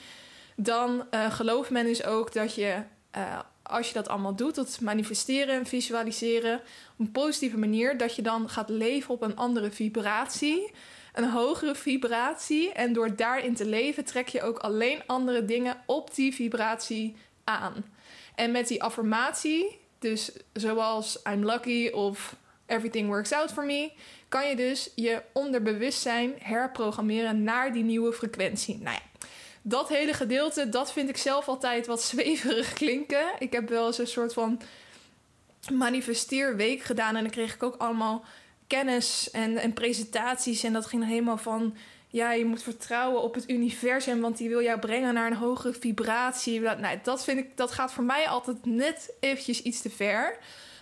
dan 0.55 1.05
uh, 1.11 1.31
gelooft 1.31 1.69
men 1.69 1.85
dus 1.85 2.03
ook 2.03 2.33
dat 2.33 2.55
je, 2.55 2.83
uh, 3.17 3.39
als 3.63 3.87
je 3.87 3.93
dat 3.93 4.07
allemaal 4.07 4.35
doet, 4.35 4.55
dat 4.55 4.79
manifesteren 4.81 5.55
en 5.55 5.65
visualiseren 5.65 6.55
op 6.91 6.99
een 6.99 7.11
positieve 7.11 7.57
manier, 7.57 7.97
dat 7.97 8.15
je 8.15 8.21
dan 8.21 8.49
gaat 8.49 8.69
leven 8.69 9.13
op 9.13 9.21
een 9.21 9.35
andere 9.35 9.71
vibratie. 9.71 10.71
Een 11.13 11.29
hogere 11.29 11.75
vibratie. 11.75 12.73
En 12.73 12.93
door 12.93 13.15
daarin 13.15 13.55
te 13.55 13.65
leven, 13.65 14.05
trek 14.05 14.27
je 14.27 14.41
ook 14.41 14.57
alleen 14.57 15.01
andere 15.05 15.45
dingen 15.45 15.77
op 15.85 16.15
die 16.15 16.33
vibratie 16.33 17.15
aan. 17.43 17.85
En 18.35 18.51
met 18.51 18.67
die 18.67 18.83
affirmatie, 18.83 19.79
dus 19.99 20.31
zoals 20.53 21.19
I'm 21.23 21.45
lucky 21.45 21.87
of 21.87 22.35
everything 22.65 23.07
works 23.07 23.31
out 23.31 23.51
for 23.51 23.65
me, 23.65 23.91
kan 24.27 24.49
je 24.49 24.55
dus 24.55 24.91
je 24.95 25.21
onderbewustzijn 25.33 26.33
herprogrammeren 26.39 27.43
naar 27.43 27.73
die 27.73 27.83
nieuwe 27.83 28.13
frequentie. 28.13 28.77
Nou 28.77 28.95
ja, 28.95 29.14
dat 29.67 29.89
hele 29.89 30.13
gedeelte, 30.13 30.69
dat 30.69 30.91
vind 30.91 31.09
ik 31.09 31.17
zelf 31.17 31.47
altijd 31.47 31.87
wat 31.87 32.01
zweverig 32.11 32.73
klinken. 32.73 33.25
Ik 33.39 33.53
heb 33.53 33.69
wel 33.69 33.87
eens 33.87 33.97
een 33.97 34.07
soort 34.07 34.33
van 34.33 34.61
manifesteerweek 35.71 36.81
gedaan 36.81 37.15
en 37.15 37.21
dan 37.21 37.31
kreeg 37.31 37.53
ik 37.53 37.63
ook 37.63 37.75
allemaal 37.75 38.23
kennis 38.67 39.31
en, 39.31 39.57
en 39.57 39.73
presentaties. 39.73 40.63
En 40.63 40.73
dat 40.73 40.85
ging 40.85 41.05
helemaal 41.05 41.37
van 41.37 41.75
ja, 42.07 42.31
je 42.31 42.45
moet 42.45 42.63
vertrouwen 42.63 43.21
op 43.21 43.33
het 43.33 43.49
universum, 43.49 44.21
want 44.21 44.37
die 44.37 44.49
wil 44.49 44.61
jou 44.61 44.79
brengen 44.79 45.13
naar 45.13 45.27
een 45.27 45.37
hogere 45.37 45.73
vibratie. 45.73 46.59
Nou, 46.59 46.99
dat 47.03 47.23
vind 47.23 47.39
ik, 47.39 47.57
dat 47.57 47.71
gaat 47.71 47.93
voor 47.93 48.03
mij 48.03 48.27
altijd 48.27 48.65
net 48.65 49.13
eventjes 49.19 49.61
iets 49.61 49.81
te 49.81 49.89
ver. 49.89 50.37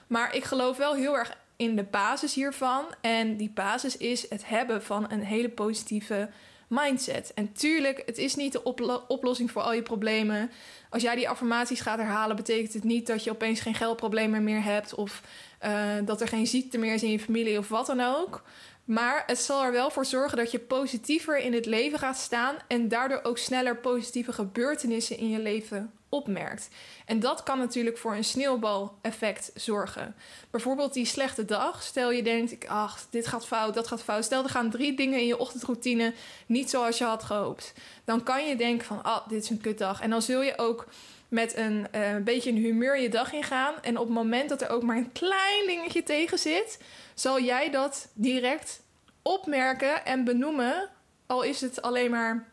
Maar 0.08 0.36
ik 0.36 0.44
geloof 0.44 0.78
wel 0.78 0.94
heel 0.94 1.18
erg 1.18 1.38
in 1.56 1.76
de 1.76 1.84
basis 1.84 2.34
hiervan. 2.34 2.86
En 3.02 3.38
die 3.38 3.50
basis 3.50 3.98
is 3.98 4.30
het 4.30 4.48
hebben 4.48 4.84
van 4.84 5.12
een 5.12 5.24
hele 5.24 5.50
positieve 5.50 6.30
mindset. 6.68 7.32
En 7.34 7.54
tuurlijk, 7.54 8.04
het 8.06 8.18
is 8.18 8.36
niet 8.36 8.52
de 8.52 8.64
oplossing 9.08 9.52
voor 9.52 9.62
al 9.62 9.74
je 9.74 9.82
problemen. 9.82 10.52
Als 10.90 11.02
jij 11.02 11.16
die 11.16 11.30
affirmaties 11.30 11.82
gaat 11.82 11.98
herhalen, 11.98 12.36
betekent 12.36 12.74
het 12.74 12.84
niet 12.84 13.08
dat 13.08 13.24
je 13.24 13.32
opeens 13.32 13.60
geen 13.60 13.76
geldproblemen 13.76 14.44
meer 14.44 14.64
hebt. 14.64 14.96
Of 14.96 15.22
uh, 15.66 15.94
dat 16.06 16.22
er 16.22 16.28
geen 16.28 16.48
ziekte 16.48 16.78
meer 16.78 16.94
is 16.94 17.04
in 17.04 17.12
je 17.12 17.20
familie 17.20 17.58
of 17.58 17.68
wat 17.68 17.86
dan 17.86 18.00
ook. 18.00 18.44
Maar 18.86 19.24
het 19.26 19.40
zal 19.40 19.64
er 19.64 19.72
wel 19.72 19.90
voor 19.90 20.06
zorgen 20.06 20.38
dat 20.38 20.52
je 20.52 20.60
positiever 20.60 21.38
in 21.38 21.54
het 21.54 21.66
leven 21.66 22.00
gaat 22.00 22.18
staan 22.18 22.56
en 22.68 22.88
daardoor 22.88 23.20
ook 23.24 23.38
sneller 23.38 23.78
positieve 23.78 24.34
gebeurtenissen 24.34 25.18
in 25.18 25.30
je 25.30 25.40
leven 25.40 25.94
opmerkt. 26.10 26.68
En 27.06 27.20
dat 27.20 27.44
kan 27.44 27.60
natuurlijk 27.60 27.98
voor 27.98 28.16
een 28.16 28.24
sneeuwbaleffect 28.24 29.52
zorgen. 29.56 30.16
Bijvoorbeeld 30.50 30.94
die 30.94 31.06
slechte 31.06 31.46
dag. 31.46 31.84
Stel 31.84 32.12
je 32.12 32.24
denkt, 32.24 32.68
ach, 32.68 33.06
dit 33.10 33.28
gaat 33.28 33.48
fout, 33.48 33.74
dat 33.74 33.88
gaat 33.88 34.04
fout. 34.04 34.24
Stel 34.24 34.44
er 34.44 34.50
gaan 34.50 34.70
drie 34.70 34.96
dingen 34.96 35.20
in 35.20 35.28
je 35.28 35.38
ochtendroutine 35.38 36.14
niet 36.46 36.70
zoals 36.70 36.98
je 36.98 37.04
had 37.04 37.24
gehoopt. 37.24 37.74
Dan 38.06 38.24
kan 38.24 38.48
je 38.48 38.56
denken 38.56 38.86
van, 38.86 39.04
ah, 39.04 39.28
dit 39.28 39.44
is 39.44 39.50
een 39.50 39.62
kutdag. 39.62 40.02
En 40.02 40.10
dan 40.10 40.22
zul 40.22 40.42
je 40.42 40.58
ook 40.58 40.88
met 41.28 41.58
een 41.58 41.88
uh, 41.96 42.16
beetje 42.24 42.50
een 42.50 42.58
humeur 42.58 43.00
je 43.00 43.10
dag 43.10 43.34
ingaan. 43.34 43.74
En 43.82 43.98
op 43.98 44.06
het 44.06 44.14
moment 44.14 44.50
dat 44.50 44.62
er 44.62 44.70
ook 44.70 44.84
maar 44.84 44.98
een 44.98 45.12
klein 45.12 45.66
dingetje 45.66 46.04
tegen 46.04 46.38
zit 46.38 46.80
zal 47.14 47.42
jij 47.42 47.70
dat 47.70 48.08
direct 48.14 48.82
opmerken 49.22 50.06
en 50.06 50.24
benoemen. 50.24 50.90
Al 51.26 51.42
is 51.42 51.62
het 51.62 51.82
alleen 51.82 52.12
maar 52.12 52.48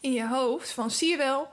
in 0.00 0.12
je 0.12 0.26
hoofd 0.26 0.70
van 0.70 0.90
zie 0.90 1.10
je 1.10 1.16
wel 1.16 1.48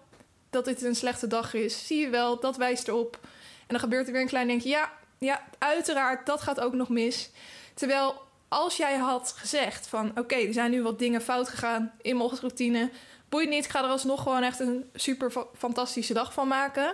dat 0.49 0.65
dit 0.65 0.81
een 0.81 0.95
slechte 0.95 1.27
dag 1.27 1.53
is. 1.53 1.87
Zie 1.87 1.99
je 1.99 2.09
wel, 2.09 2.39
dat 2.39 2.57
wijst 2.57 2.87
erop. 2.87 3.19
En 3.59 3.67
dan 3.67 3.79
gebeurt 3.79 4.07
er 4.07 4.13
weer 4.13 4.21
een 4.21 4.27
klein 4.27 4.47
dingetje. 4.47 4.69
Ja, 4.69 4.91
ja, 5.17 5.43
uiteraard, 5.57 6.25
dat 6.25 6.41
gaat 6.41 6.59
ook 6.59 6.73
nog 6.73 6.89
mis. 6.89 7.29
Terwijl 7.73 8.21
als 8.47 8.77
jij 8.77 8.97
had 8.97 9.33
gezegd 9.37 9.87
van 9.87 10.11
oké, 10.17 10.35
er 10.35 10.53
zijn 10.53 10.71
nu 10.71 10.81
wat 10.81 10.99
dingen 10.99 11.21
fout 11.21 11.49
gegaan 11.49 11.91
in 12.01 12.17
mijn 12.17 12.29
ochtendroutine. 12.29 12.89
Boeit 13.29 13.49
niet, 13.49 13.65
ik 13.65 13.71
ga 13.71 13.83
er 13.83 13.89
alsnog 13.89 14.21
gewoon 14.21 14.43
echt 14.43 14.59
een 14.59 14.89
super 14.93 15.31
fantastische 15.57 16.13
dag 16.13 16.33
van 16.33 16.47
maken. 16.47 16.93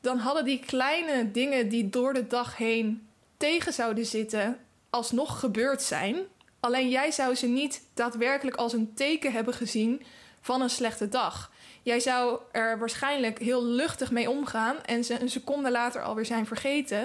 Dan 0.00 0.18
hadden 0.18 0.44
die 0.44 0.58
kleine 0.58 1.30
dingen 1.30 1.68
die 1.68 1.90
door 1.90 2.12
de 2.12 2.26
dag 2.26 2.56
heen 2.56 3.08
tegen 3.42 3.72
zouden 3.72 4.06
zitten, 4.06 4.58
alsnog 4.90 5.40
gebeurd 5.40 5.82
zijn. 5.82 6.16
Alleen 6.60 6.88
jij 6.88 7.10
zou 7.10 7.34
ze 7.34 7.46
niet 7.46 7.82
daadwerkelijk 7.94 8.56
als 8.56 8.72
een 8.72 8.94
teken 8.94 9.32
hebben 9.32 9.54
gezien 9.54 10.02
van 10.40 10.60
een 10.60 10.70
slechte 10.70 11.08
dag. 11.08 11.52
Jij 11.82 12.00
zou 12.00 12.40
er 12.52 12.78
waarschijnlijk 12.78 13.38
heel 13.38 13.64
luchtig 13.64 14.10
mee 14.10 14.30
omgaan 14.30 14.84
en 14.84 15.04
ze 15.04 15.20
een 15.20 15.28
seconde 15.30 15.70
later 15.70 16.02
alweer 16.02 16.26
zijn 16.26 16.46
vergeten. 16.46 17.02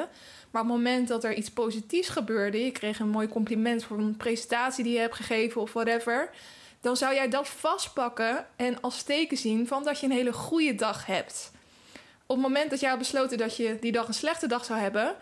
Maar 0.52 0.62
op 0.62 0.68
het 0.68 0.78
moment 0.78 1.08
dat 1.08 1.24
er 1.24 1.34
iets 1.34 1.52
positiefs 1.52 2.10
gebeurde, 2.10 2.64
je 2.64 2.72
kreeg 2.72 3.00
een 3.00 3.10
mooi 3.10 3.28
compliment 3.28 3.84
voor 3.84 3.98
een 3.98 4.18
presentatie 4.18 4.84
die 4.84 4.94
je 4.94 5.00
hebt 5.00 5.16
gegeven 5.16 5.62
of 5.62 5.74
whatever, 5.74 6.30
dan 6.82 6.98
zou 6.98 7.14
jij 7.14 7.30
dat 7.30 7.48
vastpakken 7.48 8.48
en 8.56 8.82
als 8.82 9.04
teken 9.04 9.38
zien 9.38 9.68
van 9.68 9.84
dat 9.84 10.00
je 10.00 10.06
een 10.06 10.12
hele 10.12 10.34
goede 10.34 10.76
dag 10.76 11.06
hebt. 11.06 11.52
Op 12.26 12.36
het 12.36 12.46
moment 12.46 12.70
dat 12.70 12.80
jij 12.80 12.90
had 12.90 13.00
besloten 13.00 13.38
dat 13.38 13.58
je 13.58 13.78
die 13.80 13.92
dag 13.92 14.08
een 14.08 14.14
slechte 14.14 14.48
dag 14.48 14.66
zou 14.66 14.80
hebben, 14.80 15.16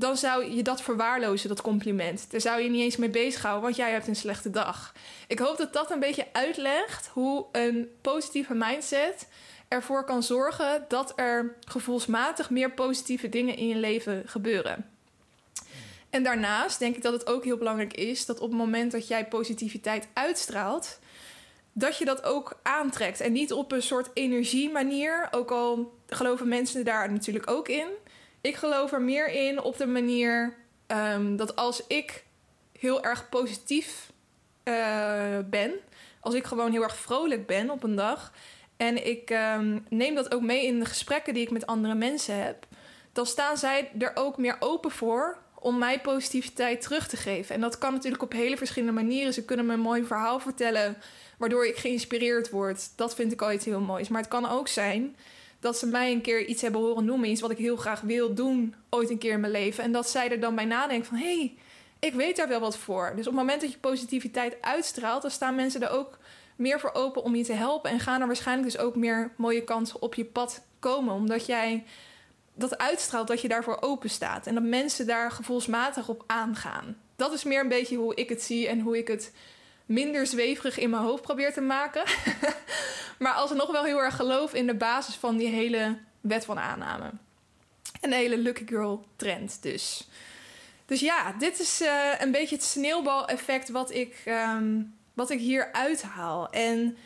dan 0.00 0.16
zou 0.16 0.54
je 0.54 0.62
dat 0.62 0.82
verwaarlozen, 0.82 1.48
dat 1.48 1.60
compliment. 1.60 2.30
Daar 2.30 2.40
zou 2.40 2.60
je 2.60 2.70
niet 2.70 2.82
eens 2.82 2.96
mee 2.96 3.10
bezighouden, 3.10 3.62
want 3.62 3.76
jij 3.76 3.90
hebt 3.90 4.06
een 4.06 4.16
slechte 4.16 4.50
dag. 4.50 4.92
Ik 5.26 5.38
hoop 5.38 5.56
dat 5.56 5.72
dat 5.72 5.90
een 5.90 6.00
beetje 6.00 6.26
uitlegt 6.32 7.06
hoe 7.06 7.46
een 7.52 7.88
positieve 8.00 8.54
mindset 8.54 9.28
ervoor 9.68 10.04
kan 10.04 10.22
zorgen 10.22 10.84
dat 10.88 11.12
er 11.16 11.54
gevoelsmatig 11.60 12.50
meer 12.50 12.70
positieve 12.70 13.28
dingen 13.28 13.56
in 13.56 13.68
je 13.68 13.76
leven 13.76 14.22
gebeuren. 14.26 14.90
En 16.10 16.22
daarnaast 16.22 16.78
denk 16.78 16.96
ik 16.96 17.02
dat 17.02 17.12
het 17.12 17.26
ook 17.26 17.44
heel 17.44 17.56
belangrijk 17.56 17.94
is 17.94 18.26
dat 18.26 18.40
op 18.40 18.48
het 18.48 18.58
moment 18.58 18.92
dat 18.92 19.08
jij 19.08 19.26
positiviteit 19.26 20.08
uitstraalt, 20.12 20.98
dat 21.72 21.98
je 21.98 22.04
dat 22.04 22.22
ook 22.22 22.58
aantrekt. 22.62 23.20
En 23.20 23.32
niet 23.32 23.52
op 23.52 23.72
een 23.72 23.82
soort 23.82 24.10
energiemanier, 24.14 25.28
ook 25.30 25.50
al 25.50 25.92
geloven 26.06 26.48
mensen 26.48 26.84
daar 26.84 27.12
natuurlijk 27.12 27.50
ook 27.50 27.68
in. 27.68 27.88
Ik 28.40 28.56
geloof 28.56 28.92
er 28.92 29.02
meer 29.02 29.28
in 29.28 29.62
op 29.62 29.76
de 29.76 29.86
manier 29.86 30.56
um, 30.86 31.36
dat 31.36 31.56
als 31.56 31.86
ik 31.86 32.24
heel 32.78 33.02
erg 33.02 33.28
positief 33.28 34.12
uh, 34.64 35.38
ben, 35.50 35.72
als 36.20 36.34
ik 36.34 36.44
gewoon 36.44 36.72
heel 36.72 36.82
erg 36.82 36.96
vrolijk 36.96 37.46
ben 37.46 37.70
op 37.70 37.82
een 37.82 37.94
dag 37.94 38.32
en 38.76 39.06
ik 39.06 39.30
um, 39.30 39.86
neem 39.88 40.14
dat 40.14 40.34
ook 40.34 40.42
mee 40.42 40.66
in 40.66 40.78
de 40.78 40.84
gesprekken 40.84 41.34
die 41.34 41.42
ik 41.42 41.50
met 41.50 41.66
andere 41.66 41.94
mensen 41.94 42.42
heb, 42.44 42.66
dan 43.12 43.26
staan 43.26 43.56
zij 43.56 43.90
er 43.98 44.12
ook 44.14 44.38
meer 44.38 44.56
open 44.60 44.90
voor 44.90 45.38
om 45.54 45.78
mij 45.78 46.00
positiviteit 46.00 46.80
terug 46.80 47.08
te 47.08 47.16
geven. 47.16 47.54
En 47.54 47.60
dat 47.60 47.78
kan 47.78 47.92
natuurlijk 47.92 48.22
op 48.22 48.32
hele 48.32 48.56
verschillende 48.56 48.94
manieren. 48.94 49.32
Ze 49.32 49.44
kunnen 49.44 49.66
me 49.66 49.72
een 49.72 49.80
mooi 49.80 50.04
verhaal 50.04 50.40
vertellen, 50.40 50.96
waardoor 51.38 51.66
ik 51.66 51.76
geïnspireerd 51.76 52.50
word. 52.50 52.96
Dat 52.96 53.14
vind 53.14 53.32
ik 53.32 53.42
al 53.42 53.52
iets 53.52 53.64
heel 53.64 53.80
moois. 53.80 54.08
Maar 54.08 54.20
het 54.20 54.30
kan 54.30 54.48
ook 54.48 54.68
zijn 54.68 55.16
dat 55.60 55.78
ze 55.78 55.86
mij 55.86 56.12
een 56.12 56.20
keer 56.20 56.44
iets 56.44 56.62
hebben 56.62 56.80
horen 56.80 57.04
noemen, 57.04 57.28
iets 57.28 57.40
wat 57.40 57.50
ik 57.50 57.58
heel 57.58 57.76
graag 57.76 58.00
wil 58.00 58.34
doen, 58.34 58.74
ooit 58.90 59.10
een 59.10 59.18
keer 59.18 59.32
in 59.32 59.40
mijn 59.40 59.52
leven. 59.52 59.84
En 59.84 59.92
dat 59.92 60.08
zij 60.08 60.30
er 60.30 60.40
dan 60.40 60.54
bij 60.54 60.64
nadenken 60.64 61.06
van, 61.06 61.16
hé, 61.16 61.36
hey, 61.36 61.54
ik 61.98 62.14
weet 62.14 62.36
daar 62.36 62.48
wel 62.48 62.60
wat 62.60 62.76
voor. 62.76 63.12
Dus 63.16 63.26
op 63.26 63.32
het 63.32 63.42
moment 63.42 63.60
dat 63.60 63.72
je 63.72 63.78
positiviteit 63.78 64.56
uitstraalt, 64.60 65.22
dan 65.22 65.30
staan 65.30 65.54
mensen 65.54 65.82
er 65.82 65.90
ook 65.90 66.18
meer 66.56 66.80
voor 66.80 66.92
open 66.92 67.22
om 67.22 67.34
je 67.34 67.44
te 67.44 67.52
helpen. 67.52 67.90
En 67.90 68.00
gaan 68.00 68.20
er 68.20 68.26
waarschijnlijk 68.26 68.72
dus 68.72 68.80
ook 68.80 68.96
meer 68.96 69.32
mooie 69.36 69.64
kansen 69.64 70.02
op 70.02 70.14
je 70.14 70.24
pad 70.24 70.62
komen. 70.78 71.14
Omdat 71.14 71.46
jij 71.46 71.84
dat 72.54 72.78
uitstraalt 72.78 73.28
dat 73.28 73.40
je 73.40 73.48
daarvoor 73.48 73.76
open 73.80 74.10
staat. 74.10 74.46
En 74.46 74.54
dat 74.54 74.62
mensen 74.62 75.06
daar 75.06 75.30
gevoelsmatig 75.30 76.08
op 76.08 76.24
aangaan. 76.26 76.96
Dat 77.16 77.32
is 77.32 77.44
meer 77.44 77.60
een 77.60 77.68
beetje 77.68 77.96
hoe 77.96 78.14
ik 78.14 78.28
het 78.28 78.42
zie 78.42 78.68
en 78.68 78.80
hoe 78.80 78.98
ik 78.98 79.08
het 79.08 79.32
minder 79.90 80.26
zweverig 80.26 80.78
in 80.78 80.90
mijn 80.90 81.02
hoofd 81.02 81.22
probeer 81.22 81.52
te 81.52 81.60
maken. 81.60 82.02
maar 83.18 83.32
alsnog 83.32 83.70
wel 83.70 83.84
heel 83.84 84.02
erg 84.02 84.16
geloof 84.16 84.54
in 84.54 84.66
de 84.66 84.74
basis 84.74 85.14
van 85.14 85.36
die 85.36 85.48
hele 85.48 85.98
wet 86.20 86.44
van 86.44 86.58
aanname. 86.58 87.10
En 88.00 88.12
hele 88.12 88.38
Lucky 88.38 88.66
Girl 88.66 89.04
trend 89.16 89.62
dus. 89.62 90.08
Dus 90.86 91.00
ja, 91.00 91.32
dit 91.32 91.60
is 91.60 91.82
uh, 91.82 92.12
een 92.18 92.32
beetje 92.32 92.54
het 92.54 92.64
sneeuwbaleffect 92.64 93.68
wat 93.68 93.90
ik, 93.90 94.22
um, 94.26 94.94
wat 95.14 95.30
ik 95.30 95.38
hier 95.38 95.72
uithaal. 95.72 96.50
En 96.50 96.96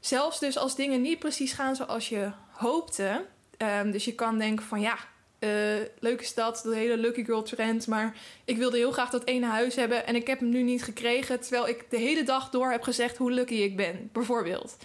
zelfs 0.00 0.38
dus 0.38 0.58
als 0.58 0.76
dingen 0.76 1.00
niet 1.00 1.18
precies 1.18 1.52
gaan 1.52 1.76
zoals 1.76 2.08
je 2.08 2.30
hoopte. 2.50 3.26
Um, 3.58 3.90
dus 3.90 4.04
je 4.04 4.14
kan 4.14 4.38
denken 4.38 4.64
van 4.64 4.80
ja, 4.80 4.98
uh, 5.46 5.86
leuk 5.98 6.20
is 6.20 6.34
dat, 6.34 6.60
de 6.64 6.74
hele 6.74 6.96
Lucky 6.96 7.24
Girl 7.24 7.42
trend. 7.42 7.86
Maar 7.86 8.16
ik 8.44 8.56
wilde 8.56 8.76
heel 8.76 8.92
graag 8.92 9.10
dat 9.10 9.24
ene 9.24 9.46
huis 9.46 9.74
hebben 9.74 10.06
en 10.06 10.14
ik 10.14 10.26
heb 10.26 10.38
hem 10.38 10.48
nu 10.48 10.62
niet 10.62 10.82
gekregen. 10.82 11.40
Terwijl 11.40 11.68
ik 11.68 11.84
de 11.90 11.98
hele 11.98 12.22
dag 12.22 12.50
door 12.50 12.70
heb 12.70 12.82
gezegd 12.82 13.16
hoe 13.16 13.32
lucky 13.32 13.54
ik 13.54 13.76
ben, 13.76 14.08
bijvoorbeeld. 14.12 14.76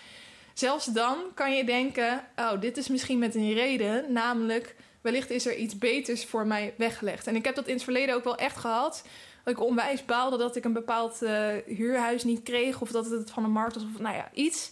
Zelfs 0.54 0.86
dan 0.86 1.18
kan 1.34 1.56
je 1.56 1.64
denken: 1.64 2.24
oh, 2.36 2.62
dit 2.62 2.78
is 2.78 2.88
misschien 2.88 3.20
met 3.20 3.36
een 3.36 3.54
reden. 3.54 4.14
Namelijk, 4.14 4.76
wellicht 5.02 5.30
is 5.30 5.46
er 5.46 5.56
iets 5.56 5.78
beters 5.78 6.26
voor 6.26 6.48
mij 6.48 6.74
weggelegd. 6.78 7.28
En 7.28 7.36
ik 7.36 7.46
heb 7.46 7.56
dat 7.56 7.68
in 7.68 7.74
het 7.74 7.84
verleden 7.84 8.16
ook 8.16 8.24
wel 8.24 8.38
echt 8.38 8.58
gehad. 8.58 9.04
Dat 9.44 9.54
ik 9.54 9.64
onwijs 9.64 10.06
baalde 10.06 10.38
dat 10.38 10.56
ik 10.56 10.66
een 10.66 10.74
bepaald 10.74 11.24
uh, 11.24 11.48
huurhuis 11.66 12.24
niet 12.24 12.44
kreeg. 12.44 12.82
Of 12.82 12.92
dat 12.92 13.10
het 13.10 13.32
van 13.32 13.44
de 13.44 13.50
markt 13.50 13.74
was. 13.74 13.84
Of 13.84 14.00
nou 14.00 14.16
ja, 14.16 14.30
iets. 14.34 14.72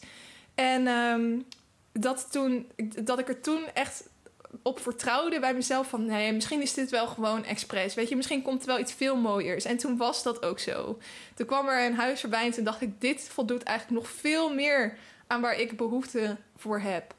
En 0.56 0.88
um, 0.88 1.46
dat, 1.92 2.28
toen, 2.32 2.72
dat 3.04 3.20
ik 3.20 3.28
er 3.28 3.42
toen 3.42 3.62
echt 3.74 4.09
op 4.64 4.80
vertrouwde 4.80 5.40
bij 5.40 5.54
mezelf 5.54 5.88
van 5.88 6.06
nee, 6.06 6.34
misschien 6.34 6.62
is 6.62 6.74
dit 6.74 6.90
wel 6.90 7.08
gewoon 7.08 7.46
expres. 7.46 7.94
Weet 7.94 8.10
je, 8.10 8.16
misschien 8.16 8.42
komt 8.42 8.62
er 8.62 8.68
wel 8.68 8.80
iets 8.80 8.94
veel 8.94 9.16
mooiers. 9.16 9.66
En 9.66 9.78
toen 9.78 9.98
was 9.98 10.24
dat 10.24 10.46
ook 10.46 10.60
zo. 10.60 10.98
Toen 11.36 11.46
kwam 11.46 11.68
er 11.68 11.86
een 11.86 11.96
huis 11.96 12.20
voorbij 12.20 12.52
en 12.58 12.64
dacht 12.64 12.82
ik, 12.82 13.02
dit 13.02 13.28
voldoet 13.32 13.64
eigenlijk 13.64 14.02
nog 14.02 14.12
veel 14.12 14.54
meer 14.54 14.98
aan 15.28 15.42
waar 15.42 15.60
ik 15.60 15.78
behoefte 15.78 16.38
voor 16.56 16.80
heb. 16.80 17.14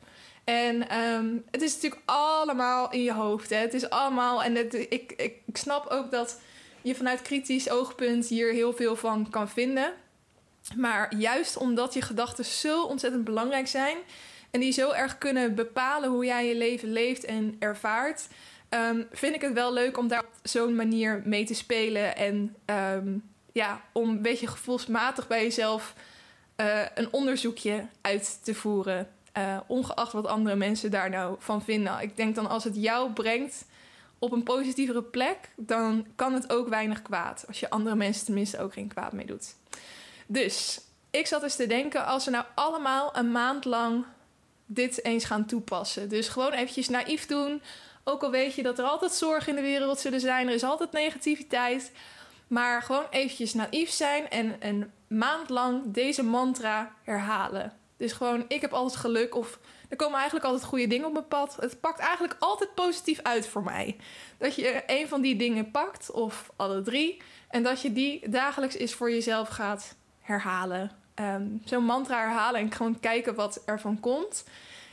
En 0.44 0.98
um, 0.98 1.44
het 1.50 1.62
is 1.62 1.74
natuurlijk 1.74 2.02
allemaal 2.04 2.90
in 2.90 3.02
je 3.02 3.12
hoofd. 3.12 3.50
Hè? 3.50 3.56
Het 3.56 3.74
is 3.74 3.90
allemaal. 3.90 4.42
En 4.42 4.54
het, 4.54 4.74
ik, 4.74 5.12
ik, 5.16 5.34
ik 5.46 5.56
snap 5.56 5.86
ook 5.86 6.10
dat 6.10 6.40
je 6.82 6.94
vanuit 6.94 7.22
kritisch 7.22 7.70
oogpunt 7.70 8.26
hier 8.26 8.52
heel 8.52 8.72
veel 8.72 8.96
van 8.96 9.30
kan 9.30 9.48
vinden. 9.48 9.92
Maar 10.76 11.14
juist 11.14 11.56
omdat 11.56 11.94
je 11.94 12.02
gedachten 12.02 12.44
zo 12.44 12.82
ontzettend 12.82 13.24
belangrijk 13.24 13.66
zijn, 13.66 13.96
en 14.50 14.60
die 14.60 14.72
zo 14.72 14.90
erg 14.90 15.18
kunnen 15.18 15.54
bepalen 15.54 16.10
hoe 16.10 16.24
jij 16.24 16.46
je 16.46 16.56
leven 16.56 16.92
leeft 16.92 17.24
en 17.24 17.56
ervaart. 17.58 18.28
Um, 18.70 19.06
vind 19.12 19.34
ik 19.34 19.40
het 19.40 19.52
wel 19.52 19.72
leuk 19.72 19.98
om 19.98 20.08
daar 20.08 20.20
op 20.24 20.30
zo'n 20.42 20.74
manier 20.74 21.22
mee 21.24 21.44
te 21.44 21.54
spelen. 21.54 22.16
En 22.16 22.56
um, 22.66 23.30
ja, 23.52 23.80
om 23.92 24.08
een 24.08 24.22
beetje 24.22 24.46
gevoelsmatig 24.46 25.26
bij 25.26 25.42
jezelf 25.42 25.94
uh, 26.56 26.80
een 26.94 27.12
onderzoekje 27.12 27.86
uit 28.00 28.38
te 28.44 28.54
voeren. 28.54 29.08
Uh, 29.38 29.60
ongeacht 29.66 30.12
wat 30.12 30.26
andere 30.26 30.56
mensen 30.56 30.90
daar 30.90 31.10
nou 31.10 31.36
van 31.38 31.62
vinden. 31.62 32.00
Ik 32.00 32.16
denk 32.16 32.34
dan 32.34 32.48
als 32.48 32.64
het 32.64 32.76
jou 32.76 33.12
brengt 33.12 33.64
op 34.18 34.32
een 34.32 34.42
positievere 34.42 35.02
plek, 35.02 35.36
dan 35.56 36.06
kan 36.16 36.34
het 36.34 36.52
ook 36.52 36.68
weinig 36.68 37.02
kwaad. 37.02 37.44
Als 37.46 37.60
je 37.60 37.70
andere 37.70 37.96
mensen 37.96 38.24
tenminste 38.24 38.60
ook 38.60 38.72
geen 38.72 38.88
kwaad 38.88 39.12
mee 39.12 39.26
doet. 39.26 39.54
Dus 40.26 40.80
ik 41.10 41.26
zat 41.26 41.42
eens 41.42 41.56
te 41.56 41.66
denken, 41.66 42.06
als 42.06 42.24
we 42.24 42.30
nou 42.30 42.44
allemaal 42.54 43.16
een 43.16 43.32
maand 43.32 43.64
lang 43.64 44.04
dit 44.72 45.04
eens 45.04 45.24
gaan 45.24 45.46
toepassen. 45.46 46.08
Dus 46.08 46.28
gewoon 46.28 46.52
eventjes 46.52 46.88
naïef 46.88 47.26
doen. 47.26 47.62
Ook 48.04 48.22
al 48.22 48.30
weet 48.30 48.54
je 48.54 48.62
dat 48.62 48.78
er 48.78 48.84
altijd 48.84 49.12
zorgen 49.12 49.48
in 49.48 49.54
de 49.54 49.68
wereld 49.68 50.00
zullen 50.00 50.20
zijn. 50.20 50.48
Er 50.48 50.54
is 50.54 50.64
altijd 50.64 50.92
negativiteit. 50.92 51.92
Maar 52.46 52.82
gewoon 52.82 53.06
eventjes 53.10 53.54
naïef 53.54 53.90
zijn 53.90 54.30
en 54.30 54.56
een 54.60 54.90
maand 55.06 55.48
lang 55.48 55.82
deze 55.86 56.22
mantra 56.22 56.94
herhalen. 57.02 57.72
Dus 57.96 58.12
gewoon, 58.12 58.44
ik 58.48 58.60
heb 58.60 58.72
altijd 58.72 59.00
geluk 59.00 59.34
of 59.34 59.58
er 59.88 59.96
komen 59.96 60.16
eigenlijk 60.16 60.46
altijd 60.46 60.64
goede 60.64 60.86
dingen 60.86 61.06
op 61.06 61.12
mijn 61.12 61.28
pad. 61.28 61.56
Het 61.60 61.80
pakt 61.80 61.98
eigenlijk 61.98 62.36
altijd 62.38 62.74
positief 62.74 63.20
uit 63.22 63.46
voor 63.46 63.64
mij. 63.64 63.96
Dat 64.38 64.54
je 64.54 64.82
een 64.86 65.08
van 65.08 65.20
die 65.20 65.36
dingen 65.36 65.70
pakt, 65.70 66.10
of 66.10 66.50
alle 66.56 66.82
drie, 66.82 67.22
en 67.48 67.62
dat 67.62 67.82
je 67.82 67.92
die 67.92 68.28
dagelijks 68.28 68.74
eens 68.76 68.94
voor 68.94 69.10
jezelf 69.10 69.48
gaat 69.48 69.94
herhalen 70.20 70.99
um, 71.20 71.62
zo'n 71.64 71.84
mantra 71.84 72.18
herhalen 72.18 72.60
en 72.60 72.72
gewoon 72.72 73.00
kijken 73.00 73.34
wat 73.34 73.62
ervan 73.64 74.00
komt. 74.00 74.44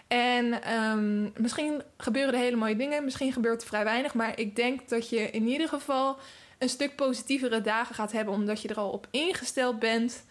En 0.08 0.74
um, 0.74 1.32
misschien 1.38 1.82
gebeuren 1.98 2.34
er 2.34 2.40
hele 2.40 2.56
mooie 2.56 2.76
dingen, 2.76 3.04
misschien 3.04 3.34
gebeurt 3.34 3.62
er 3.62 3.68
vrij 3.68 3.84
weinig, 3.84 4.14
maar 4.14 4.40
ik 4.40 4.56
denk 4.56 4.90
dat 4.90 5.10
je 5.10 5.30
in 5.30 5.48
ieder 5.48 5.68
geval 5.68 6.18
een 6.58 6.70
stuk 6.70 6.96
positievere 6.96 7.62
dagen 7.62 7.96
gaat 7.96 8.12
hebben, 8.12 8.34
omdat 8.34 8.62
je 8.62 8.68
er 8.68 8.78
al 8.78 8.90
op 8.90 9.08
ingesteld 9.12 9.80
bent 9.80 10.24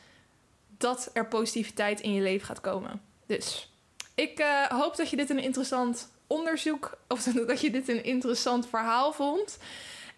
dat 0.78 1.11
er 1.12 1.26
positiviteit 1.26 2.01
in 2.01 2.12
je 2.12 2.22
leven 2.22 2.47
gaat 2.47 2.61
komen. 2.61 3.01
Dus 3.26 3.72
ik 4.14 4.40
uh, 4.40 4.64
hoop 4.64 4.97
dat 4.97 5.11
je 5.11 5.16
dit 5.16 5.30
een 5.30 5.42
interessant 5.42 6.09
onderzoek, 6.26 6.99
of 7.09 7.22
dat 7.47 7.61
je 7.61 7.70
dit 7.70 7.88
een 7.88 8.05
interessant 8.05 8.68
verhaal 8.68 9.12
vond. 9.12 9.59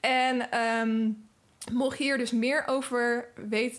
En 0.00 0.58
um, 0.60 1.27
Mocht 1.72 1.98
je 1.98 2.04
hier 2.04 2.18
dus 2.18 2.30
meer 2.30 2.64
over 2.66 3.28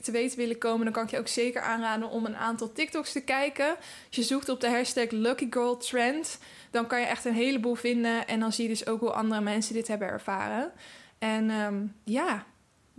te 0.01 0.11
weten 0.11 0.37
willen 0.37 0.57
komen, 0.57 0.83
dan 0.83 0.93
kan 0.93 1.03
ik 1.03 1.09
je 1.09 1.19
ook 1.19 1.27
zeker 1.27 1.61
aanraden 1.61 2.09
om 2.09 2.25
een 2.25 2.35
aantal 2.35 2.71
TikToks 2.71 3.11
te 3.11 3.21
kijken. 3.21 3.67
Als 4.07 4.15
je 4.15 4.23
zoekt 4.23 4.49
op 4.49 4.61
de 4.61 4.69
hashtag 4.69 5.09
Lucky 5.09 5.47
Girl 5.49 5.77
Trend, 5.77 6.39
dan 6.71 6.87
kan 6.87 6.99
je 6.99 7.05
echt 7.05 7.25
een 7.25 7.33
heleboel 7.33 7.75
vinden. 7.75 8.27
En 8.27 8.39
dan 8.39 8.51
zie 8.51 8.63
je 8.63 8.69
dus 8.69 8.87
ook 8.87 8.99
hoe 8.99 9.11
andere 9.11 9.41
mensen 9.41 9.73
dit 9.73 9.87
hebben 9.87 10.07
ervaren. 10.07 10.71
En 11.19 11.49
um, 11.49 11.95
ja, 12.03 12.45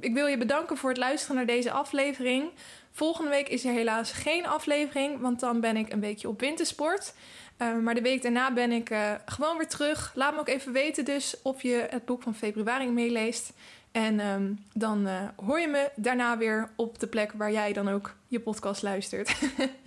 ik 0.01 0.15
wil 0.15 0.27
je 0.27 0.39
bedanken 0.39 0.77
voor 0.77 0.89
het 0.89 0.99
luisteren 0.99 1.37
naar 1.37 1.47
deze 1.47 1.71
aflevering. 1.71 2.51
Volgende 2.93 3.31
week 3.31 3.49
is 3.49 3.65
er 3.65 3.73
helaas 3.73 4.13
geen 4.13 4.47
aflevering, 4.47 5.21
want 5.21 5.41
dan 5.41 5.61
ben 5.61 5.77
ik 5.77 5.93
een 5.93 6.01
weekje 6.01 6.29
op 6.29 6.41
wintersport. 6.41 7.15
Uh, 7.59 7.79
maar 7.79 7.95
de 7.95 8.03
week 8.03 8.23
daarna 8.23 8.53
ben 8.53 8.73
ik 8.73 8.91
uh, 8.91 9.13
gewoon 9.25 9.57
weer 9.57 9.69
terug. 9.69 10.13
Laat 10.15 10.35
me 10.35 10.41
ook 10.41 10.49
even 10.49 10.73
weten 10.73 11.05
dus 11.05 11.37
of 11.43 11.63
je 11.63 11.87
het 11.91 12.05
boek 12.05 12.23
van 12.23 12.35
februari 12.35 12.89
meeleest. 12.89 13.53
En 13.93 14.21
um, 14.21 14.65
dan 14.73 15.07
uh, 15.09 15.29
hoor 15.37 15.61
je 15.61 15.69
me 15.69 15.91
daarna 15.97 16.39
weer 16.39 16.71
op 16.77 16.99
de 16.99 17.07
plek 17.07 17.33
waar 17.33 17.53
jij 17.53 17.73
dan 17.73 17.89
ook 17.89 18.15
je 18.27 18.41
podcast 18.41 18.83
luistert. 18.83 19.29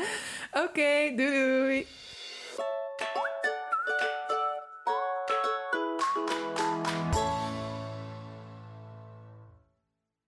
Oké, 0.65 1.13
doei 1.15 1.31
doei! 1.31 1.87